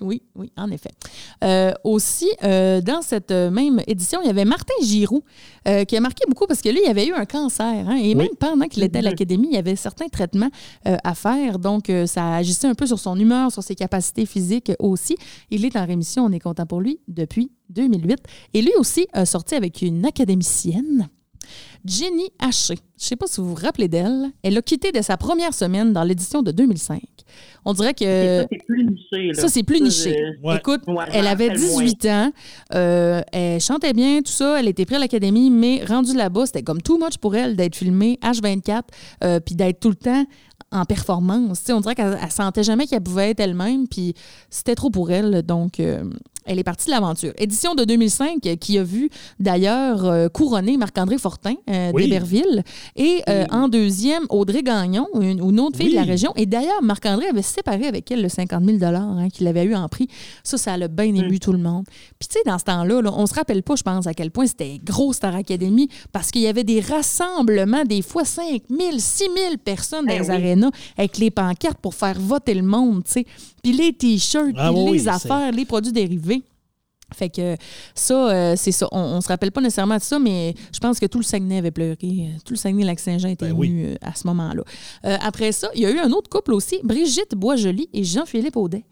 Oui, 0.00 0.22
oui, 0.36 0.52
en 0.56 0.70
effet. 0.70 0.90
Euh, 1.44 1.72
aussi, 1.84 2.28
euh, 2.44 2.80
dans 2.80 3.02
cette 3.02 3.30
euh, 3.30 3.50
même 3.50 3.80
édition, 3.86 4.20
il 4.22 4.26
y 4.26 4.30
avait 4.30 4.44
Martin 4.44 4.74
Giroux 4.82 5.22
euh, 5.68 5.84
qui 5.84 5.96
a 5.96 6.00
marqué 6.00 6.24
beaucoup 6.28 6.46
parce 6.46 6.60
que 6.62 6.68
lui, 6.68 6.80
il 6.84 6.88
avait 6.88 7.06
eu 7.06 7.12
un 7.12 7.24
cancer. 7.26 7.64
hein, 7.66 7.96
et 7.96 8.08
Oui. 8.10 8.14
même 8.14 8.28
pendant 8.38 8.66
qu'il 8.66 8.82
était 8.82 8.98
à 8.98 9.02
l'Académie, 9.02 9.48
il 9.50 9.54
y 9.54 9.58
avait 9.58 9.76
certains 9.76 10.08
traitements 10.08 10.50
à 10.84 11.14
faire. 11.14 11.58
Donc, 11.58 11.90
ça 12.06 12.36
agissait 12.36 12.66
un 12.68 12.74
peu 12.74 12.86
sur 12.86 12.98
son 12.98 13.18
humeur, 13.18 13.50
sur 13.52 13.62
ses 13.62 13.74
capacités 13.74 14.26
physiques 14.26 14.72
aussi. 14.78 15.16
Il 15.50 15.64
est 15.64 15.76
en 15.76 15.84
rémission, 15.86 16.24
on 16.24 16.32
est 16.32 16.38
content 16.40 16.66
pour 16.66 16.80
lui, 16.80 17.00
depuis 17.08 17.50
2008. 17.70 18.18
Et 18.54 18.62
lui 18.62 18.72
aussi 18.78 19.06
a 19.12 19.24
sorti 19.26 19.54
avec 19.54 19.82
une 19.82 20.04
académicienne. 20.04 21.08
Jenny 21.84 22.30
Haché. 22.38 22.74
Je 22.98 23.04
ne 23.04 23.08
sais 23.08 23.16
pas 23.16 23.26
si 23.26 23.40
vous 23.40 23.48
vous 23.48 23.54
rappelez 23.60 23.88
d'elle. 23.88 24.30
Elle 24.42 24.56
a 24.56 24.62
quitté 24.62 24.92
dès 24.92 25.02
sa 25.02 25.16
première 25.16 25.52
semaine 25.54 25.92
dans 25.92 26.04
l'édition 26.04 26.42
de 26.42 26.52
2005. 26.52 27.00
On 27.64 27.72
dirait 27.72 27.94
que 27.94 28.42
ça, 28.42 28.46
c'est 28.50 28.64
plus 28.66 28.84
niché. 28.84 29.26
Là. 29.28 29.34
ça, 29.34 29.48
c'est 29.48 29.62
plus 29.62 29.80
niché. 29.80 30.16
je- 30.40 30.46
Ouais. 30.46 30.56
Écoute, 30.56 30.82
Ouais, 30.86 31.04
elle 31.12 31.26
avait 31.26 31.46
m'en 31.48 31.52
rappelle 31.54 31.68
18 31.68 32.06
ans, 32.06 32.32
euh, 32.74 33.20
elle 33.32 33.60
chantait 33.60 33.92
bien, 33.92 34.20
tout 34.22 34.30
ça, 34.32 34.60
elle 34.60 34.68
était 34.68 34.84
prise 34.84 34.96
à 34.98 35.00
l'académie, 35.00 35.50
mais 35.50 35.82
rendue 35.84 36.14
là-bas, 36.14 36.46
c'était 36.46 36.62
comme 36.62 36.82
too 36.82 36.98
much 36.98 37.18
pour 37.18 37.34
elle 37.34 37.56
d'être 37.56 37.74
filmée 37.76 38.18
H24, 38.22 38.82
euh, 39.24 39.40
puis 39.40 39.54
d'être 39.54 39.80
tout 39.80 39.88
le 39.90 39.94
temps 39.96 40.24
en 40.70 40.84
performance. 40.84 41.62
On 41.70 41.80
dirait 41.80 41.94
qu'elle 41.94 42.18
elle 42.22 42.30
sentait 42.30 42.62
jamais 42.64 42.86
qu'elle 42.86 43.02
pouvait 43.02 43.30
être 43.30 43.40
elle-même, 43.40 43.88
puis 43.88 44.14
c'était 44.50 44.74
trop 44.74 44.90
pour 44.90 45.10
elle, 45.10 45.42
donc 45.42 45.80
euh, 45.80 46.04
elle 46.44 46.58
est 46.58 46.64
partie 46.64 46.86
de 46.86 46.90
l'aventure. 46.92 47.32
Édition 47.38 47.74
de 47.74 47.84
2005 47.84 48.46
euh, 48.46 48.56
qui 48.56 48.78
a 48.78 48.82
vu 48.82 49.10
d'ailleurs 49.38 50.04
euh, 50.04 50.28
couronner 50.28 50.76
Marc-André 50.76 51.18
Fortin 51.18 51.54
euh, 51.70 51.90
Oui. 51.94 52.04
d'Héberville 52.04 52.62
et 52.96 53.22
euh, 53.28 53.46
en 53.50 53.68
deuxième 53.68 54.24
Audrey 54.28 54.62
Gagnon, 54.62 55.06
une, 55.20 55.38
une 55.38 55.60
autre 55.60 55.78
fille 55.78 55.90
de 55.90 55.94
la 55.96 56.02
région. 56.02 56.32
Et 56.36 56.46
d'ailleurs, 56.46 56.82
Marc-André 56.82 57.26
avait 57.26 57.42
séparé 57.42 57.86
avec 57.86 58.10
elle 58.10 58.22
le 58.22 58.28
50 58.28 58.64
000 58.64 58.78
hein, 58.84 59.28
qu'il 59.32 59.46
avait 59.46 59.64
eu 59.64 59.74
en 59.74 59.88
prix. 59.88 60.08
Ça, 60.44 60.58
ça 60.58 60.76
l'a 60.76 60.88
bien 60.88 61.14
ému 61.14 61.38
tout 61.38 61.52
le 61.52 61.58
monde. 61.58 61.84
Puis 62.18 62.28
tu 62.28 62.38
sais, 62.38 62.40
dans 62.46 62.58
ce 62.58 62.64
temps-là, 62.64 63.02
là, 63.02 63.12
on 63.16 63.26
se 63.26 63.34
rappelle 63.34 63.62
pas, 63.62 63.76
je 63.76 63.82
pense, 63.82 64.06
à 64.06 64.14
quel 64.14 64.30
point 64.30 64.46
c'était 64.46 64.78
gros 64.82 65.12
Star 65.12 65.34
Academy 65.34 65.88
parce 66.12 66.30
qu'il 66.30 66.42
y 66.42 66.46
avait 66.46 66.64
des 66.64 66.80
rassemblements, 66.80 67.84
des 67.84 68.02
fois 68.02 68.24
5 68.24 68.62
000, 68.68 68.92
6 68.98 69.24
000 69.24 69.30
personnes 69.64 70.06
dans 70.06 70.12
Ben 70.12 70.22
les 70.22 70.30
arénas 70.30 70.70
avec 70.96 71.18
les 71.18 71.30
pancartes 71.30 71.78
pour 71.78 71.94
faire 71.94 72.18
voter 72.18 72.54
le 72.54 72.62
monde, 72.62 73.04
tu 73.04 73.12
sais. 73.12 73.26
Puis 73.62 73.72
les 73.72 73.92
T-shirts, 73.92 74.54
Ah 74.56 74.70
puis 74.72 74.82
oui, 74.82 74.92
les 74.92 75.08
affaires, 75.08 75.52
les 75.52 75.64
produits 75.64 75.92
dérivés. 75.92 76.42
Fait 77.14 77.28
que 77.28 77.56
ça, 77.94 78.30
euh, 78.30 78.54
c'est 78.56 78.72
ça. 78.72 78.88
On, 78.90 78.98
on 78.98 79.20
se 79.20 79.28
rappelle 79.28 79.52
pas 79.52 79.60
nécessairement 79.60 79.98
de 79.98 80.02
ça, 80.02 80.18
mais 80.18 80.54
je 80.72 80.78
pense 80.80 80.98
que 80.98 81.04
tout 81.04 81.18
le 81.18 81.24
Saguenay 81.24 81.58
avait 81.58 81.70
pleuré. 81.70 81.96
Tout 82.44 82.54
le 82.54 82.56
Saguenay-Lac-Saint-Jean 82.56 83.28
était 83.28 83.48
Ben 83.48 83.52
oui. 83.54 83.84
euh, 83.84 83.94
à 84.00 84.14
ce 84.14 84.26
moment-là. 84.28 84.62
Euh, 85.04 85.16
après 85.20 85.52
ça, 85.52 85.68
il 85.74 85.82
y 85.82 85.86
a 85.86 85.90
eu 85.90 85.98
un 85.98 86.10
autre 86.12 86.30
couple 86.30 86.54
aussi, 86.54 86.80
Brigitte 86.82 87.34
Boisjoli 87.34 87.90
et 87.92 88.02
Jean-Philippe 88.02 88.56
Audet, 88.56 88.84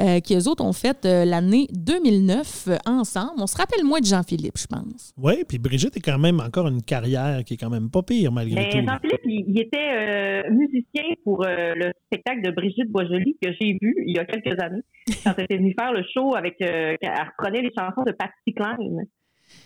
euh, 0.00 0.20
qui 0.20 0.34
eux 0.34 0.48
autres 0.48 0.64
ont 0.64 0.72
fait 0.72 1.04
euh, 1.04 1.24
l'année 1.24 1.66
2009 1.72 2.68
euh, 2.68 2.76
ensemble. 2.86 3.34
On 3.38 3.46
se 3.46 3.56
rappelle 3.56 3.84
moins 3.84 4.00
de 4.00 4.06
Jean-Philippe, 4.06 4.58
je 4.58 4.66
pense. 4.66 5.12
Oui, 5.16 5.44
puis 5.48 5.58
Brigitte 5.58 5.96
est 5.96 6.00
quand 6.00 6.18
même 6.18 6.40
encore 6.40 6.68
une 6.68 6.82
carrière 6.82 7.42
qui 7.44 7.54
est 7.54 7.56
quand 7.56 7.70
même 7.70 7.90
pas 7.90 8.02
pire 8.02 8.32
malgré 8.32 8.54
Mais 8.54 8.70
tout. 8.70 8.78
Jean-Philippe, 8.78 9.22
il, 9.24 9.44
il 9.48 9.60
était 9.60 10.46
euh, 10.46 10.50
musicien 10.50 11.04
pour 11.24 11.44
euh, 11.44 11.74
le 11.74 11.92
spectacle 12.06 12.42
de 12.42 12.50
Brigitte 12.50 12.90
Boisjoli 12.90 13.36
que 13.42 13.50
j'ai 13.60 13.78
vu 13.80 13.94
il 14.06 14.16
y 14.16 14.18
a 14.18 14.24
quelques 14.24 14.60
années, 14.60 14.82
quand 15.24 15.34
elle 15.36 15.44
était 15.44 15.56
venue 15.56 15.74
faire 15.78 15.92
le 15.92 16.04
show 16.14 16.34
avec. 16.34 16.56
Euh, 16.62 16.96
elle 17.00 17.10
reprenait 17.10 17.62
les 17.62 17.72
chansons 17.76 18.02
de 18.04 18.12
Patsy 18.12 18.54
Cline. 18.54 19.06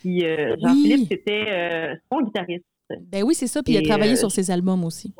Puis 0.00 0.24
euh, 0.24 0.56
Jean-Philippe, 0.62 1.08
c'était 1.10 1.46
euh, 1.48 1.94
son 2.10 2.22
guitariste. 2.22 2.64
Ben 3.10 3.22
oui, 3.22 3.34
c'est 3.34 3.46
ça. 3.46 3.62
Puis 3.62 3.74
il 3.74 3.78
a 3.78 3.82
travaillé 3.82 4.12
euh, 4.12 4.16
sur 4.16 4.30
ses 4.30 4.50
albums 4.50 4.84
aussi. 4.84 5.12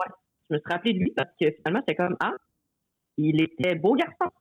Je 0.50 0.54
me 0.54 0.60
suis 0.60 0.72
rappelé 0.72 0.92
de 0.94 0.98
lui 0.98 1.12
parce 1.16 1.30
que 1.40 1.50
finalement, 1.50 1.80
c'était 1.86 1.96
comme 1.96 2.16
Ah, 2.20 2.32
il 3.16 3.40
était 3.42 3.74
beau 3.74 3.94
garçon. 3.94 4.32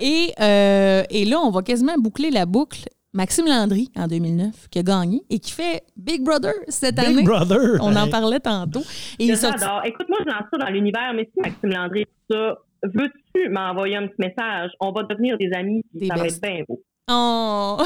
Et, 0.00 0.32
euh, 0.40 1.02
et 1.10 1.24
là, 1.24 1.40
on 1.40 1.50
va 1.50 1.62
quasiment 1.62 1.96
boucler 1.98 2.30
la 2.30 2.46
boucle. 2.46 2.84
Maxime 3.14 3.46
Landry, 3.46 3.90
en 3.96 4.08
2009, 4.08 4.68
qui 4.68 4.78
a 4.78 4.82
gagné 4.82 5.22
et 5.30 5.38
qui 5.38 5.50
fait 5.50 5.82
Big 5.96 6.22
Brother 6.22 6.52
cette 6.68 6.96
Big 6.96 7.06
année. 7.06 7.22
Brother! 7.22 7.78
On 7.80 7.96
en 7.96 8.08
parlait 8.08 8.40
tantôt. 8.40 8.82
Et 9.18 9.28
Je 9.28 9.34
sorti-. 9.34 9.64
Écoute, 9.86 10.06
moi, 10.10 10.18
je 10.20 10.30
lance 10.30 10.44
ça 10.52 10.58
dans 10.58 10.70
l'univers, 10.70 11.14
mais 11.14 11.24
si 11.24 11.40
Maxime 11.40 11.70
Landry, 11.70 12.04
ça, 12.30 12.58
veux-tu 12.82 13.48
m'envoyer 13.48 13.96
un 13.96 14.06
petit 14.06 14.16
message? 14.18 14.72
On 14.80 14.92
va 14.92 15.04
devenir 15.04 15.38
des 15.38 15.50
amis, 15.54 15.82
puis 15.90 16.00
Des 16.00 16.06
ça 16.08 16.16
va 16.16 16.26
être 16.26 16.42
bien 16.42 16.62
beau. 16.68 16.82
Oh! 17.08 17.78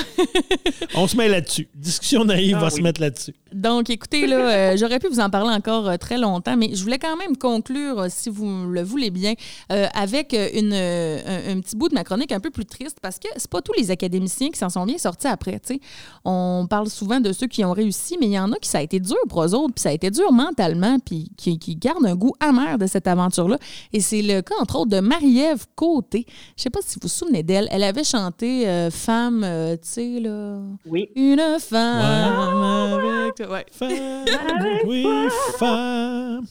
On 0.95 1.07
se 1.07 1.15
met 1.15 1.29
là-dessus. 1.29 1.69
Discussion 1.75 2.25
naïve 2.25 2.55
Ah 2.57 2.61
va 2.61 2.67
oui. 2.69 2.73
se 2.79 2.81
mettre 2.81 3.03
là-dessus. 3.03 3.35
Donc, 3.53 3.91
écoutez, 3.91 4.27
là, 4.27 4.37
euh, 4.73 4.77
j'aurais 4.79 4.99
pu 4.99 5.09
vous 5.09 5.21
en 5.21 5.29
parler 5.29 5.51
encore 5.55 5.87
euh, 5.89 5.97
très 5.99 6.17
longtemps, 6.17 6.57
mais 6.57 6.71
je 6.75 6.83
voulais 6.83 6.99
quand 6.99 7.17
même 7.17 7.37
conclure, 7.37 7.99
euh, 8.01 8.07
si 8.09 8.31
vous 8.31 8.65
le 8.67 8.83
voulez 8.83 9.11
bien, 9.11 9.35
avec 9.69 10.35
une, 10.55 10.73
un, 10.73 11.51
un 11.57 11.61
petit 11.61 11.77
bout 11.77 11.89
de 11.91 11.95
ma 11.95 12.03
chronique 12.05 12.33
un 12.33 12.41
peu 12.41 12.51
plus 12.51 12.65
triste, 12.65 12.97
parce 13.03 13.19
que 13.19 13.29
c'est 13.37 13.51
pas 13.51 13.61
tous 13.61 13.73
les 13.77 13.91
académiciens 13.91 14.49
qui 14.51 14.59
s'en 14.59 14.71
sont 14.71 14.87
bien 14.87 14.97
sortis 14.97 15.27
après. 15.27 15.61
tu 15.61 15.75
sais. 15.75 15.81
On 16.25 16.67
parle 16.71 16.89
souvent 16.89 17.21
de 17.21 17.33
ceux 17.33 17.47
qui 17.47 17.63
ont 17.65 17.73
réussi, 17.73 18.17
mais 18.21 18.27
il 18.27 18.33
y 18.33 18.39
en 18.39 18.51
a 18.53 18.57
qui 18.59 18.71
ça 18.71 18.79
a 18.79 18.83
été 18.83 19.01
dur 19.01 19.17
pour 19.29 19.43
eux 19.45 19.55
autres, 19.55 19.75
puis 19.75 19.83
ça 19.83 19.91
a 19.91 19.93
été 19.93 20.11
dur 20.11 20.33
mentalement, 20.33 20.99
puis 20.99 21.31
qui, 21.37 21.59
qui 21.59 21.77
gardent 21.77 22.07
un 22.07 22.15
goût 22.17 22.33
amer 22.41 22.79
de 22.79 22.87
cette 22.87 23.07
aventure-là. 23.07 23.59
Et 23.93 24.01
c'est 24.01 24.23
le 24.23 24.41
cas, 24.41 24.55
entre 24.61 24.77
autres, 24.79 24.91
de 24.91 25.01
Marie-Ève 25.01 25.67
Côté. 25.75 26.25
Je 26.57 26.63
sais 26.63 26.71
pas 26.71 26.81
si 26.83 26.95
vous 26.95 27.01
vous 27.03 27.09
souvenez 27.09 27.43
d'elle. 27.43 27.69
Elle 27.71 27.83
avait 27.83 28.05
chanté 28.05 28.65
Femme, 29.11 29.43
euh, 29.43 29.75
tu 29.75 29.89
sais, 29.89 30.21
là. 30.21 30.61
Oui. 30.87 31.11
Une 31.17 31.43
femme 31.59 32.93
avec 32.93 33.35
toi. 33.35 33.49
Ouais. 33.49 33.67
Femme, 33.73 34.25
oui, 34.87 35.05
femme. 35.59 36.47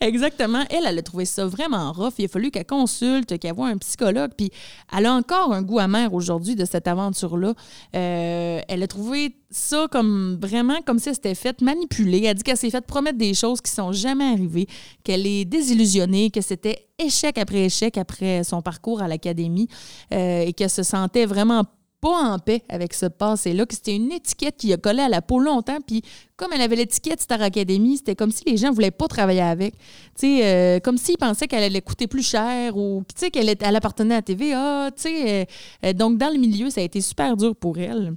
Exactement. 0.00 0.62
Elle, 0.70 0.84
elle 0.86 0.98
a 1.00 1.02
trouvé 1.02 1.24
ça 1.24 1.46
vraiment 1.46 1.90
rough. 1.92 2.12
Il 2.18 2.26
a 2.26 2.28
fallu 2.28 2.52
qu'elle 2.52 2.64
consulte, 2.64 3.36
qu'elle 3.40 3.54
voit 3.56 3.66
un 3.66 3.78
psychologue. 3.78 4.30
Puis 4.36 4.52
elle 4.96 5.06
a 5.06 5.14
encore 5.14 5.52
un 5.52 5.62
goût 5.62 5.80
amer 5.80 6.14
aujourd'hui 6.14 6.54
de 6.54 6.64
cette 6.64 6.86
aventure-là. 6.86 7.54
Euh, 7.96 8.60
elle 8.68 8.82
a 8.84 8.86
trouvé 8.86 9.34
ça 9.50 9.86
comme 9.90 10.38
vraiment 10.40 10.80
comme 10.82 10.98
si 10.98 11.08
elle 11.08 11.14
s'était 11.14 11.64
manipuler. 11.64 12.24
Elle 12.24 12.34
dit 12.34 12.42
qu'elle 12.42 12.56
s'est 12.56 12.70
faite 12.70 12.86
promettre 12.86 13.18
des 13.18 13.34
choses 13.34 13.60
qui 13.60 13.70
sont 13.70 13.92
jamais 13.92 14.24
arrivées, 14.24 14.66
qu'elle 15.04 15.26
est 15.26 15.44
désillusionnée, 15.44 16.30
que 16.30 16.40
c'était 16.40 16.88
échec 16.98 17.38
après 17.38 17.66
échec 17.66 17.98
après 17.98 18.44
son 18.44 18.62
parcours 18.62 19.02
à 19.02 19.08
l'académie 19.08 19.68
euh, 20.12 20.44
et 20.46 20.52
qu'elle 20.52 20.70
se 20.70 20.82
sentait 20.82 21.26
vraiment 21.26 21.64
pas 22.00 22.34
en 22.34 22.38
paix 22.38 22.62
avec 22.68 22.94
ce 22.94 23.06
passé-là, 23.06 23.66
que 23.66 23.74
c'était 23.74 23.96
une 23.96 24.12
étiquette 24.12 24.56
qui 24.56 24.72
a 24.72 24.76
collé 24.76 25.00
à 25.00 25.08
la 25.08 25.22
peau 25.22 25.38
longtemps, 25.38 25.78
puis 25.86 26.02
comme 26.36 26.52
elle 26.52 26.60
avait 26.60 26.76
l'étiquette 26.76 27.20
Star 27.20 27.40
Academy, 27.40 27.96
c'était 27.96 28.14
comme 28.14 28.30
si 28.30 28.44
les 28.46 28.56
gens 28.56 28.70
voulaient 28.72 28.90
pas 28.90 29.08
travailler 29.08 29.40
avec. 29.40 29.74
Tu 29.74 30.38
sais, 30.38 30.40
euh, 30.44 30.80
comme 30.80 30.98
s'ils 30.98 31.16
pensaient 31.16 31.48
qu'elle 31.48 31.64
allait 31.64 31.80
coûter 31.80 32.06
plus 32.06 32.22
cher 32.22 32.76
ou 32.76 33.02
qu'elle 33.32 33.54
elle 33.58 33.76
appartenait 33.76 34.16
à 34.16 34.22
TVA. 34.22 34.90
Tu 34.94 35.02
sais, 35.02 35.42
euh, 35.42 35.44
euh, 35.86 35.92
donc, 35.92 36.18
dans 36.18 36.30
le 36.30 36.38
milieu, 36.38 36.70
ça 36.70 36.80
a 36.80 36.84
été 36.84 37.00
super 37.00 37.36
dur 37.36 37.56
pour 37.56 37.78
elle. 37.78 38.14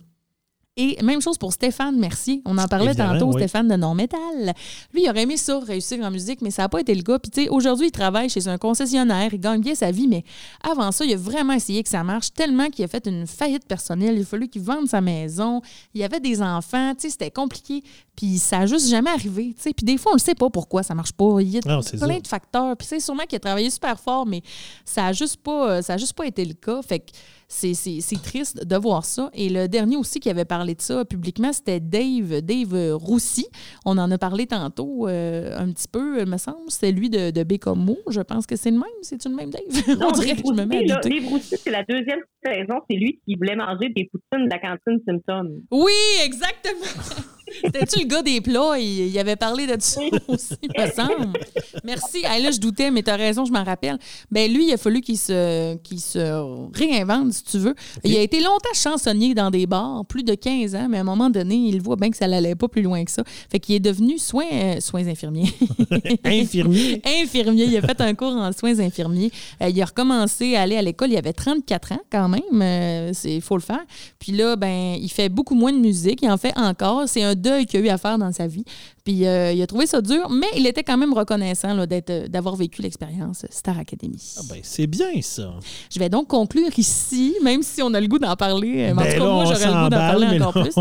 Et 0.82 0.98
même 1.04 1.22
chose 1.22 1.38
pour 1.38 1.52
Stéphane 1.52 2.00
Mercier. 2.00 2.42
On 2.46 2.58
en 2.58 2.65
parlait 2.65 2.96
tantôt, 2.96 3.34
Stéphane 3.34 3.68
de 3.68 3.76
Non-Métal. 3.76 4.54
Lui, 4.94 5.04
il 5.04 5.10
aurait 5.10 5.24
aimé 5.24 5.36
ça, 5.36 5.60
réussir 5.60 6.02
en 6.06 6.10
musique, 6.10 6.42
mais 6.42 6.52
ça 6.52 6.62
n'a 6.62 6.70
pas 6.70 6.80
été 6.80 6.96
le 6.96 7.02
cas. 7.02 7.20
Puis, 7.20 7.30
tu 7.30 7.44
sais, 7.44 7.50
aujourd'hui, 7.50 7.88
il 7.88 7.92
travaille 7.92 8.30
chez 8.30 8.48
un 8.48 8.58
concessionnaire, 8.58 9.34
il 9.34 9.42
gagne 9.42 9.60
bien 9.60 9.76
sa 9.76 9.92
vie, 9.92 10.08
mais 10.08 10.24
avant 10.63 10.94
ça, 10.94 11.04
il 11.04 11.13
a 11.13 11.18
vraiment 11.18 11.52
essayé 11.52 11.84
que 11.84 11.89
ça 11.89 12.02
marche 12.06 12.32
tellement 12.32 12.68
qu'il 12.70 12.86
a 12.86 12.88
fait 12.88 13.06
une 13.08 13.28
faillite 13.28 13.65
personnelle. 13.68 14.15
Il 14.15 14.22
a 14.22 14.26
fallu 14.26 14.48
qu'il 14.48 14.62
vende 14.62 14.88
sa 14.88 15.02
maison. 15.02 15.62
Il 15.94 16.00
y 16.00 16.06
avait 16.06 16.22
des 16.22 16.42
enfants, 16.42 16.94
tu 16.96 17.02
sais, 17.02 17.10
c'était 17.10 17.32
compliqué. 17.32 17.84
Puis 18.15 18.38
ça 18.38 18.60
n'a 18.60 18.65
juste 18.65 18.88
jamais 18.88 19.10
arrivé. 19.10 19.54
Tu 19.58 19.63
sais. 19.63 19.74
Puis 19.74 19.86
des 19.86 19.98
fois, 19.98 20.13
on 20.13 20.15
ne 20.15 20.22
sait 20.22 20.36
pas 20.36 20.50
pourquoi 20.50 20.84
ça 20.84 20.96
marche 20.96 21.12
pas. 21.12 21.42
Il 21.42 21.50
y 21.50 21.58
a 21.58 21.62
plein 21.62 21.80
de 21.82 22.28
facteurs. 22.28 22.78
Puis 22.78 22.88
c'est 22.88 23.02
sûrement 23.02 23.24
qu'il 23.24 23.36
a 23.36 23.39
travaillé 23.42 23.70
super 23.70 24.00
fort, 24.00 24.26
mais 24.26 24.42
ça 24.86 25.02
n'a 25.02 25.13
juste, 25.13 25.38
pas, 25.44 25.82
ça 25.82 25.98
juste 25.98 26.13
pas 26.13 26.26
été 26.26 26.46
le 26.46 26.54
cas. 26.54 26.82
Fait 26.82 27.00
que 27.00 27.12
c'est 27.49 28.21
triste 28.21 28.65
de 28.65 28.75
voir 28.77 29.03
ça. 29.03 29.29
Et 29.33 29.49
le 29.49 29.67
dernier 29.67 29.97
aussi 29.97 30.19
qui 30.19 30.29
avait 30.29 30.45
parlé 30.45 30.75
de 30.75 30.81
ça 30.81 31.03
publiquement, 31.03 31.51
c'était 31.51 31.79
Dave, 31.79 32.41
Dave 32.41 32.93
Roussy. 32.93 33.47
On 33.85 33.97
en 33.97 34.09
a 34.12 34.17
parlé 34.17 34.45
tantôt 34.45 35.07
euh, 35.07 35.57
un 35.57 35.71
petit 35.71 35.88
peu, 35.88 36.23
me 36.25 36.38
semble. 36.38 36.69
C'est 36.69 36.91
lui 36.91 37.09
de, 37.09 37.31
de 37.31 37.43
Bécomo. 37.43 37.97
Je 38.09 38.21
pense 38.21 38.45
que 38.45 38.55
c'est 38.55 38.71
le 38.71 38.77
même. 38.77 38.85
C'est-tu 39.01 39.29
le 39.29 39.35
même 39.35 39.49
Dave? 39.49 39.63
Non, 39.99 40.09
On 40.09 40.12
dirait 40.12 40.35
que 40.35 40.47
je 40.47 40.53
me 40.53 40.65
mets 40.65 40.91
à 40.91 40.99
Dave 40.99 41.27
Roussy, 41.27 41.55
c'est 41.57 41.71
la 41.71 41.83
deuxième 41.83 42.19
saison. 42.45 42.75
C'est 42.89 42.95
lui 42.95 43.19
qui 43.25 43.35
voulait 43.35 43.55
manger 43.55 43.89
des 43.89 44.09
poutines 44.12 44.45
de 44.45 44.49
la 44.49 44.59
cantine 44.59 45.01
Simpson. 45.05 45.49
Oui, 45.71 45.91
exactement. 46.23 46.85
C'était-tu 47.63 47.99
le 47.99 48.05
gars 48.05 48.21
des 48.21 48.41
plats? 48.41 48.77
Il, 48.79 49.17
avait 49.19 49.35
parlé 49.35 49.67
de 49.67 49.75
ça 49.79 50.01
aussi, 50.27 50.55
me 50.77 50.91
semble. 50.91 51.38
Merci. 51.83 52.21
là, 52.21 52.51
je 52.51 52.59
doutais, 52.59 52.91
mais 52.91 53.03
tu 53.03 53.09
as 53.09 53.15
raison, 53.15 53.45
je 53.45 53.51
m'en 53.51 53.63
rappelle. 53.63 53.97
Ben 54.31 54.51
lui, 54.51 54.67
il 54.67 54.73
a 54.73 54.77
fallu 54.77 55.01
qu'il 55.01 55.17
se, 55.17 55.75
qu'il 55.77 55.99
se 55.99 56.69
réinvente, 56.73 57.33
si 57.33 57.43
tu 57.43 57.57
veux. 57.57 57.75
Il 58.03 58.15
a 58.15 58.21
été 58.21 58.39
longtemps 58.39 58.69
chansonnier 58.73 59.33
dans 59.33 59.51
des 59.51 59.67
bars, 59.67 60.05
plus 60.05 60.23
de 60.23 60.35
15 60.35 60.75
ans, 60.75 60.88
mais 60.89 60.97
à 60.97 61.01
un 61.01 61.05
moment 61.05 61.29
donné, 61.29 61.55
il 61.55 61.81
voit 61.81 61.95
bien 61.95 62.09
que 62.09 62.17
ça 62.17 62.27
n'allait 62.27 62.55
pas 62.55 62.67
plus 62.67 62.81
loin 62.81 63.03
que 63.03 63.12
ça. 63.12 63.23
Fait 63.49 63.59
qu'il 63.59 63.75
est 63.75 63.79
devenu 63.79 64.17
soins, 64.17 64.45
euh, 64.51 64.79
soins 64.79 65.07
infirmiers. 65.07 65.53
infirmier. 66.23 67.01
infirmier. 67.05 67.65
Il 67.65 67.77
a 67.77 67.81
fait 67.81 68.01
un 68.01 68.13
cours 68.13 68.35
en 68.35 68.51
soins 68.51 68.79
infirmiers. 68.79 69.31
Euh, 69.62 69.69
il 69.69 69.81
a 69.81 69.85
recommencé 69.85 70.55
à 70.55 70.62
aller 70.62 70.77
à 70.77 70.81
l'école. 70.81 71.12
Il 71.12 71.17
avait 71.17 71.33
34 71.33 71.93
ans 71.93 72.01
quand 72.12 72.29
même. 72.29 72.41
Euh, 72.53 73.12
il 73.23 73.41
faut 73.41 73.57
le 73.57 73.62
faire. 73.62 73.83
Puis 74.19 74.31
là, 74.31 74.55
ben, 74.55 74.97
il 74.99 75.09
fait 75.09 75.29
beaucoup 75.29 75.55
moins 75.55 75.73
de 75.73 75.79
musique. 75.79 76.19
Il 76.21 76.29
en 76.29 76.38
fait 76.38 76.55
encore. 76.57 77.03
C'est 77.07 77.23
un 77.23 77.35
deuil 77.39 77.65
qu'il 77.65 77.82
a 77.82 77.84
eu 77.86 77.89
à 77.89 77.97
faire 77.97 78.17
dans 78.17 78.32
sa 78.32 78.47
vie. 78.47 78.63
Puis 79.04 79.25
euh, 79.25 79.52
il 79.52 79.62
a 79.62 79.67
trouvé 79.67 79.88
ça 79.88 80.02
dur, 80.02 80.30
mais 80.30 80.47
il 80.56 80.67
était 80.67 80.84
quand 80.84 80.97
même 80.97 81.13
reconnaissant 81.13 81.78
euh, 81.78 82.28
d'avoir 82.28 82.56
vécu 82.56 82.82
l'expérience 82.82 83.45
Star 83.49 83.80
Academy. 83.80 84.21
Ah 84.38 84.41
ben, 84.49 84.60
c'est 84.62 84.88
bien 84.88 85.21
ça. 85.21 85.54
Je 85.91 85.99
vais 85.99 86.10
donc 86.10 86.28
conclure 86.28 86.69
ici, 86.78 87.36
même 87.43 87.63
si 87.63 87.82
on 87.82 87.93
a 87.93 87.99
le 87.99 88.08
goût 88.08 88.19
d'en 88.19 88.36
parler. 88.36 88.91
en 88.91 88.95
tout 88.95 89.04
cas, 89.04 89.19
moi, 89.19 89.45
j'aurais 89.45 89.65
le 89.65 89.84
goût 89.84 89.89
d'en 89.89 89.97
parler 89.97 90.39
encore 90.39 90.54
plus. 90.54 90.75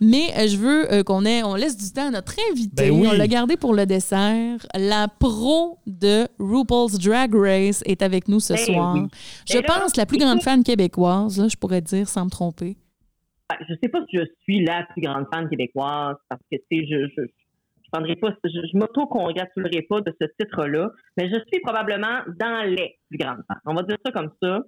Mais 0.00 0.32
euh, 0.36 0.48
je 0.48 0.56
veux 0.56 1.02
qu'on 1.04 1.24
on 1.24 1.54
laisse 1.54 1.76
du 1.76 1.90
temps 1.90 2.08
à 2.08 2.10
notre 2.10 2.34
invité. 2.50 2.90
Ben 2.90 2.92
on 2.92 3.12
l'a 3.12 3.28
gardé 3.28 3.56
pour 3.56 3.74
le 3.74 3.86
dessert. 3.86 4.58
La 4.74 5.08
pro 5.08 5.78
de 5.86 6.26
RuPaul's 6.38 6.98
Drag 6.98 7.34
Race 7.34 7.82
est 7.86 8.02
avec 8.02 8.28
nous 8.28 8.40
ce 8.40 8.54
ben 8.54 8.64
soir. 8.64 8.96
Je 9.48 9.58
pense 9.58 9.96
la 9.96 10.06
plus 10.06 10.18
grande 10.18 10.42
fan 10.42 10.62
québécoise, 10.62 11.46
je 11.48 11.56
pourrais 11.56 11.80
dire 11.80 12.08
sans 12.08 12.24
me 12.24 12.30
tromper. 12.30 12.76
Ben, 13.50 13.56
je 13.68 13.74
sais 13.82 13.88
pas 13.88 13.98
si 14.08 14.16
je 14.16 14.24
suis 14.42 14.64
la 14.64 14.84
plus 14.84 15.02
grande 15.02 15.26
fan 15.32 15.48
québécoise 15.48 16.16
parce 16.28 16.40
que 16.52 16.56
tu 16.56 16.62
sais, 16.70 16.86
je, 16.86 17.08
je, 17.16 17.22
je 17.26 17.90
prendrai 17.90 18.14
pas, 18.14 18.30
je, 18.44 18.48
je 18.48 18.78
m'auto-congratulerai 18.78 19.82
pas 19.88 20.00
de 20.02 20.14
ce 20.20 20.26
titre-là, 20.38 20.92
mais 21.16 21.28
je 21.28 21.34
suis 21.48 21.60
probablement 21.60 22.20
dans 22.38 22.62
les 22.64 22.96
plus 23.08 23.18
grandes 23.18 23.42
fans. 23.48 23.58
On 23.66 23.74
va 23.74 23.82
dire 23.82 23.96
ça 24.04 24.12
comme 24.12 24.30
ça. 24.40 24.60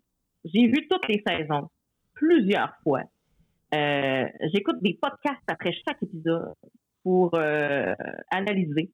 J'ai 0.44 0.66
vu 0.66 0.88
toutes 0.90 1.06
les 1.06 1.22
saisons 1.24 1.68
plusieurs 2.14 2.74
fois. 2.82 3.02
Euh, 3.72 4.24
j'écoute 4.52 4.82
des 4.82 4.98
podcasts 5.00 5.46
après 5.46 5.72
chaque 5.86 6.02
épisode 6.02 6.52
pour 7.04 7.30
euh, 7.34 7.94
analyser. 8.32 8.90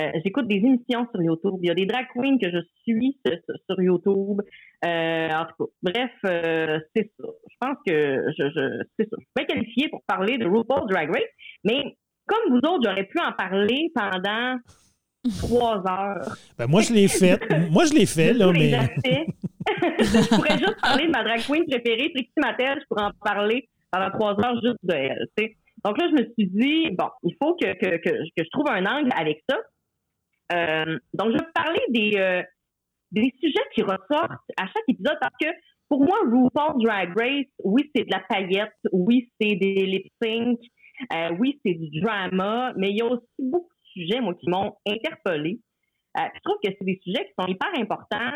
Euh, 0.00 0.10
j'écoute 0.24 0.48
des 0.48 0.56
émissions 0.56 1.06
sur 1.12 1.22
YouTube. 1.22 1.58
Il 1.62 1.68
y 1.68 1.70
a 1.70 1.74
des 1.74 1.86
drag 1.86 2.06
queens 2.12 2.38
que 2.38 2.50
je 2.50 2.58
suis 2.82 3.16
sur, 3.24 3.80
YouTube. 3.80 4.40
en 4.82 5.44
tout 5.46 5.64
cas, 5.64 5.70
bref, 5.82 6.10
c'est 6.94 7.12
ça. 7.18 7.26
Je 7.50 7.56
pense 7.60 7.76
que 7.86 8.24
je, 8.36 8.50
je 8.50 8.84
c'est 8.98 9.08
ça. 9.08 9.16
Je 9.18 9.42
suis 9.42 9.46
qualifiée 9.46 9.88
pour 9.88 10.02
parler 10.06 10.38
de 10.38 10.46
RuPaul's 10.46 10.86
Drag 10.88 11.08
Race, 11.08 11.30
mais 11.62 11.96
comme 12.26 12.50
vous 12.50 12.68
autres, 12.68 12.82
j'aurais 12.84 13.04
pu 13.04 13.18
en 13.20 13.32
parler 13.32 13.92
pendant 13.94 14.56
trois 15.38 15.82
heures. 15.88 16.36
Ben 16.58 16.66
moi, 16.66 16.82
je 16.82 16.92
l'ai 16.92 17.08
fait. 17.22 17.38
moi, 17.70 17.84
je 17.84 17.94
l'ai 17.94 18.06
fait, 18.06 18.32
là, 18.32 18.52
mais. 18.52 18.70
je 19.98 20.34
pourrais 20.34 20.58
juste 20.58 20.80
parler 20.80 21.06
de 21.06 21.10
ma 21.10 21.22
drag 21.22 21.40
queen 21.40 21.64
préférée, 21.66 22.10
Trixie 22.14 22.32
Mattel, 22.36 22.78
je 22.80 22.86
pourrais 22.88 23.04
en 23.04 23.12
parler 23.22 23.68
pendant 23.90 24.10
trois 24.10 24.32
heures 24.44 24.60
juste 24.62 24.78
de 24.82 24.94
elle. 24.94 25.28
Donc 25.84 25.98
là, 25.98 26.08
je 26.08 26.22
me 26.22 26.32
suis 26.32 26.46
dit, 26.48 26.90
bon, 26.96 27.08
il 27.22 27.34
faut 27.42 27.54
que, 27.56 27.72
que, 27.74 27.96
que, 27.96 28.10
je 28.36 28.50
trouve 28.50 28.68
un 28.70 28.84
angle 28.86 29.10
avec 29.16 29.42
ça. 29.48 29.58
Euh, 30.54 30.98
donc, 31.12 31.32
je 31.32 31.38
vais 31.38 31.50
parler 31.54 31.80
des, 31.88 32.16
euh, 32.16 32.42
des 33.12 33.32
sujets 33.40 33.64
qui 33.74 33.82
ressortent 33.82 34.50
à 34.56 34.66
chaque 34.66 34.88
épisode 34.88 35.18
parce 35.20 35.34
que 35.40 35.48
pour 35.88 36.04
moi, 36.04 36.16
RuPaul 36.24 36.82
Drag 36.82 37.12
Race, 37.16 37.46
oui, 37.62 37.90
c'est 37.94 38.04
de 38.04 38.10
la 38.10 38.20
paillette, 38.28 38.72
oui, 38.92 39.30
c'est 39.40 39.54
des 39.56 39.86
lip 39.86 40.06
sync, 40.22 40.58
euh, 41.12 41.30
oui, 41.38 41.60
c'est 41.64 41.74
du 41.74 42.00
drama, 42.00 42.72
mais 42.76 42.90
il 42.90 42.98
y 42.98 43.02
a 43.02 43.06
aussi 43.06 43.26
beaucoup 43.38 43.68
de 43.68 43.88
sujets, 43.92 44.20
moi, 44.20 44.34
qui 44.34 44.48
m'ont 44.48 44.74
interpellée. 44.86 45.60
Je 46.16 46.40
trouve 46.44 46.56
que 46.62 46.70
c'est 46.70 46.84
des 46.84 47.00
sujets 47.02 47.26
qui 47.26 47.32
sont 47.38 47.48
hyper 47.48 47.70
importants 47.76 48.32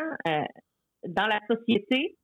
dans 1.07 1.27
la 1.27 1.41
société. 1.49 2.19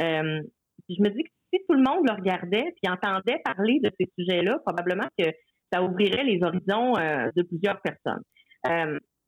je 0.00 1.02
me 1.02 1.08
dis 1.10 1.22
que 1.22 1.30
si 1.52 1.60
tout 1.68 1.74
le 1.74 1.82
monde 1.82 2.06
le 2.08 2.14
regardait 2.14 2.74
puis 2.80 2.90
entendait 2.90 3.40
parler 3.44 3.80
de 3.80 3.90
ces 4.00 4.10
sujets-là, 4.18 4.58
probablement 4.64 5.08
que 5.18 5.26
ça 5.70 5.82
ouvrirait 5.82 6.24
les 6.24 6.42
horizons 6.42 6.94
de 6.94 7.42
plusieurs 7.42 7.80
personnes. 7.82 8.22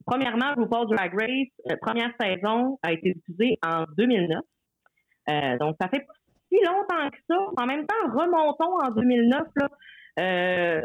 Premièrement, 0.07 0.55
RuPaul 0.57 0.89
Drag 0.89 1.13
Race, 1.15 1.79
première 1.81 2.13
saison 2.21 2.79
a 2.83 2.93
été 2.93 3.15
diffusée 3.15 3.59
en 3.63 3.85
2009. 3.97 4.41
donc, 5.59 5.77
ça 5.81 5.89
fait 5.89 6.01
pas 6.01 6.13
si 6.51 6.59
longtemps 6.65 7.11
que 7.11 7.19
ça. 7.29 7.39
En 7.63 7.67
même 7.67 7.87
temps, 7.87 8.13
remontons 8.13 8.79
en 8.85 8.91
2009. 8.91 9.43
Là, 9.57 9.69
euh, 10.19 10.83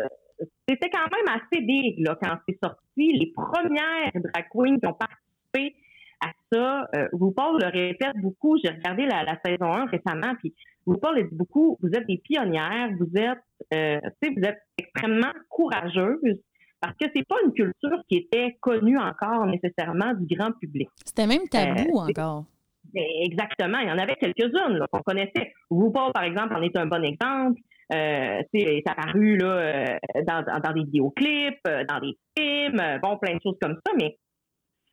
c'était 0.68 0.90
quand 0.90 1.08
même 1.12 1.36
assez 1.36 1.62
big 1.62 2.06
quand 2.22 2.38
c'est 2.48 2.58
sorti. 2.64 3.14
Les 3.14 3.32
premières 3.36 4.12
drag 4.14 4.46
queens 4.52 4.80
qui 4.80 4.88
ont 4.88 4.94
participé 4.94 5.76
à 6.22 6.32
ça, 6.52 6.88
euh, 6.96 7.08
RuPaul 7.14 7.62
le 7.62 7.68
répète 7.68 8.16
beaucoup. 8.18 8.58
J'ai 8.64 8.70
regardé 8.70 9.06
la, 9.06 9.38
saison 9.44 9.72
1 9.74 9.86
récemment, 9.88 10.36
puis 10.40 10.54
RuPaul 10.86 11.28
dit 11.30 11.36
beaucoup, 11.36 11.78
vous 11.82 11.90
êtes 11.90 12.08
des 12.08 12.18
pionnières, 12.18 12.90
vous 13.00 13.12
êtes, 13.16 13.40
euh, 13.74 14.00
vous 14.24 14.44
êtes 14.44 14.62
extrêmement 14.78 15.34
courageuses 15.50 16.42
parce 16.82 16.96
que 17.00 17.06
c'est 17.16 17.28
pas 17.28 17.38
une 17.46 17.54
culture 17.54 18.02
qui 18.08 18.18
était 18.18 18.58
connue 18.62 18.98
encore 18.98 19.46
nécessairement 19.48 20.14
du 20.14 20.36
grand 20.36 20.52
public. 20.52 20.90
C'était 21.04 21.28
même 21.28 21.48
tabou 21.50 22.00
euh, 22.00 22.10
encore. 22.10 22.46
Ben, 22.94 23.04
exactement, 23.22 23.80
il 23.80 23.90
y 23.90 23.92
en 23.92 23.98
avait 23.98 24.16
quelques-unes 24.16 24.86
qu'on 24.92 25.02
connaissait. 25.02 25.54
RuPaul, 25.70 26.12
par 26.14 26.24
exemple, 26.24 26.56
en 26.56 26.62
est 26.62 26.78
un 26.78 26.86
bon 26.86 27.04
exemple. 27.04 27.60
Euh, 27.94 28.42
c'est 28.54 28.84
apparu 28.88 29.38
là, 29.38 29.46
euh, 29.46 29.98
dans, 30.26 30.44
dans, 30.44 30.74
des 30.74 30.84
vidéoclips, 30.86 31.60
euh, 31.68 31.84
dans 31.88 32.00
des 32.00 32.18
films, 32.36 32.82
bon, 33.04 33.18
plein 33.18 33.36
de 33.36 33.42
choses 33.44 33.58
comme 33.62 33.78
ça, 33.86 33.94
mais 34.00 34.18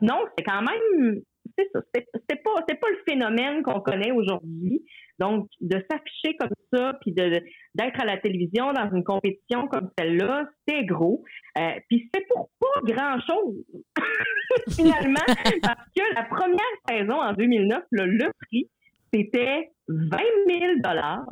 non, 0.02 0.24
c'est 0.36 0.44
quand 0.44 0.60
même, 0.60 1.22
c'est 1.58 1.68
ça, 1.72 1.80
c'est 1.92 2.42
pas, 2.42 2.50
c'est 2.68 2.80
pas 2.80 2.88
le 2.90 2.98
phénomène 3.06 3.62
qu'on 3.62 3.80
connaît 3.80 4.12
aujourd'hui. 4.12 4.84
Donc, 5.18 5.48
de 5.60 5.76
s'afficher 5.90 6.36
comme 6.38 6.50
ça, 6.72 6.98
puis 7.00 7.12
de, 7.12 7.42
d'être 7.74 8.00
à 8.00 8.04
la 8.04 8.16
télévision 8.18 8.72
dans 8.72 8.90
une 8.92 9.04
compétition 9.04 9.68
comme 9.68 9.90
celle-là, 9.98 10.48
c'est 10.66 10.84
gros. 10.84 11.22
Euh, 11.58 11.72
puis 11.88 12.10
c'est 12.12 12.26
pour 12.28 12.50
pas 12.58 12.80
grand-chose, 12.82 13.64
finalement, 14.74 15.26
parce 15.62 15.88
que 15.96 16.14
la 16.14 16.24
première 16.24 16.58
saison 16.88 17.20
en 17.20 17.32
2009, 17.34 17.84
le 17.90 18.30
prix, 18.46 18.68
c'était 19.12 19.70
20 19.88 20.18
000 20.48 20.60
dollars 20.82 21.26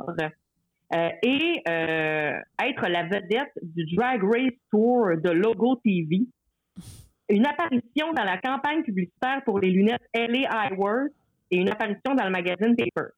euh, 0.93 1.09
et 1.23 1.61
euh, 1.67 2.33
être 2.63 2.87
la 2.87 3.03
vedette 3.03 3.51
du 3.61 3.85
Drag 3.95 4.21
Race 4.23 4.59
Tour 4.71 5.17
de 5.17 5.29
Logo 5.31 5.77
TV. 5.83 6.27
Une 7.31 7.45
apparition 7.45 8.13
dans 8.13 8.23
la 8.23 8.37
campagne 8.37 8.83
publicitaire 8.83 9.41
pour 9.45 9.59
les 9.59 9.71
lunettes 9.71 10.03
LA 10.13 10.69
Eyewear 10.69 11.07
et 11.49 11.57
une 11.57 11.69
apparition 11.69 12.13
dans 12.13 12.25
le 12.25 12.29
magazine 12.29 12.75
Paper. 12.75 13.09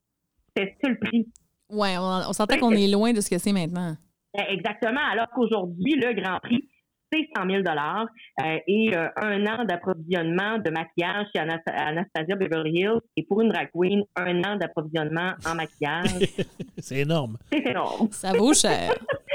C'est 0.56 0.76
ça 0.82 0.90
le 0.90 0.98
prix. 1.00 1.28
Oui, 1.70 1.90
on, 1.98 2.30
on 2.30 2.34
sentait 2.34 2.60
qu'on 2.60 2.72
est 2.72 2.88
loin 2.88 3.12
de 3.12 3.22
ce 3.22 3.30
que 3.30 3.38
c'est 3.38 3.52
maintenant. 3.52 3.96
Exactement, 4.34 5.02
alors 5.12 5.28
qu'aujourd'hui, 5.30 5.96
le 5.96 6.14
Grand 6.14 6.40
Prix, 6.40 6.68
c'est 7.14 7.30
100 7.36 7.48
000 7.48 7.62
dollars 7.62 8.08
euh, 8.42 8.58
et 8.68 8.96
euh, 8.96 9.08
un 9.18 9.46
an 9.46 9.66
d'approvisionnement 9.66 10.58
de 10.58 10.72
maquillage 10.72 11.28
chez 11.34 11.40
Anastasia 11.40 12.36
Beverly 12.36 12.80
Hills 12.80 13.02
et 13.16 13.24
pour 13.24 13.42
une 13.42 13.50
drag 13.50 13.70
queen, 13.74 14.04
un 14.16 14.44
an 14.44 14.56
d'approvisionnement 14.58 15.34
en 15.46 15.56
maquillage. 15.56 16.28
c'est 16.80 17.00
énorme. 17.00 17.38
C'est 17.52 17.68
énorme. 17.68 18.08
Ça 18.12 18.32
vaut 18.34 18.54
cher. 18.54 18.94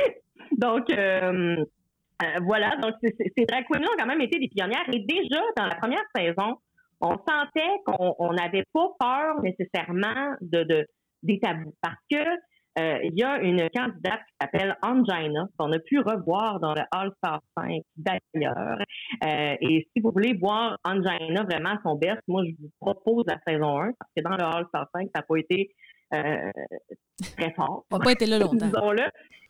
donc, 0.58 0.90
euh, 0.90 1.64
voilà. 2.42 2.76
Donc, 2.76 2.94
ces 3.02 3.44
drag 3.44 3.64
queens-là 3.70 3.86
ont 3.86 3.96
quand 3.98 4.06
même 4.06 4.20
été 4.20 4.38
des 4.38 4.48
pionnières 4.48 4.88
et 4.92 5.00
déjà 5.00 5.40
dans 5.56 5.66
la 5.66 5.76
première 5.76 6.04
saison, 6.14 6.56
on 7.00 7.16
sentait 7.28 7.80
qu'on 7.86 8.32
n'avait 8.32 8.64
pas 8.72 8.88
peur 8.98 9.42
nécessairement 9.42 10.34
de, 10.40 10.64
de, 10.64 10.86
des 11.22 11.38
tabous 11.38 11.74
parce 11.80 12.00
que 12.10 12.18
euh, 12.78 12.98
il 13.02 13.18
y 13.18 13.24
a 13.24 13.40
une 13.40 13.68
candidate 13.74 14.20
qui 14.20 14.34
s'appelle 14.40 14.76
Angina, 14.82 15.48
qu'on 15.58 15.72
a 15.72 15.78
pu 15.80 15.98
revoir 15.98 16.60
dans 16.60 16.74
le 16.74 16.82
All-Star 16.92 17.40
5 17.56 17.82
d'ailleurs. 17.96 18.78
Euh, 19.24 19.56
et 19.60 19.88
si 19.92 20.00
vous 20.00 20.12
voulez 20.12 20.34
voir 20.34 20.78
Angina 20.84 21.42
vraiment 21.42 21.76
son 21.82 21.96
best, 21.96 22.20
moi, 22.28 22.44
je 22.44 22.52
vous 22.60 22.70
propose 22.80 23.24
la 23.26 23.38
saison 23.46 23.80
1, 23.80 23.92
parce 23.98 24.10
que 24.16 24.22
dans 24.22 24.36
le 24.36 24.44
All-Star 24.44 24.88
5, 24.94 25.08
ça 25.12 25.20
n'a 25.20 25.22
pas 25.22 25.36
été 25.36 25.74
euh, 26.14 26.50
très 27.36 27.52
fort. 27.54 27.84
Ça 27.90 27.98
n'a 27.98 28.04
pas 28.04 28.12
été 28.12 28.26
là 28.26 28.38
longtemps. 28.38 28.56
Disons-le. 28.66 29.04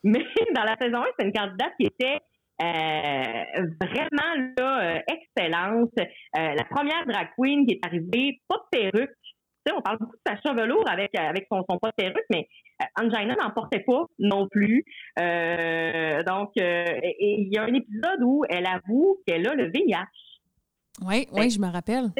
Mais 0.04 0.24
dans 0.54 0.64
la 0.64 0.76
saison 0.80 1.02
1, 1.02 1.04
c'est 1.18 1.26
une 1.26 1.32
candidate 1.32 1.72
qui 1.78 1.86
était 1.86 2.20
euh, 2.60 3.66
vraiment 3.80 4.52
là, 4.58 5.02
excellente. 5.06 5.94
la 6.34 6.64
première 6.64 7.06
drag 7.06 7.28
queen 7.36 7.66
qui 7.66 7.74
est 7.74 7.86
arrivée, 7.86 8.40
pas 8.48 8.56
de 8.56 8.78
perruque, 8.78 9.10
on 9.76 9.82
parle 9.82 9.98
beaucoup 9.98 10.16
de 10.16 10.22
sa 10.26 10.36
chevelure 10.40 10.84
avec, 10.88 11.14
avec 11.14 11.46
son, 11.50 11.64
son 11.68 11.78
pas 11.78 11.90
de 11.90 11.94
perruque, 11.94 12.26
mais 12.30 12.48
euh, 12.82 13.02
Angina 13.02 13.34
n'en 13.36 13.50
portait 13.50 13.80
pas 13.80 14.04
non 14.18 14.48
plus. 14.48 14.84
Euh, 15.18 16.22
donc, 16.24 16.52
euh, 16.58 16.84
il 17.20 17.52
y 17.52 17.58
a 17.58 17.64
un 17.64 17.74
épisode 17.74 18.22
où 18.22 18.44
elle 18.48 18.66
avoue 18.66 19.18
qu'elle 19.26 19.46
a 19.46 19.54
le 19.54 19.70
VIH. 19.70 20.04
Oui, 21.06 21.26
oui, 21.32 21.50
je 21.50 21.60
me 21.60 21.68
rappelle. 21.68 22.10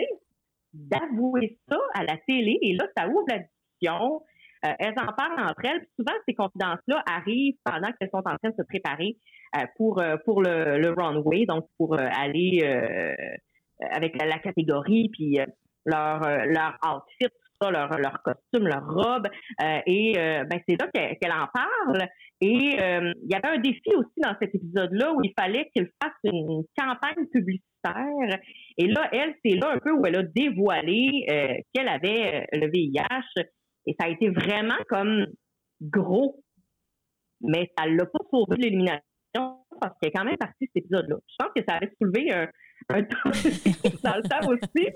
D'avouer 0.73 1.59
ça 1.69 1.79
à 1.95 2.05
la 2.05 2.17
télé, 2.27 2.59
et 2.63 2.75
là, 2.75 2.87
ça 2.97 3.09
ouvre 3.09 3.25
la 3.29 3.39
discussion. 3.39 4.23
Elles 4.63 4.95
en 4.97 5.13
parlent 5.13 5.41
entre 5.41 5.65
elles. 5.65 5.87
souvent, 5.99 6.13
ces 6.27 6.35
confidences-là 6.35 7.03
arrivent 7.11 7.57
pendant 7.65 7.89
qu'elles 7.93 8.11
sont 8.11 8.19
en 8.19 8.37
train 8.37 8.51
de 8.51 8.55
se 8.59 8.63
préparer 8.63 9.17
pour, 9.77 10.03
pour 10.25 10.43
le, 10.43 10.95
runway, 10.97 11.47
donc 11.47 11.67
pour 11.77 11.99
aller 11.99 12.63
avec 13.81 14.17
la, 14.21 14.39
catégorie, 14.39 15.11
puis 15.13 15.39
leur, 15.87 16.21
leur 16.21 16.79
outfit, 16.85 17.33
leur, 17.67 17.99
leur 17.99 18.23
costume, 18.23 18.69
leur 18.69 18.87
robe. 18.87 19.27
Euh, 19.63 19.81
et 19.87 20.13
euh, 20.17 20.45
ben, 20.45 20.61
c'est 20.69 20.81
là 20.81 20.89
qu'elle 20.93 21.33
en 21.33 21.49
parle. 21.53 22.09
Et 22.41 22.81
euh, 22.81 23.13
il 23.23 23.31
y 23.31 23.35
avait 23.35 23.57
un 23.57 23.61
défi 23.61 23.91
aussi 23.97 24.21
dans 24.23 24.35
cet 24.41 24.55
épisode-là 24.55 25.13
où 25.13 25.21
il 25.25 25.33
fallait 25.39 25.69
qu'elle 25.75 25.91
fasse 26.01 26.15
une 26.25 26.63
campagne 26.77 27.27
publicitaire. 27.33 28.39
Et 28.77 28.87
là, 28.87 29.09
elle, 29.13 29.35
c'est 29.45 29.57
là 29.57 29.73
un 29.75 29.79
peu 29.79 29.93
où 29.93 30.05
elle 30.07 30.19
a 30.19 30.23
dévoilé 30.23 31.65
qu'elle 31.73 31.89
avait 31.89 32.47
le 32.53 32.71
VIH. 32.71 33.45
Et 33.89 33.97
ça 33.99 34.07
a 34.07 34.11
été 34.11 34.29
vraiment 34.29 34.77
comme 34.89 35.27
gros. 35.81 36.43
Mais 37.41 37.71
ça 37.77 37.87
l'a 37.87 38.05
pas 38.05 38.19
sauvé 38.31 38.57
de 38.57 38.63
l'élimination 38.63 39.01
parce 39.81 39.95
qu'elle 40.01 40.11
est 40.11 40.13
quand 40.13 40.25
même 40.25 40.37
partie 40.37 40.67
de 40.67 40.71
cet 40.75 40.85
épisode-là. 40.85 41.17
Je 41.27 41.37
pense 41.39 41.53
que 41.57 41.63
ça 41.67 41.77
avait 41.77 41.91
soulevé 42.01 42.33
un, 42.33 42.49
un 42.91 43.03
temps 43.03 43.17
dans 44.05 44.17
le 44.17 44.29
temps 44.29 44.49
aussi. 44.51 44.89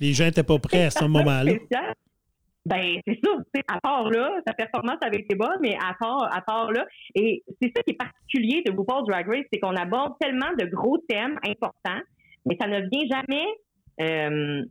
Les 0.00 0.12
gens 0.12 0.24
n'étaient 0.24 0.42
pas 0.42 0.58
prêts 0.58 0.84
à 0.84 0.90
ce 0.90 1.04
moment-là. 1.04 1.52
Ben, 2.66 2.98
c'est 3.06 3.20
ça. 3.22 3.30
À 3.68 3.80
part 3.80 4.10
là, 4.10 4.40
sa 4.46 4.54
performance 4.54 4.96
avait 5.02 5.20
été 5.20 5.34
bonne, 5.34 5.58
mais 5.60 5.76
à 5.76 5.94
part, 6.00 6.34
à 6.34 6.40
part 6.40 6.72
là, 6.72 6.86
et 7.14 7.44
c'est 7.60 7.72
ça 7.76 7.82
qui 7.82 7.92
est 7.92 7.98
particulier 7.98 8.62
de 8.64 8.72
RuPaul 8.72 9.06
Drag 9.06 9.28
Race, 9.28 9.44
c'est 9.52 9.60
qu'on 9.60 9.76
aborde 9.76 10.14
tellement 10.18 10.50
de 10.58 10.64
gros 10.66 10.98
thèmes 11.08 11.38
importants, 11.46 12.00
mais 12.46 12.56
ça 12.60 12.66
ne 12.66 12.80
vient 12.88 13.18
jamais 13.18 13.46
euh, 14.00 14.64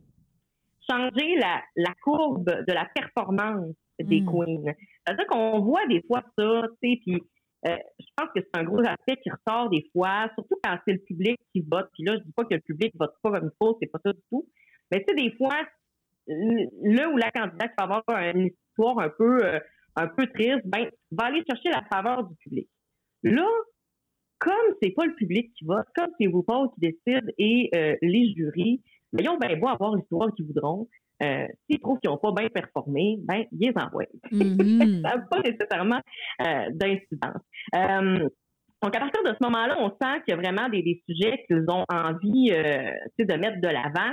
changer 0.88 1.36
la, 1.36 1.62
la 1.76 1.94
courbe 2.02 2.44
de 2.44 2.72
la 2.72 2.86
performance 2.94 3.74
des 3.98 4.20
hmm. 4.20 4.26
queens. 4.26 4.74
C'est-à-dire 5.06 5.26
qu'on 5.26 5.60
voit 5.60 5.86
des 5.86 6.02
fois 6.02 6.22
ça, 6.36 6.62
tu 6.82 6.90
sais, 6.90 7.00
puis 7.02 7.22
euh, 7.66 7.76
je 7.98 8.06
pense 8.16 8.28
que 8.34 8.40
c'est 8.42 8.60
un 8.60 8.64
gros 8.64 8.80
aspect 8.80 9.16
qui 9.16 9.30
ressort 9.30 9.70
des 9.70 9.88
fois, 9.92 10.28
surtout 10.34 10.56
quand 10.62 10.76
c'est 10.86 10.92
le 10.92 10.98
public 10.98 11.38
qui 11.52 11.62
vote. 11.62 11.88
Puis 11.94 12.04
là, 12.04 12.16
je 12.16 12.22
dis 12.22 12.32
pas 12.32 12.44
que 12.44 12.54
le 12.54 12.60
public 12.60 12.92
vote 12.98 13.14
pas 13.22 13.30
comme 13.30 13.50
il 13.52 13.56
faut, 13.58 13.78
c'est 13.80 13.90
pas 13.90 14.00
ça 14.04 14.12
du 14.12 14.20
tout. 14.30 14.46
Mais 14.90 15.02
tu 15.02 15.06
sais, 15.08 15.14
des 15.14 15.34
fois, 15.36 15.56
là 16.26 17.08
où 17.08 17.16
la 17.16 17.30
candidate 17.30 17.72
va 17.78 17.84
avoir 17.84 18.02
une 18.34 18.48
histoire 18.48 18.98
un 18.98 19.08
peu, 19.08 19.44
euh, 19.44 19.58
un 19.96 20.08
peu 20.08 20.26
triste, 20.26 20.60
ben, 20.66 20.90
va 21.12 21.26
aller 21.26 21.42
chercher 21.48 21.70
la 21.70 21.82
faveur 21.90 22.24
du 22.24 22.34
public. 22.36 22.68
Là, 23.22 23.48
comme 24.38 24.74
c'est 24.82 24.90
pas 24.90 25.06
le 25.06 25.14
public 25.14 25.52
qui 25.54 25.64
vote, 25.64 25.86
comme 25.96 26.10
c'est 26.20 26.26
vous 26.26 26.42
pas 26.42 26.66
qui 26.74 26.80
décide 26.80 27.32
et 27.38 27.70
euh, 27.74 27.96
les 28.02 28.34
jurys, 28.34 28.82
ben, 29.14 29.24
ils 29.24 29.28
ont 29.28 29.38
bien 29.38 29.56
beau 29.56 29.68
avoir 29.68 29.94
l'histoire 29.94 30.28
qu'ils 30.34 30.46
voudront. 30.46 30.88
Euh, 31.22 31.46
s'ils 31.70 31.78
trouvent 31.80 31.98
qu'ils 32.00 32.10
n'ont 32.10 32.18
pas 32.18 32.32
bien 32.32 32.48
performé, 32.48 33.16
ben, 33.22 33.44
ils 33.52 33.68
les 33.68 33.72
envoient. 33.76 34.04
Mm-hmm. 34.32 35.02
ça 35.08 35.16
n'a 35.16 35.22
pas 35.30 35.40
nécessairement 35.40 36.00
d'incidence. 36.72 37.42
donc, 38.82 38.96
à 38.96 39.00
partir 39.00 39.22
de 39.22 39.30
ce 39.30 39.44
moment-là, 39.44 39.76
on 39.80 39.88
sent 39.90 40.20
qu'il 40.24 40.30
y 40.30 40.32
a 40.32 40.36
vraiment 40.36 40.68
des, 40.68 40.82
des 40.82 41.02
sujets 41.08 41.44
qu'ils 41.46 41.64
ont 41.68 41.84
envie 41.88 42.50
de 42.50 43.36
mettre 43.36 43.60
de 43.60 43.68
l'avant. 43.68 44.12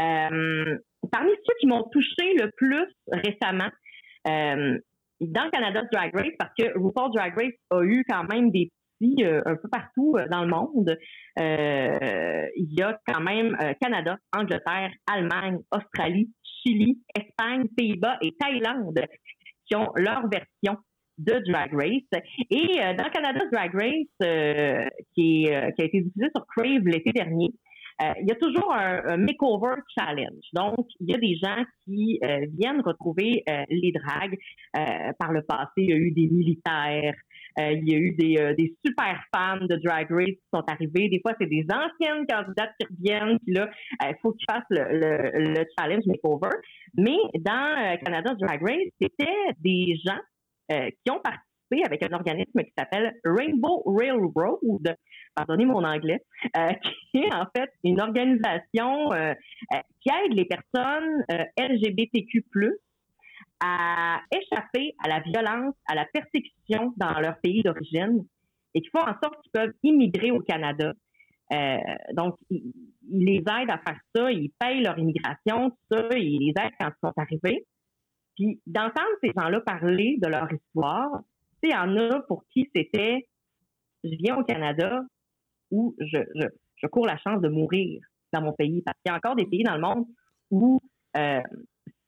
Euh, 0.00 0.78
parmi 1.10 1.30
ceux 1.30 1.54
qui 1.60 1.66
m'ont 1.66 1.84
touché 1.84 2.34
le 2.38 2.50
plus 2.56 2.86
récemment, 3.10 3.70
euh, 4.28 4.78
dans 5.20 5.50
Canada 5.50 5.82
Drag 5.92 6.14
Race, 6.14 6.34
parce 6.38 6.52
que 6.58 6.78
RuPaul 6.78 7.12
Drag 7.12 7.34
Race 7.36 7.54
a 7.70 7.82
eu 7.82 8.04
quand 8.08 8.24
même 8.24 8.50
des 8.50 8.70
euh, 9.20 9.42
un 9.46 9.56
peu 9.56 9.68
partout 9.68 10.16
dans 10.30 10.42
le 10.42 10.48
monde. 10.48 10.96
il 11.36 12.74
y 12.74 12.82
a 12.82 12.98
quand 13.06 13.20
même 13.20 13.56
Canada, 13.80 14.16
Angleterre, 14.36 14.92
Allemagne, 15.10 15.58
Australie, 15.70 16.30
Chili, 16.42 17.00
Espagne, 17.14 17.66
Pays-Bas 17.76 18.18
et 18.22 18.32
Thaïlande 18.38 19.00
qui 19.66 19.76
ont 19.76 19.88
leur 19.96 20.22
version 20.28 20.76
de 21.18 21.34
Drag 21.50 21.72
Race. 21.72 22.22
Et 22.50 22.78
dans 22.96 23.10
Canada 23.10 23.40
Drag 23.50 23.72
Race, 23.74 24.98
qui, 25.14 25.48
a 25.48 25.68
été 25.68 26.00
diffusé 26.00 26.28
sur 26.34 26.46
Crave 26.46 26.84
l'été 26.84 27.12
dernier, 27.12 27.52
euh, 28.02 28.12
il 28.20 28.28
y 28.28 28.32
a 28.32 28.34
toujours 28.36 28.72
un, 28.72 29.16
makeover 29.16 29.74
challenge. 29.96 30.44
Donc, 30.52 30.86
il 31.00 31.10
y 31.10 31.14
a 31.14 31.18
des 31.18 31.36
gens 31.36 31.62
qui 31.84 32.18
euh, 32.24 32.46
viennent 32.58 32.80
retrouver 32.80 33.42
euh, 33.48 33.64
les 33.68 33.92
dragues. 33.92 34.36
par 35.18 35.32
le 35.32 35.42
passé, 35.42 35.72
il 35.76 35.90
y 35.90 35.92
a 35.92 35.96
eu 35.96 36.10
des 36.12 36.28
militaires, 36.28 37.14
il 37.58 37.88
y 37.88 37.94
a 37.94 37.98
eu 37.98 38.12
des, 38.12 38.54
des, 38.56 38.74
super 38.84 39.22
fans 39.34 39.64
de 39.64 39.76
Drag 39.84 40.10
Race 40.10 40.26
qui 40.26 40.48
sont 40.52 40.64
arrivés. 40.68 41.08
Des 41.08 41.20
fois, 41.20 41.32
c'est 41.40 41.46
des 41.46 41.66
anciennes 41.70 42.26
candidates 42.26 42.72
qui 42.78 42.86
reviennent. 42.86 43.38
Puis 43.44 43.54
là, 43.54 43.70
il 44.02 44.14
faut 44.20 44.32
qu'ils 44.32 44.46
fassent 44.50 44.64
le, 44.70 45.54
le, 45.54 45.64
challenge 45.78 46.04
makeover. 46.06 46.50
Mais 46.96 47.18
dans 47.40 47.98
Canada 48.04 48.34
Drag 48.38 48.62
Race, 48.62 48.88
c'était 49.00 49.52
des 49.60 49.96
gens 50.04 50.20
qui 50.68 51.10
ont 51.10 51.20
participé 51.20 51.52
avec 51.84 52.02
un 52.02 52.12
organisme 52.12 52.62
qui 52.62 52.72
s'appelle 52.76 53.14
Rainbow 53.24 53.82
Railroad, 53.86 54.96
pardonnez 55.34 55.64
mon 55.64 55.84
anglais, 55.84 56.20
euh, 56.56 56.72
qui 57.10 57.18
est 57.18 57.34
en 57.34 57.46
fait 57.56 57.70
une 57.84 58.00
organisation 58.00 59.12
euh, 59.12 59.32
euh, 59.74 59.78
qui 60.00 60.10
aide 60.10 60.34
les 60.34 60.44
personnes 60.44 61.24
LGBTQ+, 61.58 62.44
à 63.62 64.20
échapper 64.34 64.94
à 65.04 65.08
la 65.08 65.20
violence, 65.20 65.74
à 65.88 65.94
la 65.94 66.04
persécution 66.06 66.92
dans 66.96 67.20
leur 67.20 67.38
pays 67.40 67.62
d'origine 67.62 68.24
et 68.74 68.80
qui 68.80 68.88
font 68.90 69.02
en 69.02 69.14
sorte 69.22 69.40
qu'ils 69.42 69.52
peuvent 69.52 69.74
immigrer 69.82 70.30
au 70.30 70.40
Canada. 70.40 70.92
donc, 72.14 72.36
ils, 72.50 72.72
les 73.10 73.38
aident 73.38 73.70
à 73.70 73.78
faire 73.78 74.00
ça, 74.14 74.32
ils 74.32 74.50
payent 74.58 74.82
leur 74.82 74.98
immigration, 74.98 75.70
tout 75.70 75.76
ça, 75.90 76.08
ils 76.16 76.38
les 76.38 76.54
aident 76.62 76.72
quand 76.80 76.88
ils 76.88 77.06
sont 77.06 77.12
arrivés. 77.16 77.66
Puis 78.36 78.60
d'entendre 78.66 79.10
ces 79.22 79.30
gens-là 79.36 79.60
parler 79.60 80.18
de 80.20 80.28
leur 80.28 80.50
histoire, 80.50 81.20
il 81.62 81.70
y 81.70 81.74
en 81.74 81.96
a 81.96 82.20
pour 82.22 82.44
qui 82.48 82.68
c'était 82.74 83.28
je 84.04 84.16
viens 84.18 84.36
au 84.36 84.44
Canada 84.44 85.04
où 85.70 85.94
je, 85.98 86.18
je, 86.76 86.86
cours 86.88 87.06
la 87.06 87.16
chance 87.18 87.40
de 87.40 87.48
mourir 87.48 88.02
dans 88.32 88.42
mon 88.42 88.52
pays. 88.52 88.82
Parce 88.82 88.96
qu'il 88.98 89.10
y 89.10 89.14
a 89.14 89.16
encore 89.16 89.36
des 89.36 89.46
pays 89.46 89.62
dans 89.62 89.74
le 89.74 89.80
monde 89.80 90.06
où 90.50 90.80
euh, 91.16 91.40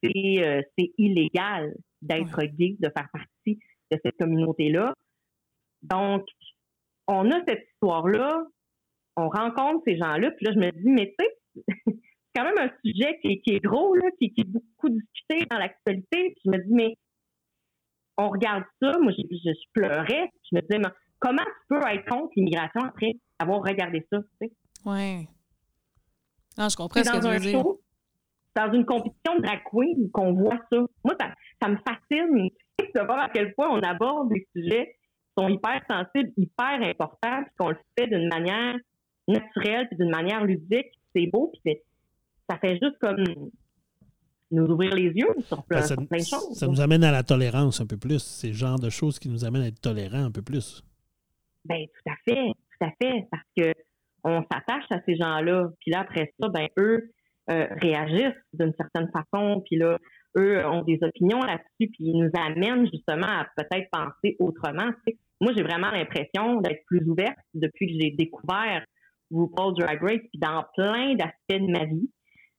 euh, 0.07 0.63
c'est 0.77 0.93
illégal 0.99 1.75
d'être 2.03 2.43
gay, 2.43 2.77
de 2.79 2.91
faire 2.97 3.09
partie 3.13 3.59
de 3.91 3.99
cette 4.05 4.17
communauté-là. 4.19 4.95
Donc, 5.83 6.27
on 7.09 7.31
a 7.31 7.41
cette 7.47 7.67
histoire-là, 7.75 8.45
on 9.17 9.29
rencontre 9.29 9.83
ces 9.87 9.97
gens-là, 9.97 10.31
puis 10.33 10.47
là, 10.47 10.53
je 10.53 10.59
me 10.59 10.71
dis, 10.71 10.91
mais 10.91 11.15
tu 11.19 11.25
sais, 11.25 11.65
c'est 11.87 12.01
quand 12.35 12.45
même 12.45 12.59
un 12.59 12.71
sujet 12.85 13.19
qui, 13.21 13.41
est 13.47 13.61
gros, 13.61 13.95
là, 13.95 14.09
qui, 14.19 14.33
qui, 14.33 14.43
est 14.43 14.45
beaucoup 14.45 14.89
discuté 14.89 15.47
dans 15.51 15.59
l'actualité. 15.59 16.35
Puis 16.35 16.41
je 16.45 16.51
me 16.51 16.59
dis, 16.59 16.73
mais 16.73 16.95
on 18.17 18.29
regarde 18.29 18.65
ça, 18.81 18.93
moi, 19.01 19.13
je, 19.17 19.23
je, 19.31 19.51
pleurais. 19.73 20.31
Je 20.51 20.57
me 20.57 20.61
disais, 20.63 20.79
mais 20.79 20.91
comment 21.21 21.43
tu 21.43 21.67
peux 21.69 21.81
être 21.89 22.05
contre 22.09 22.33
l'immigration 22.37 22.81
après 22.83 23.13
avoir 23.39 23.63
regardé 23.63 24.07
ça, 24.11 24.19
tu 24.19 24.49
sais? 24.49 24.53
Oui. 24.85 25.29
Non, 26.57 26.69
je 26.69 26.77
comprends 26.77 27.03
ce 27.03 27.11
que 27.11 27.21
tu 27.21 27.29
veux 27.29 27.41
dire. 27.41 27.65
Dans 28.57 28.73
une 28.73 28.85
compétition 28.85 29.37
de 29.37 29.43
drag 29.43 29.61
queen 29.65 30.11
qu'on 30.13 30.33
voit 30.33 30.59
ça. 30.71 30.79
Moi, 31.05 31.15
ça, 31.19 31.69
me 31.69 31.77
fascine 31.77 32.49
de 32.95 33.01
voir 33.01 33.19
à 33.19 33.29
quel 33.29 33.53
point 33.55 33.69
on 33.69 33.81
aborde 33.81 34.31
des 34.31 34.47
sujets 34.55 34.97
qui 34.97 35.43
sont 35.43 35.49
hyper 35.49 35.81
sensibles, 35.89 36.31
hyper 36.37 36.81
importants, 36.83 37.43
puis 37.43 37.53
qu'on 37.59 37.71
le 37.71 37.79
fait 37.99 38.07
d'une 38.07 38.29
manière 38.29 38.77
naturelle, 39.27 39.89
puis 39.89 39.97
d'une 39.97 40.11
manière 40.11 40.45
ludique. 40.45 40.93
C'est 41.15 41.27
beau, 41.27 41.53
puis 41.65 41.77
ça 42.49 42.59
fait 42.59 42.79
juste 42.81 42.99
comme 43.01 43.25
nous 44.51 44.67
ouvrir 44.67 44.95
les 44.95 45.11
yeux 45.11 45.35
sur 45.47 45.63
plein, 45.65 45.81
ben, 45.81 46.19
de 46.19 46.25
choses. 46.25 46.57
Ça 46.57 46.67
nous 46.67 46.81
amène 46.81 47.05
à 47.05 47.13
la 47.13 47.23
tolérance 47.23 47.81
un 47.81 47.87
peu 47.87 47.97
plus. 47.97 48.23
C'est 48.23 48.49
le 48.49 48.55
genre 48.55 48.79
de 48.79 48.91
choses 48.91 49.19
qui 49.19 49.29
nous 49.29 49.45
amènent 49.45 49.63
à 49.63 49.69
être 49.69 49.81
tolérants 49.81 50.25
un 50.25 50.31
peu 50.31 50.43
plus. 50.43 50.83
Ben 51.65 51.87
tout 51.87 52.11
à 52.11 52.17
fait, 52.25 52.53
tout 52.53 52.85
à 52.85 52.91
fait, 53.01 53.27
parce 53.31 53.47
que 53.57 53.73
on 54.23 54.43
s'attache 54.51 54.85
à 54.91 55.01
ces 55.07 55.17
gens-là, 55.17 55.71
puis 55.81 55.91
là 55.91 56.01
après 56.01 56.33
ça, 56.41 56.49
ben 56.49 56.69
eux 56.79 57.11
euh, 57.51 57.67
réagissent 57.81 58.43
d'une 58.53 58.73
certaine 58.75 59.11
façon, 59.13 59.63
puis 59.67 59.77
là 59.77 59.99
eux 60.37 60.65
ont 60.67 60.83
des 60.83 60.99
opinions 61.03 61.41
là-dessus, 61.41 61.91
puis 61.91 61.99
ils 62.01 62.19
nous 62.19 62.31
amènent 62.35 62.89
justement 62.93 63.27
à 63.27 63.47
peut-être 63.57 63.89
penser 63.91 64.37
autrement. 64.39 64.91
Moi, 65.41 65.53
j'ai 65.57 65.63
vraiment 65.63 65.91
l'impression 65.91 66.61
d'être 66.61 66.85
plus 66.87 67.05
ouverte 67.09 67.39
depuis 67.55 67.87
que 67.87 68.01
j'ai 68.01 68.11
découvert 68.13 68.85
RuPaul 69.31 69.75
Drag 69.75 70.03
Race, 70.03 70.21
puis 70.31 70.41
dans 70.41 70.65
plein 70.77 71.15
d'aspects 71.15 71.37
de 71.51 71.71
ma 71.71 71.85
vie, 71.85 72.11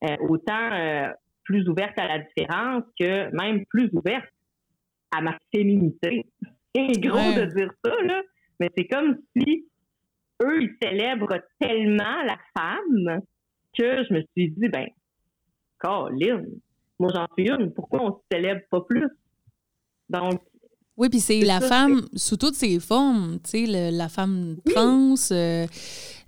euh, 0.03 0.15
autant 0.29 0.71
euh, 0.71 1.09
plus 1.43 1.67
ouverte 1.69 1.97
à 1.99 2.07
la 2.07 2.19
différence 2.19 2.83
que 2.99 3.33
même 3.35 3.65
plus 3.65 3.89
ouverte 3.93 4.27
à 5.15 5.21
ma 5.21 5.37
féminité. 5.53 6.25
C'est 6.73 6.87
gros 6.99 7.17
de 7.17 7.45
dire 7.55 7.71
ça, 7.83 7.93
là, 8.03 8.21
mais 8.59 8.69
c'est 8.77 8.87
comme 8.87 9.17
si 9.35 9.67
eux, 10.43 10.61
ils 10.61 10.75
célèbrent 10.81 11.39
tellement 11.59 12.23
la 12.25 12.37
femme 12.57 13.21
que 13.77 14.03
je 14.03 14.13
me 14.13 14.21
suis 14.35 14.51
dit, 14.51 14.67
ben, 14.69 14.87
Colin, 15.79 16.43
moi 16.99 17.11
j'en 17.13 17.27
suis 17.33 17.49
une, 17.49 17.73
pourquoi 17.73 18.03
on 18.03 18.11
se 18.11 18.21
célèbre 18.31 18.61
pas 18.69 18.81
plus? 18.81 19.09
Donc, 20.09 20.41
oui, 20.97 21.09
puis 21.09 21.19
c'est 21.19 21.41
la 21.41 21.59
femme 21.59 22.07
sous 22.15 22.37
toutes 22.37 22.55
ses 22.55 22.79
formes, 22.79 23.37
tu 23.43 23.65
sais, 23.65 23.91
la 23.91 24.07
femme 24.07 24.55
trans, 24.73 25.15
euh, 25.31 25.67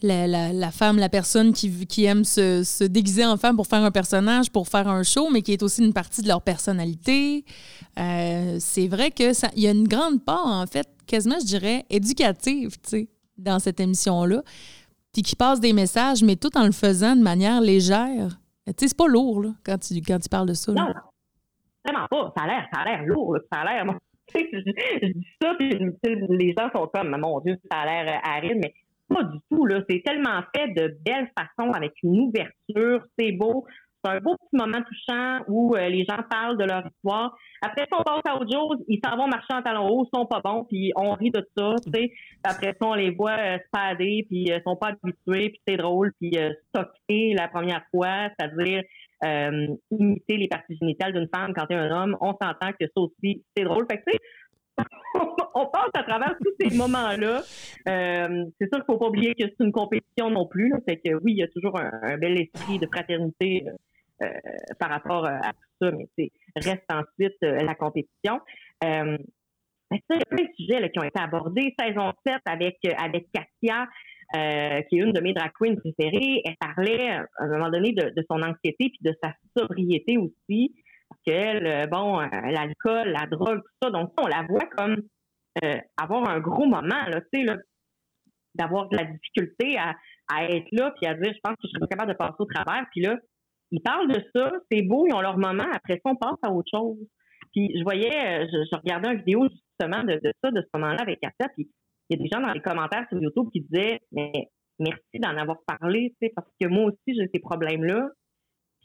la, 0.02 0.72
femme, 0.72 0.98
la 0.98 1.08
personne 1.08 1.54
qui, 1.54 1.88
qui 1.88 2.04
aime 2.04 2.26
se, 2.26 2.84
déguiser 2.84 3.26
en 3.26 3.38
femme 3.38 3.56
pour 3.56 3.68
faire 3.68 3.82
un 3.84 3.92
personnage, 3.92 4.52
pour 4.52 4.68
faire 4.68 4.90
un 4.90 5.04
show, 5.04 5.30
mais 5.32 5.42
qui 5.42 5.54
est 5.54 5.64
aussi 5.64 5.86
une 5.86 5.94
partie 5.94 6.22
de 6.22 6.28
leur 6.28 6.42
personnalité. 6.42 7.46
Euh, 7.98 8.58
c'est 8.60 8.90
vrai 8.90 9.12
que 9.12 9.32
ça, 9.32 9.50
il 9.56 9.64
y 9.64 9.68
a 9.68 9.72
une 9.72 9.88
grande 9.88 10.22
part, 10.26 10.46
en 10.46 10.68
fait, 10.68 10.88
quasiment, 11.06 11.40
je 11.40 11.46
dirais, 11.46 11.86
éducative, 11.90 12.72
tu 12.84 12.90
sais, 12.90 13.08
dans 13.38 13.60
cette 13.60 13.80
émission-là, 13.80 14.44
puis 15.14 15.22
qui 15.22 15.36
passe 15.36 15.60
des 15.60 15.74
messages, 15.74 16.24
mais 16.24 16.36
tout 16.36 16.56
en 16.58 16.66
le 16.66 16.72
faisant 16.72 17.16
de 17.16 17.22
manière 17.22 17.62
légère. 17.62 18.40
Tu 18.66 18.74
sais, 18.78 18.88
c'est 18.90 18.98
pas 18.98 19.08
lourd, 19.08 19.42
là, 19.42 19.50
quand 19.66 19.78
tu, 19.80 20.30
parles 20.30 20.48
de 20.48 20.54
ça. 20.54 20.72
Non, 20.74 20.94
vraiment 21.86 22.08
pas. 22.10 22.34
Ça 22.38 22.44
a 22.44 22.48
l'air, 22.48 22.68
ça 22.74 22.82
a 22.82 22.86
l'air 22.86 23.06
lourd, 23.06 23.38
ça 23.52 23.62
a 23.62 23.66
l'air 23.66 23.98
je, 24.36 25.08
dis 25.14 25.28
ça, 25.42 25.54
puis 25.58 25.70
les 26.30 26.54
gens 26.58 26.70
sont 26.76 26.90
comme, 26.94 27.16
mon 27.18 27.40
Dieu, 27.40 27.58
ça 27.72 27.80
a 27.80 27.86
l'air 27.86 28.22
aride, 28.26 28.58
mais 28.62 28.74
pas 29.08 29.24
du 29.24 29.38
tout. 29.50 29.66
là. 29.66 29.82
C'est 29.90 30.02
tellement 30.06 30.42
fait 30.54 30.68
de 30.74 30.98
belle 31.06 31.32
façon, 31.38 31.72
avec 31.72 31.94
une 32.04 32.20
ouverture, 32.20 33.06
c'est 33.18 33.32
beau. 33.32 33.66
Un 34.08 34.20
beau 34.20 34.36
petit 34.36 34.56
moment 34.56 34.82
touchant 34.82 35.40
où 35.48 35.76
euh, 35.76 35.90
les 35.90 36.06
gens 36.06 36.20
parlent 36.30 36.58
de 36.58 36.64
leur 36.64 36.86
histoire. 36.88 37.36
Après 37.62 37.88
ça, 37.90 37.98
on 38.00 38.04
passe 38.04 38.22
à 38.28 38.36
autre 38.36 38.52
chose. 38.52 38.78
Ils 38.88 39.00
s'en 39.04 39.18
vont 39.18 39.28
marcher 39.28 39.54
en 39.54 39.62
talons 39.62 39.88
hauts, 39.90 40.08
sont 40.14 40.26
pas 40.26 40.42
bons, 40.42 40.66
puis 40.66 40.92
on 40.96 41.14
rit 41.14 41.32
de 41.32 41.46
ça, 41.58 41.76
tu 41.84 41.92
sais. 41.92 42.12
Après 42.44 42.76
ça, 42.80 42.88
on 42.88 42.94
les 42.94 43.12
voit 43.12 43.38
euh, 43.38 43.58
spader, 43.68 44.26
puis 44.30 44.52
euh, 44.52 44.60
sont 44.66 44.76
pas 44.76 44.90
habitués, 44.90 45.50
puis 45.50 45.62
c'est 45.68 45.78
drôle, 45.78 46.12
puis 46.20 46.32
euh, 46.38 46.52
stocker 46.70 47.34
la 47.34 47.48
première 47.48 47.84
fois, 47.92 48.30
c'est-à-dire 48.38 48.84
euh, 49.26 49.68
imiter 49.92 50.38
les 50.38 50.48
parties 50.48 50.78
génitales 50.80 51.14
d'une 51.14 51.30
femme 51.34 51.54
quand 51.56 51.66
t'es 51.66 51.76
un 51.76 51.90
homme, 51.90 52.18
on 52.22 52.34
s'entend 52.40 52.72
que 52.80 52.86
ça 52.86 53.02
aussi, 53.02 53.44
c'est 53.56 53.64
drôle. 53.64 53.86
Fait 53.90 53.98
que, 53.98 54.04
tu 54.08 54.14
sais, 54.14 54.20
on 55.56 55.66
passe 55.66 55.90
à 55.96 56.04
travers 56.04 56.36
tous 56.40 56.54
ces 56.60 56.78
moments-là. 56.78 57.42
C'est 57.86 58.68
sûr 58.72 58.78
qu'il 58.78 58.86
faut 58.86 59.00
pas 59.00 59.08
oublier 59.08 59.34
que 59.34 59.46
c'est 59.46 59.64
une 59.64 59.72
compétition 59.72 60.30
non 60.30 60.46
plus. 60.46 60.72
C'est 60.88 60.98
que 60.98 61.16
oui, 61.16 61.32
il 61.34 61.38
y 61.38 61.44
a 61.44 61.48
toujours 61.48 61.80
un, 61.80 62.18
bel 62.20 62.40
esprit 62.40 62.78
de 62.78 62.86
fraternité 62.86 63.66
par 64.80 64.90
rapport 64.90 65.26
à 65.26 65.52
tout 65.54 65.86
ça, 65.86 65.92
mais 65.92 66.08
c'est 66.18 66.32
reste 66.56 66.86
ensuite 66.92 67.38
la 67.42 67.76
compétition. 67.76 68.40
Euh, 68.84 69.18
il 69.92 70.02
y 70.10 70.14
a 70.14 70.26
plein 70.26 70.44
de 70.44 70.54
sujets 70.56 70.92
qui 70.92 71.00
ont 71.00 71.04
été 71.04 71.20
abordés. 71.20 71.74
Saison 71.80 72.12
7 72.26 72.42
avec, 72.46 72.78
avec 72.98 73.28
Katia, 73.32 73.88
euh, 74.36 74.82
qui 74.84 74.98
est 74.98 75.02
une 75.02 75.14
de 75.14 75.22
mes 75.22 75.34
drag 75.34 75.52
queens 75.58 75.76
préférées, 75.76 76.42
elle 76.44 76.58
parlait 76.60 77.12
à 77.12 77.26
un 77.40 77.48
moment 77.48 77.70
donné 77.70 77.94
de, 77.94 78.26
son 78.30 78.42
anxiété 78.42 78.90
puis 78.90 79.00
de 79.02 79.16
sa 79.24 79.34
sobriété 79.56 80.18
aussi. 80.18 80.76
Parce 81.08 81.22
qu'elle, 81.26 81.66
euh, 81.66 81.88
bon, 81.88 82.20
euh, 82.20 82.26
l'alcool, 82.52 83.08
la 83.08 83.26
drogue, 83.28 83.62
tout 83.62 83.78
ça. 83.82 83.90
Donc, 83.90 84.12
on 84.22 84.28
la 84.28 84.44
voit 84.44 84.68
comme 84.78 84.98
avoir 85.98 86.30
un 86.30 86.40
gros 86.40 86.68
moment, 86.68 86.84
là, 87.08 87.20
tu 87.34 87.44
sais, 87.48 87.56
d'avoir 88.54 88.90
de 88.90 88.98
la 88.98 89.06
difficulté 89.06 89.76
à, 89.80 89.96
être 90.44 90.68
là 90.72 90.92
puis 90.92 91.08
à 91.08 91.16
dire, 91.16 91.34
je 91.34 91.40
pense 91.42 91.56
que 91.56 91.62
je 91.64 91.70
serais 91.70 91.80
pas 91.80 91.88
capable 91.88 92.12
de 92.12 92.18
passer 92.18 92.36
au 92.38 92.46
travers. 92.46 92.86
Puis 92.92 93.02
là, 93.02 93.18
ils 93.72 93.82
parlent 93.82 94.08
de 94.08 94.24
ça, 94.34 94.52
c'est 94.72 94.82
beau, 94.82 95.06
ils 95.08 95.14
ont 95.14 95.22
leur 95.22 95.38
moment. 95.38 95.66
Après 95.74 95.96
ça, 96.04 96.12
on 96.12 96.16
passe 96.16 96.40
à 96.42 96.52
autre 96.52 96.70
chose. 96.74 96.98
Puis 97.54 97.72
je 97.78 97.84
voyais, 97.84 98.48
je, 98.48 98.78
regardais 98.78 99.14
une 99.14 99.20
vidéo 99.20 99.48
justement 99.50 100.04
de, 100.04 100.20
ça, 100.44 100.52
de 100.52 100.62
ce 100.62 100.80
moment-là 100.80 101.02
avec 101.02 101.20
Katia, 101.20 101.50
puis 101.56 101.70
il 102.10 102.18
y 102.18 102.20
a 102.20 102.24
des 102.24 102.30
gens 102.32 102.42
dans 102.42 102.54
les 102.54 102.62
commentaires 102.62 103.06
sur 103.10 103.22
YouTube 103.22 103.50
qui 103.52 103.62
disaient 103.62 104.00
mais 104.12 104.32
merci 104.80 105.20
d'en 105.20 105.36
avoir 105.38 105.58
parlé, 105.66 106.14
parce 106.36 106.48
que 106.60 106.68
moi 106.68 106.86
aussi 106.86 107.18
j'ai 107.18 107.30
ces 107.34 107.40
problèmes-là. 107.40 108.10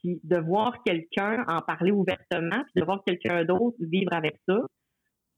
Puis 0.02 0.20
de 0.24 0.36
voir 0.36 0.82
quelqu'un 0.84 1.44
en 1.46 1.60
parler 1.60 1.92
ouvertement, 1.92 2.64
puis 2.64 2.80
de 2.80 2.84
voir 2.84 3.04
quelqu'un 3.06 3.44
d'autre 3.44 3.76
vivre 3.78 4.12
avec 4.12 4.36
ça, 4.48 4.58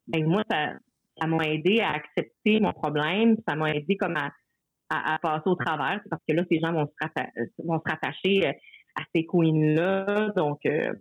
ben 0.07 0.27
moi 0.27 0.43
ça 0.51 0.73
ça 1.21 1.27
m'a 1.29 1.45
aidé 1.45 1.81
à 1.81 1.91
accepter 1.91 2.61
mon 2.61 2.73
problème, 2.73 3.37
ça 3.47 3.55
m'a 3.55 3.73
aidé 3.73 3.97
comme 3.97 4.17
à, 4.17 4.33
à, 4.89 5.19
passer 5.19 5.47
au 5.47 5.55
travers, 5.55 6.01
parce 6.11 6.23
que 6.27 6.35
là 6.35 6.45
ces 6.51 6.59
gens 6.61 6.73
vont 6.73 6.87
se, 6.87 7.63
vont 7.63 7.79
se 7.79 7.91
rattacher 7.91 8.49
euh, 8.49 8.53
à 8.97 9.03
ces 9.15 9.27
queens-là, 9.27 10.33
donc 10.37 10.61
euh, 10.67 10.93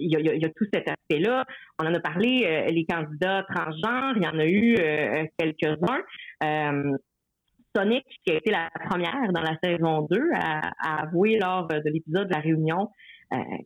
il 0.00 0.10
y, 0.10 0.44
a, 0.44 0.48
tout 0.50 0.66
cet 0.72 0.88
aspect-là. 0.88 1.44
On 1.78 1.86
en 1.86 1.94
a 1.94 2.00
parlé, 2.00 2.44
euh, 2.44 2.70
les 2.70 2.86
candidats 2.86 3.44
transgenres, 3.48 4.14
il 4.16 4.22
y 4.22 4.26
en 4.26 4.38
a 4.38 4.46
eu 4.46 4.76
euh, 4.78 5.24
quelques-uns. 5.38 6.02
Euh, 6.44 6.96
Sonic, 7.76 8.04
qui 8.24 8.32
a 8.32 8.36
été 8.36 8.50
la 8.50 8.68
première 8.88 9.32
dans 9.32 9.42
la 9.42 9.56
saison 9.62 10.06
2, 10.10 10.30
a, 10.34 11.02
avoué 11.02 11.38
lors 11.38 11.68
de 11.68 11.80
l'épisode 11.84 12.28
de 12.28 12.34
la 12.34 12.40
réunion 12.40 12.88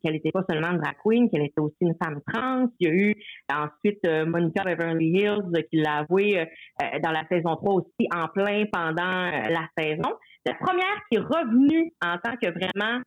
qu'elle 0.02 0.12
n'était 0.12 0.30
pas 0.30 0.44
seulement 0.46 0.72
une 0.72 0.78
drag 0.78 0.94
queen, 1.02 1.30
qu'elle 1.30 1.40
était 1.40 1.58
aussi 1.58 1.78
une 1.80 1.94
femme 1.94 2.20
trans. 2.30 2.68
Il 2.80 2.86
y 2.86 2.90
a 2.90 2.94
eu 2.94 3.14
ensuite 3.50 4.06
Monica 4.26 4.62
Beverly 4.62 5.06
Hills 5.06 5.64
qui 5.70 5.78
l'a 5.78 6.00
avoué 6.00 6.46
dans 7.02 7.12
la 7.12 7.26
saison 7.30 7.56
3 7.56 7.72
aussi 7.72 8.06
en 8.14 8.28
plein 8.28 8.66
pendant 8.70 9.30
la 9.30 9.66
saison. 9.78 10.12
La 10.44 10.52
première 10.52 11.00
qui 11.10 11.16
est 11.16 11.20
revenue 11.20 11.90
en 12.04 12.18
tant 12.18 12.36
que 12.36 12.50
vraiment 12.50 13.00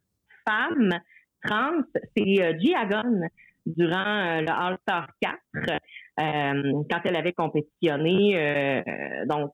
femme 0.47 0.99
trans, 1.43 1.81
c'est 2.15 2.41
euh, 2.41 2.53
Giagon 2.59 3.21
durant 3.65 3.99
euh, 3.99 4.41
le 4.41 4.49
All-Star 4.49 5.09
4, 5.21 5.37
euh, 5.65 6.83
quand 6.89 6.99
elle 7.03 7.15
avait 7.15 7.33
compétitionné. 7.33 8.83
donc, 9.27 9.51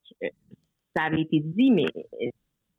ça 0.96 1.06
avait 1.06 1.22
été 1.22 1.40
dit, 1.40 1.72
mais 1.72 1.86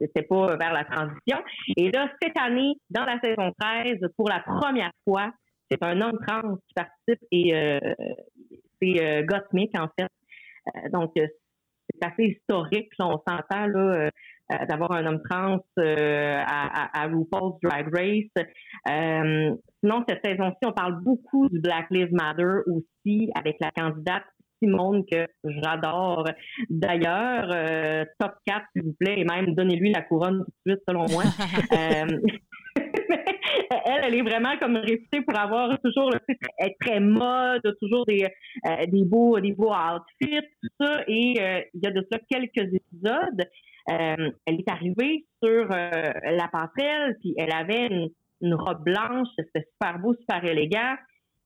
c'était 0.00 0.22
pas 0.22 0.56
vers 0.56 0.72
la 0.72 0.84
transition. 0.84 1.38
Et 1.76 1.90
là, 1.90 2.10
cette 2.22 2.38
année, 2.38 2.74
dans 2.90 3.04
la 3.04 3.18
saison 3.20 3.52
13, 3.58 3.98
pour 4.16 4.28
la 4.28 4.40
première 4.40 4.92
fois, 5.04 5.32
c'est 5.70 5.82
un 5.82 6.00
homme 6.00 6.18
trans 6.26 6.56
qui 6.56 6.74
participe 6.74 7.26
et 7.32 7.80
c'est 8.80 9.24
Gottmik, 9.24 9.76
en 9.78 9.88
fait. 9.98 10.90
donc, 10.90 11.12
c'est 11.90 12.06
assez 12.06 12.24
historique. 12.24 12.90
on 12.98 13.18
s'entend 13.26 13.66
là 13.66 13.78
euh, 13.78 14.10
d'avoir 14.68 14.92
un 14.92 15.06
homme 15.06 15.22
trans 15.28 15.58
euh, 15.78 16.42
à, 16.46 17.02
à, 17.02 17.06
RuPaul's 17.06 17.58
Drag 17.62 17.88
Race. 17.94 18.46
Euh, 18.88 19.54
sinon, 19.80 20.04
cette 20.08 20.24
saison-ci, 20.24 20.58
on 20.66 20.72
parle 20.72 21.02
beaucoup 21.02 21.48
du 21.48 21.60
Black 21.60 21.86
Lives 21.90 22.12
Matter 22.12 22.60
aussi 22.66 23.30
avec 23.34 23.56
la 23.60 23.70
candidate 23.70 24.24
Simone 24.62 25.04
que 25.10 25.26
j'adore. 25.44 26.24
D'ailleurs, 26.70 27.48
top 28.18 28.34
4, 28.46 28.64
s'il 28.72 28.82
vous 28.82 28.94
plaît, 28.98 29.18
et 29.18 29.24
même 29.24 29.54
donnez-lui 29.54 29.92
la 29.92 30.02
couronne 30.02 30.44
tout 30.44 30.52
de 30.66 30.72
suite, 30.72 30.82
selon 30.88 31.06
moi. 31.10 31.24
elle, 33.86 34.04
elle 34.04 34.14
est 34.14 34.22
vraiment 34.22 34.56
comme 34.58 34.76
réputée 34.76 35.20
pour 35.22 35.38
avoir 35.38 35.78
toujours 35.80 36.10
le 36.10 36.18
être 36.58 36.78
très 36.80 37.00
mode, 37.00 37.62
toujours 37.80 38.06
des, 38.06 38.26
des 38.88 39.04
beaux 39.04 39.38
des 39.40 39.52
beaux 39.52 39.72
outfits, 39.72 40.40
tout 40.62 40.68
ça. 40.80 41.02
Et 41.06 41.34
il 41.74 41.80
y 41.82 41.86
a 41.86 41.90
de 41.90 42.06
ça 42.10 42.18
quelques 42.28 42.72
épisodes. 42.72 43.44
Euh, 43.90 44.30
elle 44.46 44.60
est 44.60 44.70
arrivée 44.70 45.26
sur 45.42 45.70
euh, 45.70 46.12
la 46.24 46.48
passerelle, 46.48 47.18
puis 47.20 47.34
elle 47.36 47.52
avait 47.52 47.86
une, 48.40 48.54
robe 48.54 48.82
blanche, 48.82 49.28
c'était 49.38 49.66
super 49.72 49.98
beau, 49.98 50.14
super 50.14 50.44
élégant. 50.44 50.94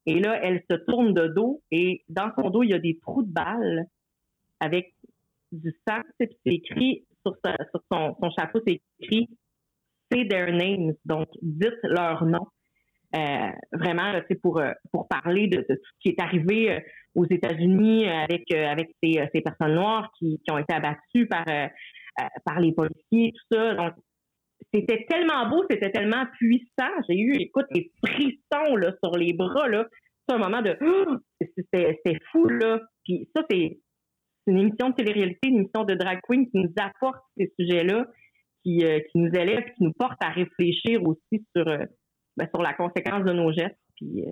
Et 0.06 0.20
là, 0.20 0.38
elle 0.42 0.62
se 0.70 0.76
tourne 0.76 1.14
de 1.14 1.28
dos 1.28 1.62
et 1.70 2.02
dans 2.08 2.30
son 2.36 2.50
dos, 2.50 2.62
il 2.62 2.70
y 2.70 2.74
a 2.74 2.78
des 2.78 2.98
trous 3.00 3.22
de 3.22 3.32
balles 3.32 3.86
avec 4.60 4.94
du 5.52 5.72
sang. 5.86 6.00
C'est 6.18 6.30
écrit 6.46 7.04
sur, 7.22 7.36
son, 7.92 8.30
chapeau, 8.36 8.60
c'est 8.66 8.80
écrit 9.00 9.28
Say 10.10 10.26
their 10.28 10.52
names, 10.52 10.94
donc 11.04 11.28
dites 11.42 11.78
leur 11.82 12.24
nom. 12.24 12.46
Euh, 13.16 13.50
vraiment, 13.72 14.12
c'est 14.28 14.40
pour 14.40 14.60
pour 14.92 15.08
parler 15.08 15.48
de, 15.48 15.58
tout 15.58 15.74
ce 15.74 15.98
qui 16.00 16.08
est 16.10 16.20
arrivé 16.20 16.84
aux 17.14 17.24
États-Unis 17.24 18.06
avec 18.08 18.50
avec 18.52 18.90
ces, 19.02 19.22
ces 19.34 19.40
personnes 19.40 19.74
noires 19.74 20.10
qui, 20.18 20.40
qui 20.44 20.52
ont 20.52 20.58
été 20.58 20.74
abattues 20.74 21.26
par 21.26 21.44
euh, 22.20 22.24
par 22.44 22.60
les 22.60 22.72
policiers, 22.72 23.32
tout 23.32 23.56
ça. 23.56 23.74
Donc, 23.74 23.94
c'était 24.74 25.06
tellement 25.08 25.48
beau, 25.48 25.64
c'était 25.70 25.90
tellement 25.90 26.26
puissant. 26.38 26.92
J'ai 27.08 27.16
eu, 27.16 27.34
écoute, 27.38 27.66
des 27.72 27.92
frissons 28.04 28.76
là, 28.76 28.92
sur 29.02 29.16
les 29.16 29.32
bras. 29.32 29.68
Là. 29.68 29.86
C'est 30.28 30.34
un 30.34 30.38
moment 30.38 30.62
de 30.62 30.76
oh, 30.80 31.16
c'est 31.72 32.18
fou, 32.32 32.46
là. 32.48 32.80
Puis 33.04 33.28
ça, 33.34 33.44
c'est 33.48 33.78
une 34.46 34.58
émission 34.58 34.90
de 34.90 34.94
télé-réalité, 34.94 35.48
une 35.48 35.58
émission 35.58 35.84
de 35.84 35.94
drag 35.94 36.20
queen 36.22 36.50
qui 36.50 36.58
nous 36.58 36.72
apporte 36.76 37.22
ces 37.36 37.52
sujets-là, 37.58 38.06
qui, 38.68 38.84
euh, 38.84 39.00
qui 39.10 39.18
nous 39.18 39.30
élève, 39.30 39.64
qui 39.76 39.84
nous 39.84 39.92
porte 39.92 40.18
à 40.20 40.30
réfléchir 40.30 41.02
aussi 41.04 41.46
sur, 41.56 41.66
euh, 41.66 41.84
ben, 42.36 42.48
sur 42.52 42.62
la 42.62 42.74
conséquence 42.74 43.24
de 43.24 43.32
nos 43.32 43.52
gestes. 43.52 43.78
Puis 43.96 44.22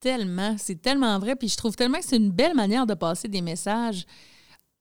tellement, 0.00 0.56
c'est 0.58 0.80
tellement 0.82 1.18
vrai. 1.18 1.36
Puis 1.36 1.48
je 1.48 1.56
trouve 1.56 1.76
tellement 1.76 1.98
que 1.98 2.04
c'est 2.04 2.16
une 2.16 2.32
belle 2.32 2.54
manière 2.54 2.86
de 2.86 2.94
passer 2.94 3.28
des 3.28 3.40
messages. 3.40 4.04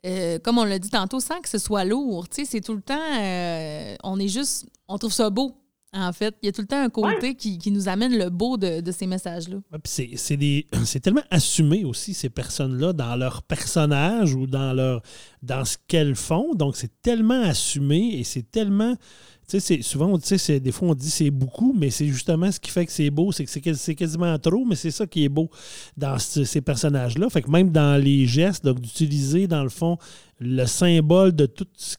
Euh, 0.06 0.40
comme 0.40 0.58
on 0.58 0.66
l'a 0.66 0.80
dit 0.80 0.90
tantôt, 0.90 1.20
sans 1.20 1.40
que 1.42 1.48
ce 1.48 1.60
soit 1.60 1.86
lourd. 1.86 2.26
C'est 2.32 2.62
tout 2.62 2.74
le 2.74 2.82
temps, 2.82 2.96
euh, 2.98 3.96
on 4.04 4.20
est 4.20 4.28
juste, 4.28 4.68
on 4.88 4.98
trouve 4.98 5.14
ça 5.14 5.30
beau. 5.30 5.56
En 5.94 6.14
fait, 6.14 6.36
il 6.42 6.46
y 6.46 6.50
a 6.50 6.54
tout 6.54 6.62
le 6.62 6.68
temps 6.68 6.82
un 6.82 6.90
côté 6.90 7.36
qui, 7.36 7.60
nous 7.70 7.90
amène 7.90 8.18
le 8.18 8.30
beau 8.30 8.56
de, 8.56 8.82
ces 8.92 9.08
messages-là. 9.08 9.58
c'est 9.84 11.00
tellement 11.02 11.24
assumé 11.30 11.84
aussi, 11.84 12.14
ces 12.14 12.30
personnes-là, 12.30 12.94
dans 12.94 13.16
leur 13.18 13.44
personnage 13.44 14.34
ou 14.34 14.48
dans, 14.48 14.72
leur, 14.72 15.02
dans 15.44 15.66
ce 15.66 15.78
qu'elles 15.88 16.16
font. 16.16 16.54
Donc, 16.56 16.78
c'est 16.78 17.02
tellement 17.02 17.42
assumé 17.42 18.20
et 18.20 18.24
c'est 18.24 18.50
tellement 18.50 18.96
c'est 19.60 19.82
souvent, 19.82 20.18
c'est, 20.22 20.60
des 20.60 20.72
fois, 20.72 20.90
on 20.90 20.96
dit 20.96 21.10
c'est 21.10 21.32
beaucoup, 21.32 21.74
mais 21.78 21.90
c'est 21.90 22.08
justement 22.08 22.52
ce 22.52 22.60
qui 22.60 22.72
fait 22.72 22.86
que 22.86 22.92
c'est 22.92 23.10
beau, 23.10 23.32
c'est 23.32 23.46
que 23.46 23.74
c'est, 23.74 23.96
quasiment 23.96 24.38
trop, 24.40 24.66
mais 24.66 24.76
c'est 24.76 24.92
ça 24.92 25.06
qui 25.08 25.26
est 25.26 25.30
beau 25.30 25.50
dans 25.98 26.18
ces 26.20 26.62
personnages-là. 26.62 27.30
Fait 27.30 27.48
même 27.48 27.70
dans 27.70 28.02
les 28.02 28.28
gestes, 28.28 28.68
d'utiliser, 28.68 29.48
dans 29.48 29.64
le 29.64 29.70
fond, 29.70 29.98
le 30.40 30.66
symbole 30.66 31.34
de 31.34 31.46
tout 31.46 31.68
ce 31.76 31.96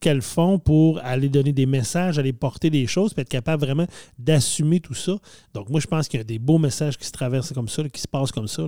qu'elles 0.00 0.22
font 0.22 0.58
pour 0.58 0.98
aller 1.04 1.28
donner 1.28 1.52
des 1.52 1.66
messages, 1.66 2.18
aller 2.18 2.32
porter 2.32 2.70
des 2.70 2.86
choses, 2.86 3.14
puis 3.14 3.22
être 3.22 3.28
capable 3.28 3.64
vraiment 3.64 3.86
d'assumer 4.18 4.80
tout 4.80 4.94
ça. 4.94 5.16
Donc, 5.52 5.68
moi, 5.70 5.80
je 5.80 5.86
pense 5.86 6.08
qu'il 6.08 6.18
y 6.18 6.20
a 6.20 6.24
des 6.24 6.38
beaux 6.38 6.58
messages 6.58 6.98
qui 6.98 7.06
se 7.06 7.12
traversent 7.12 7.52
comme 7.52 7.68
ça, 7.68 7.88
qui 7.88 8.00
se 8.00 8.08
passent 8.08 8.32
comme 8.32 8.48
ça. 8.48 8.66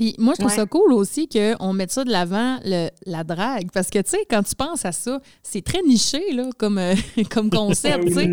Puis 0.00 0.14
moi, 0.16 0.32
je 0.34 0.40
trouve 0.40 0.56
ça 0.56 0.64
cool 0.64 0.94
aussi 0.94 1.28
qu'on 1.28 1.74
mette 1.74 1.90
ça 1.90 2.04
de 2.04 2.10
l'avant, 2.10 2.58
la 2.64 3.22
drague. 3.22 3.68
Parce 3.70 3.90
que, 3.90 3.98
tu 3.98 4.12
sais, 4.12 4.24
quand 4.30 4.42
tu 4.42 4.54
penses 4.54 4.86
à 4.86 4.92
ça, 4.92 5.20
c'est 5.42 5.62
très 5.62 5.82
niché, 5.82 6.32
là, 6.32 6.48
comme, 6.56 6.78
euh, 6.78 6.94
comme 7.30 7.50
concept, 7.50 8.06
tu 8.06 8.14
sais. 8.14 8.30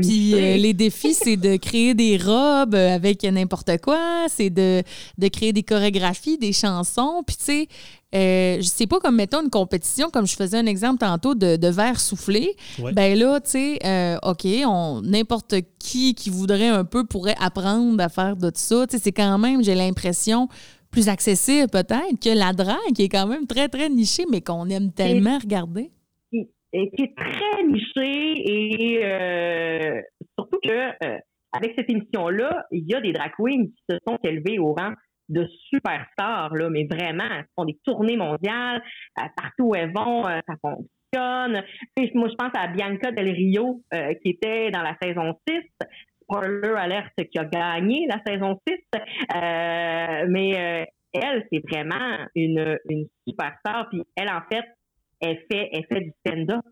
Puis 0.00 0.34
euh, 0.34 0.56
les 0.58 0.74
défis, 0.74 1.14
c'est 1.14 1.36
de 1.36 1.56
créer 1.56 1.94
des 1.94 2.18
robes 2.18 2.76
avec 2.76 3.24
n'importe 3.24 3.78
quoi, 3.82 4.26
c'est 4.28 4.50
de, 4.50 4.84
de 5.18 5.26
créer 5.26 5.52
des 5.52 5.64
chorégraphies, 5.64 6.38
des 6.38 6.52
chansons. 6.52 7.24
Puis, 7.26 7.36
tu 7.36 7.44
sais, 7.44 7.68
euh, 8.14 8.56
je 8.56 8.66
sais 8.66 8.86
pas 8.86 9.00
comme 9.00 9.16
mettons 9.16 9.42
une 9.42 9.50
compétition 9.50 10.08
comme 10.08 10.26
je 10.26 10.34
faisais 10.34 10.56
un 10.56 10.64
exemple 10.64 11.00
tantôt 11.00 11.34
de, 11.34 11.56
de 11.56 11.68
verre 11.68 12.00
soufflé 12.00 12.56
ben 12.94 13.18
là 13.18 13.38
tu 13.38 13.50
sais 13.50 13.78
euh, 13.84 14.16
ok 14.22 14.46
on 14.66 15.02
n'importe 15.02 15.56
qui 15.78 16.14
qui 16.14 16.30
voudrait 16.30 16.68
un 16.68 16.84
peu 16.84 17.04
pourrait 17.04 17.36
apprendre 17.38 18.02
à 18.02 18.08
faire 18.08 18.36
de 18.36 18.50
ça 18.54 18.86
tu 18.86 18.96
sais 18.96 19.02
c'est 19.04 19.12
quand 19.12 19.36
même 19.36 19.62
j'ai 19.62 19.74
l'impression 19.74 20.48
plus 20.90 21.08
accessible 21.08 21.68
peut-être 21.70 22.18
que 22.22 22.36
la 22.36 22.52
drague 22.52 22.94
qui 22.94 23.04
est 23.04 23.08
quand 23.08 23.26
même 23.26 23.46
très 23.46 23.68
très 23.68 23.88
nichée 23.88 24.24
mais 24.30 24.40
qu'on 24.40 24.68
aime 24.68 24.92
tellement 24.92 25.38
regarder 25.38 25.90
et 26.32 26.90
qui 26.90 27.02
est 27.02 27.14
très 27.16 27.64
nichée 27.64 28.34
et 28.44 29.04
euh, 29.04 30.00
surtout 30.38 30.58
que 30.62 30.90
avec 31.52 31.72
cette 31.76 31.90
émission 31.90 32.28
là 32.28 32.66
il 32.70 32.84
y 32.86 32.94
a 32.94 33.00
des 33.00 33.12
drag 33.12 33.32
queens 33.36 33.66
qui 33.66 33.84
se 33.88 33.96
sont 34.06 34.18
élevées 34.22 34.58
au 34.58 34.74
rang 34.74 34.92
de 35.28 35.46
superstars, 35.70 36.54
là, 36.54 36.70
mais 36.70 36.86
vraiment, 36.90 37.24
elles 37.24 37.46
font 37.56 37.64
des 37.64 37.78
tournées 37.84 38.16
mondiales, 38.16 38.82
euh, 39.18 39.22
partout 39.36 39.64
où 39.64 39.74
elles 39.74 39.92
vont, 39.92 40.26
euh, 40.26 40.40
ça 40.46 40.54
fonctionne. 40.62 41.62
moi, 42.14 42.28
je 42.28 42.34
pense 42.34 42.52
à 42.54 42.68
Bianca 42.68 43.12
Del 43.12 43.30
Rio, 43.30 43.82
euh, 43.94 44.14
qui 44.22 44.30
était 44.30 44.70
dans 44.70 44.82
la 44.82 44.96
saison 45.00 45.34
6. 45.48 45.62
Spoiler 46.30 46.74
alerte 46.76 47.14
qui 47.30 47.38
a 47.38 47.44
gagné 47.44 48.06
la 48.06 48.20
saison 48.26 48.60
6. 48.66 48.76
mais 50.28 50.86
elle, 51.12 51.46
c'est 51.50 51.62
vraiment 51.68 52.18
une, 52.34 52.78
une 52.88 53.06
superstar. 53.26 53.88
Puis 53.90 54.02
elle, 54.16 54.30
en 54.30 54.42
fait, 54.50 54.64
elle 55.20 55.38
fait, 55.50 55.70
elle 55.72 55.86
fait 55.86 56.00
du 56.00 56.12
stand-up. 56.26 56.64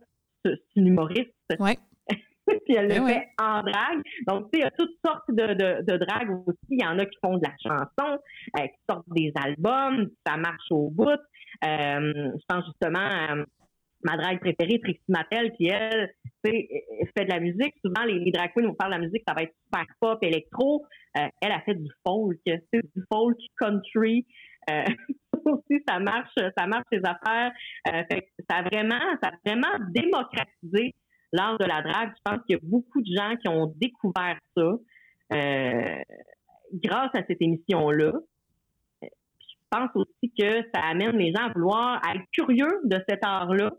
C'est 0.45 0.61
une 0.77 0.89
humoriste. 0.89 1.33
Ouais. 1.59 1.77
puis 2.65 2.77
elle 2.77 2.89
le 2.89 2.95
eh 2.95 3.13
fait 3.13 3.29
en 3.41 3.63
drague. 3.63 4.03
Donc, 4.29 4.51
tu 4.53 4.61
sais, 4.61 4.61
il 4.61 4.61
y 4.61 4.65
a 4.65 4.71
toutes 4.71 4.97
sortes 5.05 5.29
de, 5.29 5.55
de, 5.55 5.93
de 5.93 5.97
drague 6.05 6.31
aussi. 6.47 6.59
Il 6.71 6.83
y 6.83 6.87
en 6.87 6.99
a 6.99 7.07
qui 7.07 7.19
font 7.25 7.39
de 7.39 7.45
la 7.45 7.55
chanson, 7.61 8.19
euh, 8.59 8.63
qui 8.63 8.79
sortent 8.89 9.09
des 9.09 9.33
albums, 9.35 10.09
ça 10.25 10.37
marche 10.37 10.71
au 10.71 10.91
bout. 10.91 11.09
Euh, 11.09 12.33
je 12.35 12.45
pense 12.49 12.65
justement 12.67 13.45
ma 14.03 14.17
drague 14.17 14.41
préférée, 14.41 14.81
Trixie 14.81 15.03
Mattel, 15.09 15.53
qui, 15.53 15.69
elle, 15.69 16.13
fait 16.45 17.25
de 17.25 17.31
la 17.31 17.41
musique. 17.41 17.75
Souvent, 17.85 18.05
les, 18.07 18.31
drag 18.31 18.53
queens 18.55 18.67
vont 18.67 18.77
faire 18.81 18.89
de 18.89 18.95
la 18.95 19.01
musique, 19.01 19.23
ça 19.27 19.35
va 19.35 19.43
être 19.43 19.55
super 19.65 19.87
pop, 20.01 20.19
électro. 20.23 20.85
Euh, 21.17 21.27
elle 21.41 21.53
a 21.53 21.61
fait 21.61 21.75
du 21.75 21.91
folk, 22.07 22.39
du 22.45 23.03
folk 23.13 23.39
country. 23.59 24.27
Euh, 24.71 24.85
aussi, 25.45 25.83
ça 25.89 25.99
marche, 25.99 26.35
ça 26.57 26.67
marche 26.67 26.87
ses 26.93 27.01
affaires. 27.05 27.53
fait 28.11 28.29
ça 28.49 28.59
a 28.59 28.63
vraiment, 28.63 29.01
ça 29.23 29.31
a 29.31 29.33
vraiment 29.45 29.85
démocratisé 29.91 30.95
l'art 31.33 31.59
de 31.59 31.65
la 31.65 31.83
drague, 31.83 32.13
je 32.17 32.31
pense 32.31 32.45
qu'il 32.47 32.57
y 32.57 32.59
a 32.59 32.63
beaucoup 32.63 33.01
de 33.01 33.15
gens 33.15 33.37
qui 33.37 33.49
ont 33.49 33.73
découvert 33.77 34.39
ça 34.57 34.79
euh, 35.33 36.03
grâce 36.73 37.11
à 37.15 37.25
cette 37.27 37.41
émission-là. 37.41 38.13
Je 39.03 39.79
pense 39.79 39.91
aussi 39.95 40.33
que 40.39 40.63
ça 40.75 40.81
amène 40.83 41.17
les 41.19 41.33
gens 41.33 41.47
à 41.47 41.53
vouloir 41.53 42.01
être 42.15 42.25
curieux 42.33 42.81
de 42.85 43.03
cet 43.09 43.25
art-là, 43.25 43.73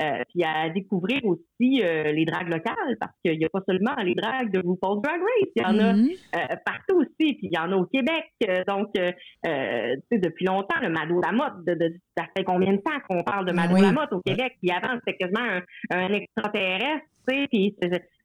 euh, 0.00 0.22
puis 0.30 0.42
à 0.44 0.70
découvrir 0.70 1.24
aussi 1.24 1.82
euh, 1.82 2.12
les 2.12 2.24
dragues 2.24 2.48
locales, 2.48 2.96
parce 2.98 3.12
qu'il 3.24 3.38
n'y 3.38 3.44
a 3.44 3.48
pas 3.48 3.60
seulement 3.68 3.94
les 4.02 4.14
dragues 4.14 4.50
de 4.50 4.58
RuPaul's 4.58 5.02
Drag 5.02 5.20
Race, 5.20 5.50
il 5.54 5.62
y 5.62 5.64
en 5.64 5.78
a 5.78 5.92
mm-hmm. 5.92 6.16
euh, 6.36 6.56
partout 6.64 7.00
aussi, 7.00 7.34
puis 7.34 7.40
il 7.42 7.52
y 7.52 7.58
en 7.58 7.70
a 7.72 7.76
au 7.76 7.84
Québec. 7.86 8.24
donc, 8.66 8.88
tu 8.94 9.00
sais, 9.02 10.18
depuis 10.18 10.46
longtemps, 10.46 10.80
le 10.80 10.88
Mado 10.88 11.20
Lamotte, 11.20 11.64
de, 11.66 11.74
de, 11.74 11.94
ça 12.16 12.24
fait 12.36 12.44
combien 12.44 12.72
de 12.72 12.78
temps 12.78 12.98
qu'on 13.08 13.22
parle 13.22 13.46
de 13.46 13.52
Mado 13.52 13.76
Lamotte 13.76 14.12
au 14.12 14.20
Québec? 14.20 14.56
Puis 14.62 14.70
avant, 14.70 14.98
c'était 15.06 15.18
quasiment 15.18 15.60
un, 15.90 16.12
extraterrestre, 16.12 17.06
tu 17.28 17.34
sais, 17.34 17.46
puis 17.48 17.76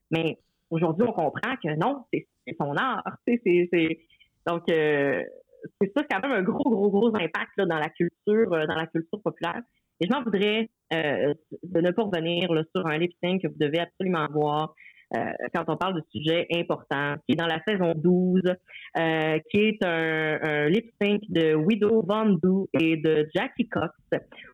mais 0.10 0.38
aujourd'hui, 0.70 1.06
on 1.08 1.12
comprend 1.12 1.56
que 1.62 1.76
non, 1.78 2.06
c'est 2.14 2.28
son 2.60 2.76
art, 2.76 3.04
tu 3.28 3.40
sais, 3.44 3.70
c'est... 3.72 4.00
Donc, 4.48 4.64
c'est 4.68 5.92
ça, 5.94 6.02
c'est 6.02 6.08
quand 6.10 6.22
même 6.22 6.40
un 6.40 6.44
gros, 6.44 6.70
gros, 6.70 6.90
gros 6.90 7.14
impact 7.16 7.52
là, 7.58 7.66
dans 7.66 7.80
la 7.80 7.90
culture, 7.90 8.50
dans 8.50 8.76
la 8.76 8.88
culture 8.88 9.22
populaire. 9.22 9.62
Et 10.00 10.08
je 10.08 10.12
m'en 10.12 10.24
voudrais 10.24 10.70
euh, 10.94 11.34
de 11.64 11.82
ne 11.82 11.92
pas 11.92 12.04
revenir 12.04 12.50
sur 12.76 12.86
un 12.86 12.98
lip 12.98 13.12
sync 13.22 13.42
que 13.42 13.48
vous 13.48 13.58
devez 13.60 13.80
absolument 13.80 14.28
voir. 14.32 14.74
Euh, 15.16 15.20
quand 15.56 15.64
on 15.70 15.78
parle 15.78 15.96
de 15.96 16.04
sujets 16.14 16.48
importants, 16.54 17.16
qui 17.26 17.34
est 17.34 17.36
dans 17.36 17.48
la 17.48 17.62
saison 17.68 17.94
12, 17.96 18.42
euh, 18.46 19.40
qui 19.50 19.58
est 19.60 19.84
un, 19.84 20.68
lip 20.68 20.92
sync 21.02 21.22
de 21.30 21.56
Widow 21.56 22.04
Von 22.06 22.38
et 22.74 22.98
de 22.98 23.28
Jackie 23.34 23.68
Cox, 23.70 23.94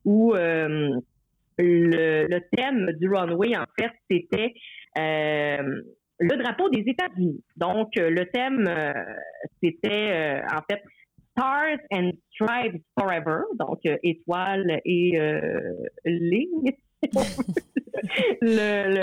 où 0.06 0.34
le, 0.34 1.02
le, 1.58 2.40
thème 2.56 2.92
du 3.00 3.10
runway, 3.10 3.58
en 3.58 3.66
fait, 3.80 3.92
c'était 4.10 4.54
le 4.96 6.38
drapeau 6.38 6.70
des 6.70 6.84
États-Unis. 6.86 7.44
Donc, 7.58 7.90
le 7.96 8.26
thème, 8.26 8.64
c'était 9.62 10.40
en 10.52 10.62
fait 10.70 10.84
Stars 11.36 11.80
and 11.92 12.12
Stripes 12.34 12.82
Forever, 12.98 13.42
donc 13.60 13.80
euh, 13.86 13.98
étoiles 14.04 14.80
et 14.86 15.20
euh, 15.20 15.50
lignes. 16.06 16.74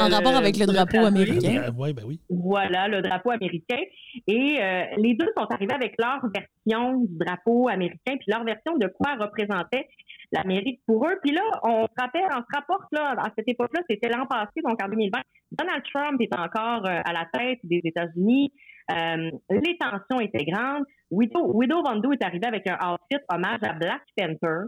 en 0.00 0.08
rapport 0.08 0.36
avec 0.36 0.56
le 0.56 0.66
drapeau 0.66 1.04
américain. 1.04 1.72
Oui, 1.76 1.92
ben 1.92 2.02
oui. 2.06 2.20
Voilà, 2.30 2.88
le 2.88 3.02
drapeau 3.02 3.30
américain. 3.30 3.80
Et 4.26 4.58
euh, 4.60 4.84
les 4.96 5.14
deux 5.14 5.28
sont 5.36 5.46
arrivés 5.50 5.74
avec 5.74 5.94
leur 5.98 6.20
version 6.32 7.00
du 7.00 7.18
drapeau 7.18 7.68
américain, 7.68 8.16
puis 8.16 8.26
leur 8.28 8.44
version 8.44 8.76
de 8.78 8.86
quoi 8.86 9.16
représentait 9.16 9.88
l'Amérique 10.32 10.80
pour 10.86 11.06
eux. 11.06 11.18
Puis 11.22 11.32
là, 11.32 11.42
on 11.64 11.84
se 11.84 12.00
rappelle, 12.00 12.28
on 12.30 12.40
se 12.40 12.56
rapporte 12.56 12.86
là, 12.92 13.16
à 13.18 13.30
cette 13.36 13.48
époque-là, 13.48 13.82
c'était 13.88 14.08
l'an 14.08 14.26
passé, 14.26 14.60
donc 14.64 14.82
en 14.82 14.88
2020, 14.88 15.20
Donald 15.52 15.82
Trump 15.92 16.20
est 16.20 16.34
encore 16.34 16.86
à 16.86 17.12
la 17.12 17.26
tête 17.32 17.58
des 17.64 17.80
États-Unis. 17.84 18.52
Euh, 18.90 19.30
les 19.50 19.78
tensions 19.78 20.20
étaient 20.20 20.44
grandes. 20.44 20.84
Widow, 21.10 21.52
Widow 21.52 21.82
est 22.12 22.24
arrivé 22.24 22.46
avec 22.46 22.68
un 22.68 22.76
outfit 22.92 23.22
hommage 23.28 23.60
à 23.62 23.72
Black 23.74 24.02
Panther. 24.16 24.66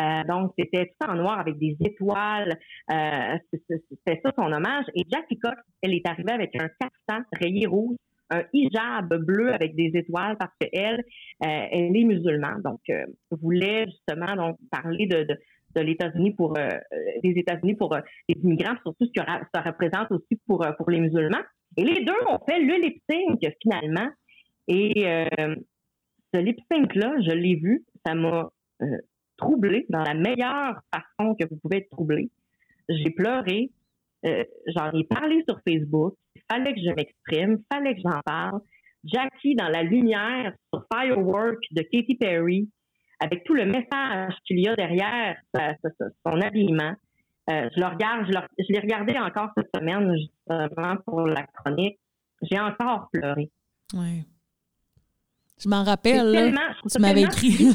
Euh, 0.00 0.24
donc, 0.24 0.52
c'était 0.58 0.86
tout 0.86 1.10
en 1.10 1.14
noir 1.14 1.40
avec 1.40 1.58
des 1.58 1.76
étoiles. 1.84 2.58
Euh, 2.90 3.36
c'était 3.52 4.20
ça 4.24 4.32
son 4.36 4.50
hommage. 4.50 4.86
Et 4.94 5.04
Jackie 5.10 5.38
Cox, 5.38 5.56
elle 5.82 5.94
est 5.94 6.06
arrivée 6.06 6.32
avec 6.32 6.56
un 6.56 6.68
caftan 6.80 7.24
rayé 7.32 7.66
rouge, 7.66 7.96
un 8.30 8.42
hijab 8.52 9.14
bleu 9.24 9.52
avec 9.52 9.74
des 9.74 9.90
étoiles 9.94 10.36
parce 10.38 10.52
qu'elle, 10.58 11.04
elle 11.40 11.96
est 11.96 12.04
musulmane. 12.04 12.62
Donc, 12.62 12.80
voulait 13.30 13.86
justement 13.86 14.36
donc 14.36 14.58
parler 14.70 15.06
de, 15.06 15.26
de, 15.74 15.80
l'États-Unis 15.80 16.32
pour 16.32 16.54
des 16.54 17.34
États-Unis 17.36 17.74
pour 17.74 17.94
les 18.28 18.36
immigrants, 18.42 18.76
surtout 18.82 19.04
ce 19.04 19.20
que 19.20 19.26
ça 19.54 19.60
représente 19.60 20.10
aussi 20.12 20.40
pour 20.46 20.64
les 20.88 21.00
musulmans. 21.00 21.42
Et 21.76 21.84
les 21.84 22.04
deux 22.04 22.12
ont 22.28 22.38
fait 22.48 22.60
le 22.60 22.74
lip 22.80 23.02
sync 23.08 23.40
finalement. 23.62 24.08
Et 24.68 25.06
euh, 25.06 25.54
ce 26.32 26.40
lip 26.40 26.58
sync-là, 26.70 27.14
je 27.26 27.32
l'ai 27.32 27.56
vu, 27.56 27.84
ça 28.04 28.14
m'a 28.14 28.50
euh, 28.82 28.86
troublé 29.36 29.86
dans 29.88 30.02
la 30.02 30.14
meilleure 30.14 30.80
façon 30.92 31.34
que 31.34 31.46
vous 31.48 31.56
pouvez 31.56 31.78
être 31.78 31.90
troublé. 31.90 32.30
J'ai 32.88 33.10
pleuré, 33.10 33.70
euh, 34.26 34.44
j'en 34.66 34.92
ai 34.92 35.04
parlé 35.04 35.42
sur 35.48 35.60
Facebook, 35.66 36.14
fallait 36.50 36.74
que 36.74 36.80
je 36.80 36.90
m'exprime, 36.90 37.62
fallait 37.72 37.94
que 37.94 38.02
j'en 38.04 38.20
parle. 38.24 38.60
Jackie 39.04 39.54
dans 39.54 39.68
la 39.68 39.82
lumière 39.82 40.54
sur 40.72 40.84
Firework 40.92 41.58
de 41.70 41.82
Katy 41.82 42.16
Perry, 42.16 42.68
avec 43.18 43.44
tout 43.44 43.54
le 43.54 43.64
message 43.64 44.34
qu'il 44.44 44.60
y 44.60 44.68
a 44.68 44.76
derrière 44.76 45.36
son 45.54 46.40
habillement. 46.40 46.94
Euh, 47.48 47.68
je 47.74 47.80
le 47.80 47.86
regarde, 47.86 48.26
je, 48.26 48.72
l'ai 48.72 48.80
regardé 48.80 49.18
encore 49.18 49.50
cette 49.56 49.70
semaine, 49.74 50.14
justement, 50.16 50.96
pour 51.06 51.26
la 51.26 51.44
chronique. 51.46 51.98
J'ai 52.42 52.60
encore 52.60 53.08
pleuré. 53.12 53.50
Oui. 53.94 54.24
Je 55.58 55.68
m'en 55.68 55.82
rappelle. 55.84 56.30
Là. 56.30 56.72
je 56.84 56.88
Tu 56.90 57.00
m'avais 57.00 57.22
écrit. 57.22 57.74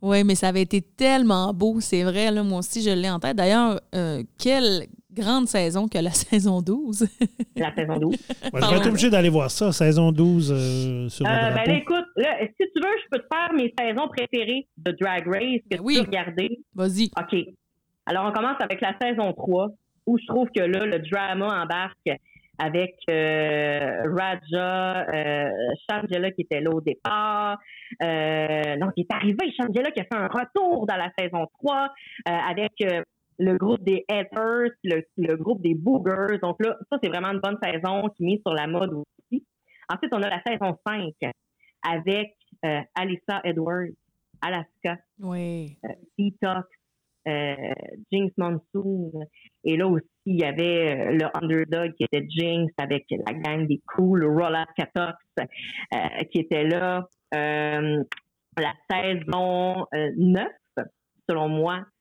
Oui, 0.00 0.22
mais 0.22 0.34
ça 0.34 0.48
avait 0.48 0.62
été 0.62 0.80
tellement 0.80 1.52
beau, 1.52 1.80
c'est 1.80 2.04
vrai. 2.04 2.30
Là, 2.30 2.42
moi 2.42 2.60
aussi, 2.60 2.82
je 2.82 2.90
l'ai 2.90 3.10
en 3.10 3.18
tête. 3.18 3.36
D'ailleurs, 3.36 3.80
euh, 3.94 4.22
quelle 4.38 4.86
grande 5.18 5.46
saison 5.46 5.88
que 5.88 5.98
la 5.98 6.10
saison 6.24 6.60
12. 6.62 7.08
la 7.56 7.74
saison 7.74 7.96
12. 7.98 8.10
Ouais, 8.52 8.60
je 8.62 8.70
vais 8.70 8.76
être 8.76 8.88
obligé 8.88 9.10
d'aller 9.10 9.28
voir 9.28 9.50
ça, 9.50 9.72
saison 9.72 10.12
12 10.12 10.52
euh, 10.52 11.08
sur 11.08 11.26
le 11.26 11.30
Euh, 11.30 11.50
ben 11.54 11.74
écoute, 11.76 12.06
là, 12.16 12.38
si 12.40 12.66
tu 12.74 12.80
veux, 12.82 12.94
je 13.04 13.08
peux 13.10 13.18
te 13.18 13.26
faire 13.32 13.52
mes 13.54 13.72
saisons 13.78 14.08
préférées 14.08 14.66
de 14.76 14.92
Drag 15.00 15.26
Race 15.26 15.60
que 15.70 15.76
Ben 15.76 15.76
tu 15.78 15.82
oui. 15.82 15.94
peux 15.96 16.06
regarder. 16.06 16.60
Vas-y. 16.74 17.10
OK. 17.20 17.38
Alors, 18.06 18.26
on 18.26 18.32
commence 18.32 18.56
avec 18.60 18.80
la 18.80 18.94
saison 19.00 19.32
3, 19.32 19.68
où 20.06 20.18
je 20.18 20.26
trouve 20.26 20.48
que 20.54 20.62
là, 20.62 20.86
le 20.86 20.98
drama 21.00 21.62
embarque 21.62 22.18
avec 22.58 22.96
euh, 23.08 24.02
Raja, 24.16 25.06
euh, 25.14 25.50
Shangela 25.88 26.30
qui 26.32 26.40
était 26.42 26.60
là 26.60 26.70
au 26.70 26.80
départ. 26.80 27.56
Euh, 28.02 28.76
non, 28.76 28.88
qui 28.96 29.02
est 29.02 29.14
arrivé, 29.14 29.52
Shangela 29.56 29.90
qui 29.92 30.00
a 30.00 30.04
fait 30.04 30.16
un 30.16 30.26
retour 30.26 30.86
dans 30.86 30.96
la 30.96 31.10
saison 31.18 31.46
3 31.62 31.76
euh, 32.28 32.32
avec 32.50 32.72
euh, 32.82 33.02
le 33.38 33.56
groupe 33.56 33.82
des 33.82 34.04
Haters, 34.08 34.70
le, 34.84 35.02
le 35.16 35.36
groupe 35.36 35.62
des 35.62 35.74
Boogers. 35.74 36.38
Donc 36.42 36.56
là, 36.64 36.76
ça, 36.90 36.98
c'est 37.02 37.08
vraiment 37.08 37.28
une 37.28 37.40
bonne 37.40 37.58
saison 37.62 38.08
qui 38.16 38.24
mise 38.24 38.40
sur 38.44 38.54
la 38.54 38.66
mode 38.66 38.92
aussi. 38.92 39.44
Ensuite, 39.88 40.12
on 40.12 40.22
a 40.22 40.28
la 40.28 40.42
saison 40.46 40.76
5 40.86 41.12
avec 41.82 42.34
euh, 42.64 42.80
Alyssa 42.94 43.40
Edwards, 43.44 43.88
Alaska, 44.40 44.98
Oui. 45.20 45.76
Detox, 46.18 46.68
euh, 47.28 47.54
Jinx 48.10 48.32
Monsoon. 48.36 49.12
Et 49.64 49.76
là 49.76 49.86
aussi, 49.86 50.06
il 50.26 50.40
y 50.40 50.44
avait 50.44 50.96
euh, 50.96 51.12
le 51.12 51.36
underdog 51.36 51.92
qui 51.94 52.04
était 52.04 52.26
Jinx 52.28 52.72
avec 52.78 53.06
la 53.10 53.32
gang 53.32 53.66
des 53.66 53.80
Cool, 53.86 54.24
Rolla 54.24 54.66
Catox 54.76 55.16
euh, 55.40 55.96
qui 56.30 56.40
était 56.40 56.64
là. 56.64 57.08
Euh, 57.34 58.02
la 58.56 58.72
saison 58.90 59.86
euh, 59.94 60.10
9, 60.16 60.48
selon 61.28 61.48
moi, 61.48 61.76
euh, 61.76 61.97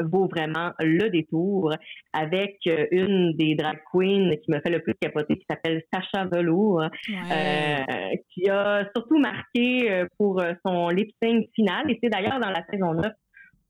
vaut 0.00 0.28
vraiment 0.28 0.72
le 0.78 1.08
détour 1.10 1.74
avec 2.12 2.58
euh, 2.66 2.86
une 2.90 3.36
des 3.36 3.54
drag 3.54 3.78
queens 3.92 4.36
qui 4.42 4.50
me 4.50 4.60
fait 4.60 4.70
le 4.70 4.80
plus 4.80 4.94
capoter 4.94 5.36
qui 5.38 5.46
s'appelle 5.48 5.82
Sacha 5.92 6.24
Velour 6.26 6.82
Ouais. 7.08 7.84
euh, 7.90 8.16
qui 8.30 8.48
a 8.48 8.88
surtout 8.94 9.18
marqué 9.18 9.90
euh, 9.90 10.06
pour 10.18 10.40
euh, 10.40 10.52
son 10.64 10.88
lip 10.88 11.10
sync 11.22 11.46
final. 11.54 11.90
Et 11.90 11.98
c'est 12.02 12.10
d'ailleurs 12.10 12.40
dans 12.40 12.50
la 12.50 12.64
saison 12.70 12.94
9 12.94 13.12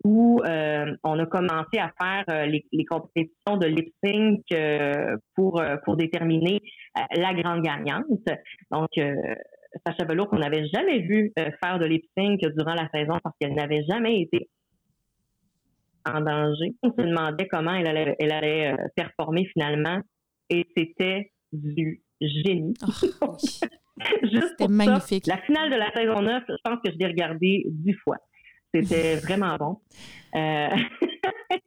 où 0.05 0.41
euh, 0.45 0.87
on 1.05 1.19
a 1.19 1.27
commencé 1.27 1.79
à 1.79 1.93
faire 2.01 2.25
euh, 2.29 2.47
les, 2.47 2.65
les 2.73 2.85
compétitions 2.85 3.57
de 3.57 3.67
lip 3.67 3.93
sync 4.05 4.41
euh, 4.53 5.17
pour, 5.37 5.61
euh, 5.61 5.77
pour 5.85 5.97
déterminer 5.97 6.61
euh, 6.99 7.03
la 7.17 7.33
grande 7.35 7.63
gagnante. 7.63 8.07
Donc, 8.71 8.89
euh, 8.99 9.15
Sacha 9.87 10.05
Velour 10.05 10.29
qu'on 10.29 10.39
n'avait 10.39 10.67
jamais 10.67 10.99
vu 11.01 11.33
euh, 11.39 11.51
faire 11.63 11.79
de 11.79 11.87
lip 11.87 12.05
sync 12.19 12.41
durant 12.57 12.75
la 12.75 12.89
saison 12.93 13.15
parce 13.23 13.35
qu'elle 13.41 13.55
n'avait 13.55 13.85
jamais 13.89 14.21
été 14.21 14.49
en 16.07 16.21
danger. 16.21 16.75
On 16.83 16.91
se 16.91 16.97
demandait 17.03 17.49
comment 17.49 17.75
elle 17.75 17.87
allait, 17.87 18.17
elle 18.19 18.33
allait 18.33 18.73
euh, 18.73 18.77
performer 18.97 19.47
finalement 19.53 20.01
et 20.51 20.67
c'était 20.77 21.33
du 21.53 22.03
génie. 22.21 22.75
Oui. 22.83 23.11
Juste 24.23 24.47
C'était 24.59 24.65
ça, 24.65 24.69
magnifique. 24.69 25.27
la 25.27 25.37
finale 25.43 25.71
de 25.71 25.77
la 25.77 25.93
saison 25.93 26.23
9, 26.23 26.43
je 26.49 26.55
pense 26.65 26.79
que 26.85 26.91
je 26.93 26.97
l'ai 26.99 27.07
regardée 27.07 27.65
dix 27.69 27.95
fois. 28.03 28.17
C'était 28.75 29.17
vraiment 29.27 29.57
bon. 29.57 29.77
Euh, 30.35 30.69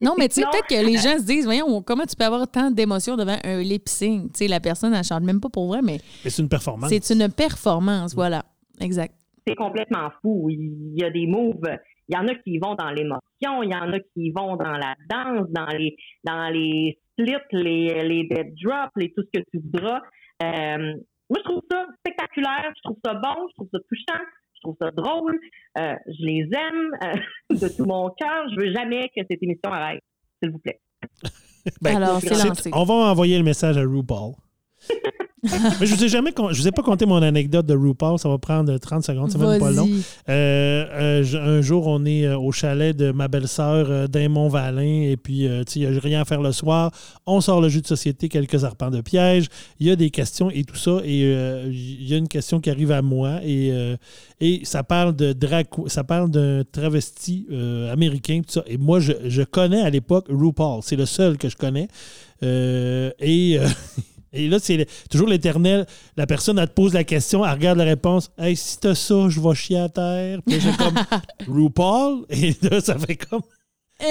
Non, 0.01 0.15
mais 0.17 0.27
tu 0.29 0.35
sais, 0.35 0.41
peut-être 0.41 0.67
que 0.67 0.85
les 0.85 0.97
gens 0.97 1.17
se 1.19 1.25
disent, 1.25 1.45
voyons, 1.45 1.81
comment 1.83 2.05
tu 2.05 2.15
peux 2.15 2.25
avoir 2.25 2.49
tant 2.49 2.71
d'émotions 2.71 3.15
devant 3.15 3.37
un 3.43 3.59
lip 3.61 3.87
sync? 3.87 4.33
Tu 4.33 4.39
sais, 4.39 4.47
la 4.47 4.59
personne, 4.59 4.93
elle 4.95 5.03
chante 5.03 5.23
même 5.23 5.39
pas 5.39 5.49
pour 5.49 5.67
vrai, 5.67 5.81
mais 5.83 5.99
Mais 6.23 6.31
c'est 6.31 6.41
une 6.41 6.49
performance. 6.49 6.89
c'est 6.89 7.13
une 7.13 7.29
performance, 7.31 8.15
voilà. 8.15 8.43
Exact. 8.81 9.13
C'est 9.47 9.55
complètement 9.55 10.09
fou. 10.21 10.47
Il 10.49 10.93
y 10.99 11.03
a 11.03 11.09
des 11.09 11.27
moves. 11.27 11.61
Il 12.07 12.15
y 12.15 12.17
en 12.17 12.27
a 12.27 12.35
qui 12.35 12.59
vont 12.59 12.75
dans 12.75 12.91
l'émotion, 12.91 13.63
il 13.63 13.71
y 13.71 13.75
en 13.75 13.91
a 13.91 13.99
qui 13.99 14.29
vont 14.31 14.55
dans 14.57 14.77
la 14.77 14.95
danse, 15.09 15.47
dans 15.49 15.65
les 15.75 15.95
dans 16.23 16.49
les 16.49 16.99
splits, 17.13 17.33
les, 17.51 18.03
les 18.07 18.27
dead 18.27 18.53
drops, 18.63 18.91
les 18.95 19.11
tout 19.11 19.23
ce 19.23 19.39
que 19.39 19.43
tu 19.51 19.59
voudras. 19.59 20.01
Euh, 20.43 20.93
moi, 21.29 21.39
je 21.39 21.43
trouve 21.43 21.61
ça 21.71 21.87
spectaculaire, 21.99 22.71
je 22.75 22.81
trouve 22.83 22.97
ça 23.03 23.15
bon, 23.15 23.47
je 23.49 23.55
trouve 23.55 23.69
ça 23.71 23.79
touchant, 23.89 24.21
je 24.53 24.59
trouve 24.61 24.75
ça 24.79 24.91
drôle. 24.91 25.39
Euh, 25.79 25.95
je 26.07 26.25
les 26.25 26.47
aime 26.53 26.91
euh, 27.03 27.55
de 27.55 27.75
tout 27.75 27.85
mon 27.85 28.09
cœur. 28.11 28.45
Je 28.51 28.61
veux 28.61 28.71
jamais 28.71 29.07
que 29.15 29.21
cette 29.27 29.41
émission 29.41 29.71
arrête, 29.71 30.03
s'il 30.41 30.51
vous 30.51 30.59
plaît. 30.59 30.79
Ben, 31.81 31.95
Alors, 31.95 32.19
c'est 32.19 32.35
c'est- 32.35 32.47
lancé. 32.47 32.69
On 32.75 32.83
va 32.83 32.93
envoyer 32.93 33.39
le 33.39 33.43
message 33.43 33.75
à 33.75 33.81
RuPaul. 33.81 34.33
Mais 35.79 35.85
je 35.85 35.95
vous 35.95 36.03
ai 36.03 36.09
jamais 36.09 36.31
je 36.51 36.61
vous 36.61 36.67
ai 36.67 36.71
pas 36.71 36.81
conté 36.81 37.05
mon 37.05 37.21
anecdote 37.21 37.65
de 37.65 37.75
RuPaul, 37.75 38.17
ça 38.19 38.29
va 38.29 38.37
prendre 38.37 38.77
30 38.77 39.03
secondes, 39.05 39.31
c'est 39.31 39.37
même 39.37 39.59
pas 39.59 39.71
long. 39.71 39.87
Euh, 40.29 40.85
euh, 41.23 41.57
un 41.57 41.61
jour, 41.61 41.87
on 41.87 42.05
est 42.05 42.25
euh, 42.25 42.37
au 42.37 42.51
chalet 42.51 42.95
de 42.95 43.11
ma 43.11 43.27
belle-sœur 43.27 43.87
euh, 43.89 44.07
Daimon-Valin, 44.07 45.03
et 45.09 45.17
puis, 45.17 45.45
il 45.75 45.81
n'y 45.81 45.85
a 45.85 45.99
rien 45.99 46.21
à 46.21 46.25
faire 46.25 46.41
le 46.41 46.51
soir. 46.51 46.91
On 47.25 47.41
sort 47.41 47.61
le 47.61 47.69
jeu 47.69 47.81
de 47.81 47.87
société, 47.87 48.29
quelques 48.29 48.63
arpents 48.63 48.89
de 48.89 49.01
piège. 49.01 49.47
Il 49.79 49.87
y 49.87 49.91
a 49.91 49.95
des 49.95 50.09
questions 50.09 50.49
et 50.49 50.63
tout 50.63 50.75
ça, 50.75 50.99
et 51.03 51.21
il 51.21 52.07
y 52.07 52.13
a 52.13 52.17
une 52.17 52.27
question 52.27 52.59
qui 52.59 52.69
arrive 52.69 52.91
à 52.91 53.01
moi, 53.01 53.39
et, 53.43 53.71
et 54.39 54.61
ça 54.63 54.83
parle 54.83 55.15
de 55.15 55.33
drag, 55.33 55.67
ça 55.87 56.03
parle 56.03 56.29
d'un 56.29 56.63
travesti 56.71 57.47
américain, 57.91 58.41
tout 58.45 58.53
ça. 58.53 58.63
Et 58.67 58.77
moi, 58.77 58.99
je, 58.99 59.13
je 59.25 59.43
connais 59.43 59.81
à 59.81 59.89
l'époque 59.89 60.25
RuPaul, 60.29 60.81
c'est 60.81 60.95
le 60.95 61.05
seul 61.05 61.37
que 61.37 61.49
je 61.49 61.57
connais. 61.57 61.87
Et. 62.41 63.59
Et 64.35 64.47
là, 64.47 64.57
c'est 64.61 64.85
toujours 65.09 65.27
l'éternel. 65.27 65.85
La 66.17 66.27
personne, 66.27 66.59
elle 66.59 66.67
te 66.67 66.73
pose 66.73 66.93
la 66.93 67.03
question, 67.03 67.45
elle 67.45 67.51
regarde 67.51 67.77
la 67.77 67.85
réponse. 67.85 68.29
Hey, 68.37 68.55
si 68.55 68.77
t'as 68.79 68.95
ça, 68.95 69.29
je 69.29 69.39
vais 69.39 69.55
chier 69.55 69.79
à 69.79 69.89
terre. 69.89 70.39
Puis 70.45 70.59
j'ai 70.59 70.71
comme 70.73 70.95
RuPaul? 71.47 72.25
Et 72.29 72.55
là, 72.61 72.81
ça 72.81 72.97
fait 72.97 73.15
comme. 73.15 73.41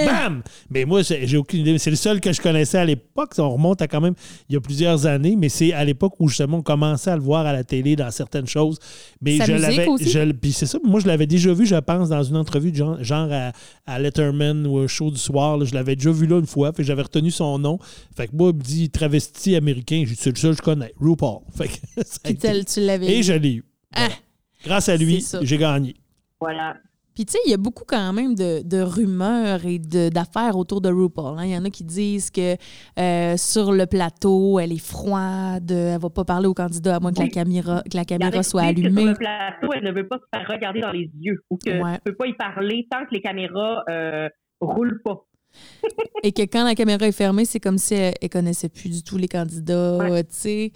Eh. 0.01 0.05
Bam! 0.05 0.41
Mais 0.69 0.85
moi, 0.85 1.01
j'ai 1.03 1.37
aucune 1.37 1.61
idée. 1.61 1.77
C'est 1.77 1.89
le 1.89 1.95
seul 1.95 2.19
que 2.21 2.31
je 2.33 2.41
connaissais 2.41 2.77
à 2.77 2.85
l'époque. 2.85 3.33
On 3.37 3.49
remonte 3.51 3.81
à 3.81 3.87
quand 3.87 4.01
même 4.01 4.15
il 4.49 4.53
y 4.53 4.55
a 4.57 4.61
plusieurs 4.61 5.05
années, 5.05 5.35
mais 5.35 5.49
c'est 5.49 5.73
à 5.73 5.83
l'époque 5.85 6.13
où 6.19 6.27
justement 6.27 6.57
on 6.57 6.61
commençait 6.61 7.11
à 7.11 7.15
le 7.15 7.21
voir 7.21 7.45
à 7.45 7.53
la 7.53 7.63
télé 7.63 7.95
dans 7.95 8.11
certaines 8.11 8.47
choses. 8.47 8.77
Mais 9.21 9.37
Sa 9.37 9.45
je 9.45 9.53
l'avais. 9.53 10.33
Puis 10.33 10.51
c'est 10.51 10.65
ça, 10.65 10.77
moi 10.83 10.99
je 10.99 11.07
l'avais 11.07 11.27
déjà 11.27 11.53
vu, 11.53 11.65
je 11.65 11.75
pense, 11.75 12.09
dans 12.09 12.23
une 12.23 12.37
entrevue 12.37 12.71
de 12.71 12.77
genre, 12.77 13.03
genre 13.03 13.29
à, 13.31 13.51
à 13.85 13.99
Letterman 13.99 14.65
ou 14.67 14.79
un 14.79 14.87
show 14.87 15.11
du 15.11 15.17
soir. 15.17 15.57
là. 15.57 15.65
je 15.65 15.73
l'avais 15.73 15.95
déjà 15.95 16.11
vu 16.11 16.25
là 16.27 16.39
une 16.39 16.47
fois, 16.47 16.71
fait 16.71 16.77
que 16.81 16.87
j'avais 16.87 17.03
retenu 17.03 17.31
son 17.31 17.57
nom. 17.59 17.79
Fait 18.15 18.27
que 18.27 18.35
moi, 18.35 18.51
il 18.51 18.57
me 18.57 18.61
dit 18.61 18.89
travesti 18.89 19.55
américain, 19.55 20.03
c'est 20.15 20.29
le 20.31 20.35
seul 20.35 20.51
que 20.51 20.57
je 20.57 20.61
connais, 20.63 20.93
RuPaul. 20.99 21.39
Fait 21.55 21.67
que 21.67 21.73
ça 22.03 22.19
Puis 22.23 22.35
tu 22.65 22.81
l'avais 22.81 23.07
Et 23.07 23.19
eu. 23.19 23.23
je 23.23 23.33
l'ai 23.33 23.53
eu. 23.55 23.63
Ah. 23.93 24.07
Grâce 24.63 24.89
à 24.89 24.97
lui, 24.97 25.23
j'ai 25.41 25.57
gagné. 25.57 25.95
Voilà. 26.39 26.75
Puis, 27.15 27.25
tu 27.25 27.31
sais, 27.31 27.39
il 27.45 27.51
y 27.51 27.53
a 27.53 27.57
beaucoup 27.57 27.85
quand 27.87 28.11
même 28.13 28.35
de, 28.35 28.61
de 28.61 28.81
rumeurs 28.81 29.65
et 29.65 29.79
d'affaires 29.79 30.57
autour 30.57 30.81
de 30.81 30.89
RuPaul. 30.89 31.39
hein. 31.39 31.45
Il 31.45 31.51
y 31.51 31.57
en 31.57 31.63
a 31.63 31.69
qui 31.69 31.85
disent 31.85 32.29
que 32.29 32.55
euh, 32.99 33.37
sur 33.37 33.71
le 33.71 33.85
plateau, 33.85 34.59
elle 34.59 34.73
est 34.73 34.85
froide, 34.85 35.71
elle 35.71 35.97
va 35.99 36.09
pas 36.09 36.25
parler 36.25 36.47
au 36.47 36.53
candidat 36.53 36.97
à 36.97 36.99
moins 36.99 37.13
que 37.13 37.21
la 37.21 37.29
caméra, 37.29 37.81
que 37.89 37.95
la 37.95 38.03
caméra 38.05 38.43
soit 38.43 38.61
que 38.73 38.79
Sur 38.79 38.85
allumée. 38.85 39.05
le 39.05 39.13
plateau, 39.13 39.69
elle 39.73 39.83
ne 39.85 39.91
veut 39.93 40.07
pas 40.07 40.17
se 40.17 40.37
faire 40.37 40.47
regarder 40.47 40.81
dans 40.81 40.91
les 40.91 41.09
yeux 41.19 41.41
ou 41.49 41.57
que 41.57 41.69
Ouais. 41.81 41.93
ne 41.93 41.97
peut 42.03 42.15
pas 42.15 42.27
y 42.27 42.33
parler 42.33 42.85
tant 42.91 43.05
que 43.05 43.13
les 43.13 43.21
caméras 43.21 43.83
euh, 43.89 44.27
roulent 44.59 45.01
pas. 45.03 45.25
Et 46.23 46.33
que 46.33 46.41
quand 46.41 46.65
la 46.65 46.75
caméra 46.75 47.07
est 47.07 47.13
fermée, 47.13 47.45
c'est 47.45 47.61
comme 47.61 47.77
si 47.77 47.93
elle, 47.93 48.13
elle 48.21 48.29
connaissait 48.29 48.67
plus 48.67 48.89
du 48.89 49.03
tout 49.03 49.17
les 49.17 49.29
candidats, 49.29 49.97
Ouais. 49.99 50.23
tu 50.25 50.29
sais. 50.33 50.71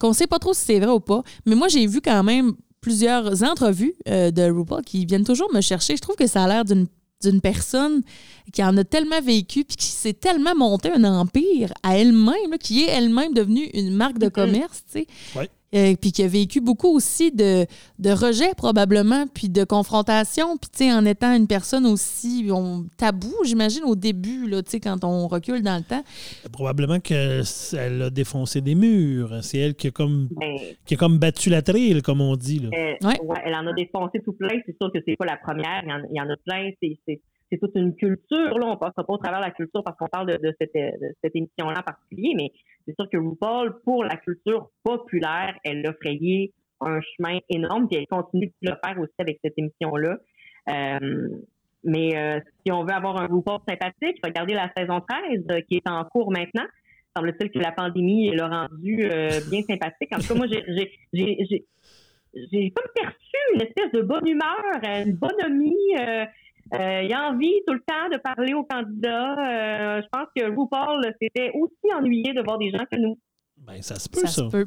Qu'on 0.00 0.12
sait 0.12 0.26
pas 0.26 0.40
trop 0.40 0.52
si 0.54 0.64
c'est 0.64 0.80
vrai 0.80 0.90
ou 0.90 0.98
pas. 0.98 1.22
Mais 1.46 1.54
moi, 1.54 1.68
j'ai 1.68 1.86
vu 1.86 2.00
quand 2.00 2.24
même 2.24 2.54
plusieurs 2.84 3.42
entrevues 3.42 3.94
euh, 4.08 4.30
de 4.30 4.42
RuPaul 4.42 4.82
qui 4.84 5.06
viennent 5.06 5.24
toujours 5.24 5.50
me 5.54 5.62
chercher. 5.62 5.96
Je 5.96 6.02
trouve 6.02 6.16
que 6.16 6.26
ça 6.26 6.44
a 6.44 6.48
l'air 6.48 6.64
d'une 6.66 6.86
d'une 7.22 7.40
personne 7.40 8.02
qui 8.52 8.62
en 8.62 8.76
a 8.76 8.84
tellement 8.84 9.22
vécu 9.22 9.64
puis 9.64 9.76
qui 9.76 9.86
s'est 9.86 10.12
tellement 10.12 10.54
monté 10.54 10.90
un 10.90 11.04
empire 11.04 11.72
à 11.82 11.96
elle-même, 11.96 12.58
qui 12.60 12.82
est 12.82 12.90
elle-même 12.90 13.32
devenue 13.32 13.64
une 13.72 13.94
marque 13.94 14.18
de 14.18 14.28
commerce. 14.28 14.82
Ouais. 15.34 15.48
Euh, 15.74 15.94
puis 16.00 16.12
qui 16.12 16.22
a 16.22 16.28
vécu 16.28 16.60
beaucoup 16.60 16.94
aussi 16.94 17.32
de, 17.32 17.66
de 17.98 18.10
rejet 18.10 18.54
probablement, 18.56 19.26
puis 19.26 19.48
de 19.48 19.64
confrontation, 19.64 20.56
puis 20.56 20.70
tu 20.70 20.84
sais, 20.84 20.92
en 20.92 21.04
étant 21.04 21.34
une 21.34 21.48
personne 21.48 21.84
aussi 21.84 22.48
on, 22.52 22.84
tabou, 22.96 23.32
j'imagine, 23.44 23.82
au 23.84 23.96
début, 23.96 24.48
là, 24.48 24.62
tu 24.62 24.70
sais, 24.70 24.80
quand 24.80 25.02
on 25.02 25.26
recule 25.26 25.62
dans 25.62 25.76
le 25.76 25.82
temps. 25.82 26.04
Probablement 26.52 27.00
qu'elle 27.00 27.42
a 28.02 28.10
défoncé 28.10 28.60
des 28.60 28.74
murs. 28.76 29.42
C'est 29.42 29.58
elle 29.58 29.74
qui 29.74 29.88
a, 29.88 29.90
comme, 29.90 30.28
Ben, 30.30 30.56
qui 30.86 30.94
a 30.94 30.96
comme 30.96 31.18
battu 31.18 31.50
la 31.50 31.62
trille, 31.62 32.00
comme 32.02 32.20
on 32.20 32.36
dit. 32.36 32.60
Là. 32.60 32.68
euh, 32.72 32.94
Ouais. 33.08 33.20
ouais, 33.22 33.38
elle 33.44 33.54
en 33.54 33.66
a 33.66 33.72
défoncé 33.72 34.20
tout 34.24 34.32
plein. 34.32 34.56
C'est 34.66 34.76
sûr 34.80 34.92
que 34.92 34.98
c'est 35.06 35.16
pas 35.16 35.26
la 35.26 35.36
première. 35.36 35.82
Il 35.84 35.90
y 35.90 35.92
en, 35.92 36.02
il 36.10 36.16
y 36.16 36.20
en 36.20 36.30
a 36.30 36.36
plein. 36.46 36.70
C'est, 36.80 36.98
c'est, 37.06 37.20
c'est 37.50 37.58
toute 37.58 37.72
une 37.74 37.94
culture. 37.96 38.58
Là, 38.58 38.66
on 38.66 38.76
passera 38.76 39.04
pas 39.04 39.12
au 39.12 39.18
travers 39.18 39.40
de 39.40 39.44
la 39.46 39.50
culture 39.50 39.82
parce 39.84 39.96
qu'on 39.98 40.08
parle 40.08 40.28
de, 40.28 40.36
de 40.36 40.54
cette, 40.60 40.74
de 40.74 41.14
cette 41.22 41.34
émission-là 41.34 41.80
en 41.80 41.82
particulier, 41.82 42.32
mais 42.36 42.50
c'est 42.86 42.94
sûr 42.98 43.08
que 43.10 43.16
RuPaul, 43.16 43.80
pour 43.84 44.04
la 44.04 44.16
culture 44.16 44.68
populaire, 44.82 45.54
elle 45.64 45.86
a 45.86 45.92
frayé 45.94 46.52
un 46.80 47.00
chemin 47.00 47.38
énorme, 47.48 47.88
puis 47.88 47.98
elle 47.98 48.06
continue 48.06 48.52
de 48.62 48.70
le 48.70 48.76
faire 48.84 48.98
aussi 49.00 49.14
avec 49.18 49.38
cette 49.42 49.54
émission-là. 49.56 50.18
Euh, 50.70 51.28
mais 51.84 52.16
euh, 52.16 52.40
si 52.64 52.72
on 52.72 52.84
veut 52.84 52.92
avoir 52.92 53.20
un 53.20 53.26
RuPaul 53.26 53.58
sympathique, 53.68 54.18
regardez 54.24 54.54
la 54.54 54.70
saison 54.76 55.00
13 55.00 55.44
euh, 55.50 55.60
qui 55.68 55.76
est 55.76 55.88
en 55.88 56.04
cours 56.04 56.30
maintenant. 56.30 56.64
Semble-t-il 57.16 57.50
que 57.50 57.58
la 57.58 57.70
pandémie 57.72 58.30
l'a 58.34 58.48
rendu 58.48 58.96
bien 59.48 59.62
sympathique. 59.62 60.12
En 60.12 60.18
tout 60.18 60.26
cas, 60.28 60.34
moi, 60.34 60.46
j'ai, 60.50 60.90
j'ai- 61.12 61.64
j'ai 62.34 62.70
comme 62.72 62.90
perçu 62.92 63.36
une 63.54 63.62
espèce 63.62 63.92
de 63.92 64.00
bonne 64.02 64.26
humeur, 64.26 64.58
une 64.82 65.14
bonhomie. 65.14 65.76
Euh, 66.72 66.78
euh, 66.78 67.02
il 67.02 67.12
a 67.12 67.28
envie 67.28 67.52
tout 67.66 67.74
le 67.74 67.80
temps 67.80 68.08
de 68.10 68.16
parler 68.18 68.54
aux 68.54 68.64
candidats. 68.64 70.00
je 70.00 70.06
pense 70.10 70.28
que 70.34 70.44
RuPaul 70.44 71.14
s'était 71.20 71.50
aussi 71.54 71.94
ennuyé 71.94 72.32
de 72.32 72.42
voir 72.42 72.58
des 72.58 72.70
gens 72.70 72.84
que 72.90 72.96
nous. 72.96 73.18
Ben, 73.58 73.82
ça 73.82 73.96
se 73.96 74.08
peut, 74.08 74.20
ça. 74.20 74.28
ça. 74.28 74.44
Se 74.44 74.50
peut. 74.50 74.66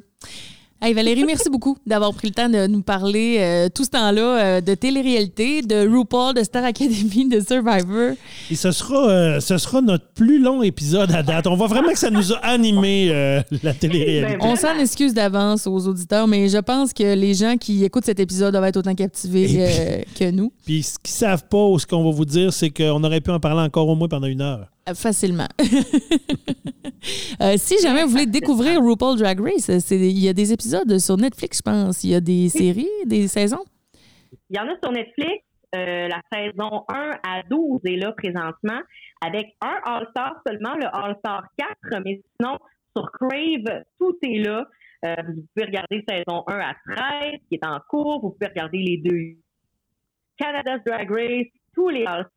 Hey 0.80 0.94
Valérie, 0.94 1.24
merci 1.28 1.50
beaucoup 1.50 1.76
d'avoir 1.88 2.14
pris 2.14 2.28
le 2.28 2.34
temps 2.36 2.50
de 2.50 2.68
nous 2.68 2.84
parler 2.84 3.38
euh, 3.40 3.68
tout 3.68 3.84
ce 3.84 3.90
temps-là 3.90 4.22
euh, 4.22 4.62
de 4.62 4.76
télé-réalité, 4.76 5.64
de 5.64 5.88
RuPaul, 5.88 6.36
de 6.36 6.44
Star 6.44 6.64
Academy, 6.64 7.28
de 7.28 7.40
Survivor. 7.40 8.16
Et 8.52 8.56
ce 8.56 8.72
sera, 8.72 9.10
euh, 9.10 9.40
ce 9.40 9.58
sera 9.58 9.82
notre 9.82 10.08
plus 10.14 10.40
long 10.40 10.62
épisode 10.62 11.12
à 11.14 11.24
date. 11.24 11.48
On 11.48 11.56
voit 11.56 11.66
vraiment 11.66 11.90
que 11.90 11.98
ça 11.98 12.12
nous 12.12 12.32
a 12.32 12.38
animé 12.38 13.10
la 13.64 13.74
télé-réalité. 13.74 14.38
On 14.42 14.56
s'en 14.56 14.78
excuse 14.78 15.14
d'avance 15.16 15.66
aux 15.66 15.88
auditeurs, 15.88 16.28
mais 16.28 16.48
je 16.48 16.60
pense 16.60 16.94
que 16.94 17.16
les 17.16 17.34
gens 17.34 17.58
qui 17.58 17.84
écoutent 17.84 18.06
cet 18.06 18.20
épisode 18.20 18.52
doivent 18.52 18.66
être 18.66 18.78
autant 18.78 18.96
captivés 18.96 20.06
que 20.18 20.30
nous. 20.30 20.52
Puis 20.66 20.84
ce 20.84 21.00
qu'ils 21.00 21.16
savent 21.16 21.46
pas 21.50 21.66
ou 21.66 21.80
ce 21.80 21.88
qu'on 21.88 22.04
va 22.04 22.12
vous 22.12 22.26
dire, 22.26 22.54
c'est 22.54 22.70
qu'on 22.70 23.04
aurait 23.04 23.22
pu 23.22 23.32
en 23.32 23.40
parler 23.40 23.62
encore 23.62 23.88
au 23.88 23.96
moins 23.96 24.08
pendant 24.08 24.28
une 24.28 24.42
heure. 24.42 24.68
Facilement. 24.96 25.48
Euh, 27.42 27.54
si 27.58 27.80
jamais 27.82 28.04
vous 28.04 28.10
voulez 28.10 28.26
découvrir 28.26 28.82
RuPaul 28.82 29.18
Drag 29.18 29.40
Race, 29.40 29.70
il 29.92 30.20
y 30.20 30.28
a 30.28 30.34
des 30.34 30.52
épisodes 30.52 30.98
sur 30.98 31.16
Netflix, 31.16 31.60
je 31.60 31.62
pense. 31.62 32.04
Il 32.04 32.10
y 32.10 32.16
a 32.16 32.20
des 32.20 32.50
séries, 32.50 32.90
des 33.06 33.28
saisons? 33.28 33.64
Il 34.50 34.58
y 34.58 34.60
en 34.60 34.68
a 34.68 34.76
sur 34.84 34.92
Netflix. 34.92 35.46
Euh, 35.76 36.08
la 36.08 36.22
saison 36.32 36.86
1 36.90 37.20
à 37.24 37.44
12 37.44 37.82
est 37.86 37.98
là 37.98 38.14
présentement, 38.14 38.80
avec 39.22 39.56
un 39.62 39.80
All-Star 39.84 40.42
seulement, 40.48 40.76
le 40.76 40.88
All-Star 40.88 41.44
4, 41.58 42.04
mais 42.04 42.22
sinon, 42.40 42.58
sur 42.96 43.12
Crave, 43.12 43.84
tout 44.00 44.18
est 44.24 44.40
là. 44.40 44.66
Euh, 45.06 45.16
vous 45.28 45.46
pouvez 45.54 45.66
regarder 45.66 46.04
saison 46.10 46.44
1 46.48 46.60
à 46.60 46.74
13, 46.96 47.40
qui 47.50 47.56
est 47.56 47.66
en 47.66 47.80
cours. 47.90 48.22
Vous 48.22 48.32
pouvez 48.32 48.48
regarder 48.48 48.80
les 48.80 48.98
deux 48.98 49.38
Canada's 50.38 50.82
Drag 50.86 51.10
Race, 51.12 51.48
tous 51.76 51.90
les 51.90 52.06
All-Stars 52.06 52.32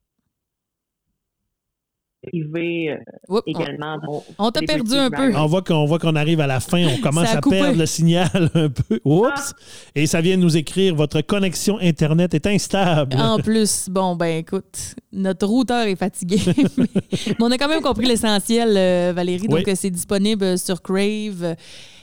privé 2.23 2.91
euh, 2.91 3.41
également. 3.47 3.99
On, 4.39 4.51
t'a 4.51 4.61
perdu 4.61 4.95
un 4.95 5.11
peu. 5.11 5.35
On 5.35 5.47
voit 5.47 5.63
qu'on 5.63 5.85
voit 5.87 5.99
qu'on 5.99 6.17
arrive 6.17 6.41
à 6.41 6.47
la 6.47 6.61
fin, 6.61 6.87
on 6.87 6.99
commence 7.03 7.35
à 7.35 7.41
perdre 7.41 7.79
le 7.79 7.87
signal 7.87 8.29
un 8.55 8.69
peu. 8.69 9.01
Oups! 9.05 9.31
Ah. 9.35 9.53
Et 9.95 10.07
ça 10.07 10.21
vient 10.21 10.37
de 10.37 10.43
nous 10.43 10.57
écrire 10.57 10.95
votre 10.95 11.21
connexion 11.21 11.79
Internet 11.81 12.35
est 12.35 12.47
instable. 12.47 13.17
En 13.17 13.39
plus, 13.39 13.89
bon, 13.89 14.17
ben 14.17 14.39
écoute, 14.39 14.95
notre 15.13 15.47
routeur 15.47 15.87
est 15.87 15.97
fatigué. 15.97 16.39
mais, 16.77 17.35
on 17.41 17.51
a 17.51 17.59
quand 17.59 17.69
même 17.69 17.83
compris 17.83 18.07
l'essentiel, 18.07 18.77
euh, 18.77 19.13
Valérie. 19.15 19.49
Donc, 19.49 19.69
c'est 19.75 19.91
disponible 19.91 20.59
sur 20.59 20.83
Crave 20.83 21.57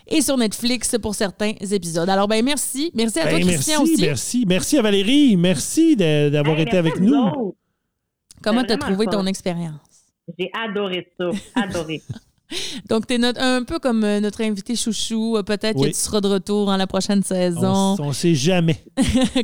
et 0.09 0.21
sur 0.21 0.37
Netflix 0.37 0.95
pour 1.01 1.15
certains 1.15 1.53
épisodes. 1.71 2.09
Alors, 2.09 2.27
ben 2.27 2.43
merci. 2.43 2.91
Merci 2.95 3.19
à 3.19 3.25
ben, 3.25 3.41
toi, 3.41 3.51
Christian, 3.51 3.83
aussi. 3.83 4.01
Merci, 4.01 4.45
merci 4.47 4.77
à 4.77 4.81
Valérie. 4.81 5.35
Merci 5.35 5.95
d'avoir 5.95 6.59
été 6.59 6.77
avec 6.77 6.99
nous. 6.99 7.53
Comment 8.41 8.63
tu 8.63 8.73
as 8.73 8.77
trouvé 8.77 9.05
ton 9.07 9.25
expérience? 9.25 9.86
J'ai 10.37 10.51
adoré 10.53 11.07
ça. 11.17 11.29
Adoré. 11.55 12.01
Donc, 12.89 13.07
tu 13.07 13.15
es 13.15 13.39
un 13.39 13.63
peu 13.63 13.79
comme 13.79 14.03
euh, 14.03 14.19
notre 14.19 14.41
invité 14.41 14.75
chouchou. 14.75 15.37
Euh, 15.37 15.43
peut-être 15.43 15.81
que 15.81 15.87
tu 15.87 15.93
seras 15.93 16.21
de 16.21 16.27
retour 16.27 16.65
dans 16.65 16.77
la 16.77 16.87
prochaine 16.87 17.23
saison. 17.23 17.95
On 17.99 18.07
ne 18.07 18.13
sait 18.13 18.35
jamais. 18.35 18.77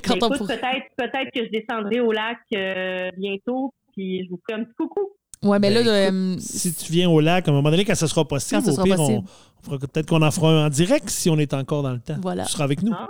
Quand 0.05 0.19
peut-être, 0.19 0.47
peut-être 0.95 1.31
que 1.33 1.45
je 1.45 1.51
descendrai 1.51 1.99
au 1.99 2.11
lac 2.11 2.37
euh, 2.55 3.09
bientôt, 3.17 3.73
puis 3.93 4.23
je 4.23 4.29
vous 4.29 4.39
ferai 4.47 4.61
un 4.61 4.63
petit 4.63 4.75
coucou. 4.75 5.11
Ouais, 5.43 5.59
mais 5.59 5.73
ben 5.73 5.85
là, 5.85 6.39
si 6.39 6.73
tu 6.73 6.93
viens 6.93 7.09
au 7.09 7.19
lac, 7.19 7.45
à 7.49 7.51
un 7.51 7.53
moment 7.53 7.69
donné, 7.69 7.83
quand 7.83 7.95
ça 7.95 8.07
sera 8.07 8.25
possible, 8.25 8.61
au 8.65 8.81
pire, 8.81 8.97
On, 8.97 9.77
peut-être 9.77 10.07
qu'on 10.07 10.21
en 10.21 10.31
fera 10.31 10.51
un 10.51 10.67
en 10.67 10.69
direct 10.69 11.09
si 11.09 11.29
on 11.29 11.37
est 11.37 11.53
encore 11.53 11.83
dans 11.83 11.91
le 11.91 11.99
temps. 11.99 12.15
Voilà. 12.21 12.45
Tu 12.45 12.53
seras 12.53 12.63
avec 12.63 12.81
nous. 12.81 12.93
Ah, 12.93 13.07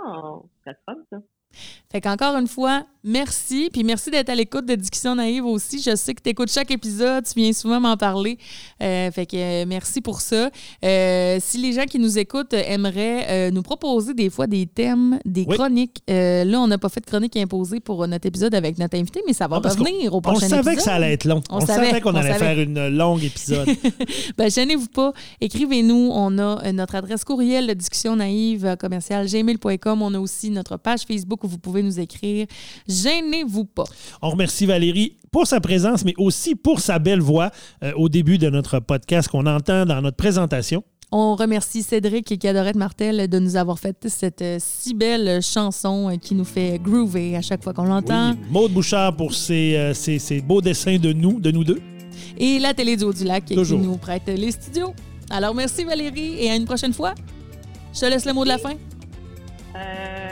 ça 0.64 0.72
sera 0.72 0.98
ça. 1.10 1.18
Fait 1.94 2.00
qu'encore 2.00 2.36
une 2.36 2.48
fois, 2.48 2.82
merci. 3.04 3.70
Puis 3.72 3.84
merci 3.84 4.10
d'être 4.10 4.28
à 4.28 4.34
l'écoute 4.34 4.66
de 4.66 4.74
Discussion 4.74 5.14
Naïve 5.14 5.44
aussi. 5.44 5.80
Je 5.80 5.94
sais 5.94 6.12
que 6.12 6.20
tu 6.20 6.30
écoutes 6.30 6.50
chaque 6.50 6.72
épisode, 6.72 7.22
tu 7.24 7.38
viens 7.38 7.52
souvent 7.52 7.78
m'en 7.78 7.96
parler. 7.96 8.36
Euh, 8.82 9.12
fait 9.12 9.26
que 9.26 9.36
euh, 9.36 9.64
merci 9.64 10.00
pour 10.00 10.20
ça. 10.20 10.50
Euh, 10.84 11.38
si 11.40 11.58
les 11.58 11.72
gens 11.72 11.84
qui 11.84 12.00
nous 12.00 12.18
écoutent 12.18 12.52
aimeraient 12.52 13.52
nous 13.52 13.62
proposer 13.62 14.12
des 14.12 14.28
fois 14.28 14.48
des 14.48 14.66
thèmes, 14.66 15.20
des 15.24 15.46
chroniques, 15.46 16.02
là, 16.08 16.60
on 16.60 16.66
n'a 16.66 16.78
pas 16.78 16.88
fait 16.88 16.98
de 16.98 17.06
chronique 17.06 17.36
imposée 17.36 17.78
pour 17.78 18.08
notre 18.08 18.26
épisode 18.26 18.56
avec 18.56 18.76
notre 18.76 18.98
invité, 18.98 19.22
mais 19.24 19.32
ça 19.32 19.46
va 19.46 19.58
revenir 19.58 20.12
au 20.12 20.20
prochain 20.20 20.48
épisode. 20.48 20.58
On 20.58 20.62
savait 20.64 20.76
que 20.76 20.82
ça 20.82 20.94
allait 20.94 21.12
être 21.12 21.26
long. 21.26 21.42
On, 21.48 21.60
savait, 21.60 22.00
qu'on 22.00 22.16
allait 22.16 22.34
faire 22.34 22.58
une 22.58 22.88
longue 22.88 23.22
épisode. 23.22 23.68
ben, 24.36 24.50
gênez-vous 24.50 24.88
pas. 24.88 25.12
Écrivez-nous. 25.40 26.10
On 26.12 26.40
a 26.40 26.72
notre 26.72 26.96
adresse 26.96 27.22
courriel, 27.22 27.72
discussion 27.76 28.16
naïve 28.16 28.76
commercial 28.80 29.28
gmail.com. 29.28 30.02
On 30.02 30.12
a 30.14 30.18
aussi 30.18 30.50
notre 30.50 30.76
page 30.76 31.02
Facebook 31.02 31.38
vous 31.44 31.58
pouvez 31.58 31.83
nous 31.84 32.00
écrire. 32.00 32.46
Gênez-vous 32.88 33.64
pas. 33.64 33.84
On 34.22 34.30
remercie 34.30 34.66
Valérie 34.66 35.16
pour 35.30 35.46
sa 35.46 35.60
présence, 35.60 36.04
mais 36.04 36.14
aussi 36.16 36.54
pour 36.54 36.80
sa 36.80 36.98
belle 36.98 37.20
voix 37.20 37.50
euh, 37.82 37.92
au 37.96 38.08
début 38.08 38.38
de 38.38 38.50
notre 38.50 38.80
podcast 38.80 39.28
qu'on 39.28 39.46
entend 39.46 39.86
dans 39.86 40.00
notre 40.00 40.16
présentation. 40.16 40.82
On 41.12 41.36
remercie 41.36 41.82
Cédric 41.82 42.32
et 42.32 42.38
Cadorette 42.38 42.76
Martel 42.76 43.28
de 43.28 43.38
nous 43.38 43.56
avoir 43.56 43.78
fait 43.78 44.08
cette 44.08 44.42
euh, 44.42 44.56
si 44.58 44.94
belle 44.94 45.40
chanson 45.42 46.10
euh, 46.10 46.16
qui 46.16 46.34
nous 46.34 46.44
fait 46.44 46.80
groover 46.82 47.36
à 47.36 47.42
chaque 47.42 47.62
fois 47.62 47.72
qu'on 47.72 47.84
l'entend. 47.84 48.32
Oui, 48.32 48.38
Maude 48.50 48.72
Bouchard 48.72 49.14
pour 49.16 49.34
ses, 49.34 49.94
beaux 50.44 50.60
dessins 50.60 50.98
de 50.98 51.12
nous, 51.12 51.40
de 51.40 51.50
nous 51.50 51.62
deux. 51.62 51.80
Et 52.38 52.58
la 52.58 52.74
télé 52.74 52.96
du 52.96 53.04
Haut-du-Lac 53.04 53.44
qui 53.44 53.56
nous 53.56 53.96
prête 53.96 54.26
les 54.26 54.50
studios. 54.50 54.92
Alors 55.30 55.54
merci 55.54 55.84
Valérie 55.84 56.36
et 56.40 56.50
à 56.50 56.56
une 56.56 56.64
prochaine 56.64 56.92
fois. 56.92 57.14
Je 57.94 58.00
te 58.00 58.06
laisse 58.06 58.24
le 58.24 58.32
mot 58.32 58.42
de 58.42 58.48
la 58.48 58.58
fin. 58.58 58.72
Euh, 59.76 60.23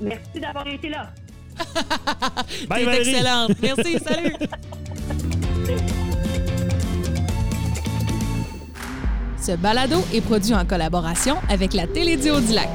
Merci 0.00 0.40
d'avoir 0.40 0.66
été 0.66 0.88
là. 0.88 1.10
Bye, 2.68 2.86
excellente. 2.88 3.52
Merci, 3.62 3.98
salut. 3.98 4.34
Ce 9.40 9.52
balado 9.52 10.04
est 10.12 10.20
produit 10.20 10.54
en 10.54 10.64
collaboration 10.64 11.36
avec 11.48 11.72
la 11.72 11.86
Télédio 11.86 12.40
du 12.40 12.52
Lac. 12.52 12.68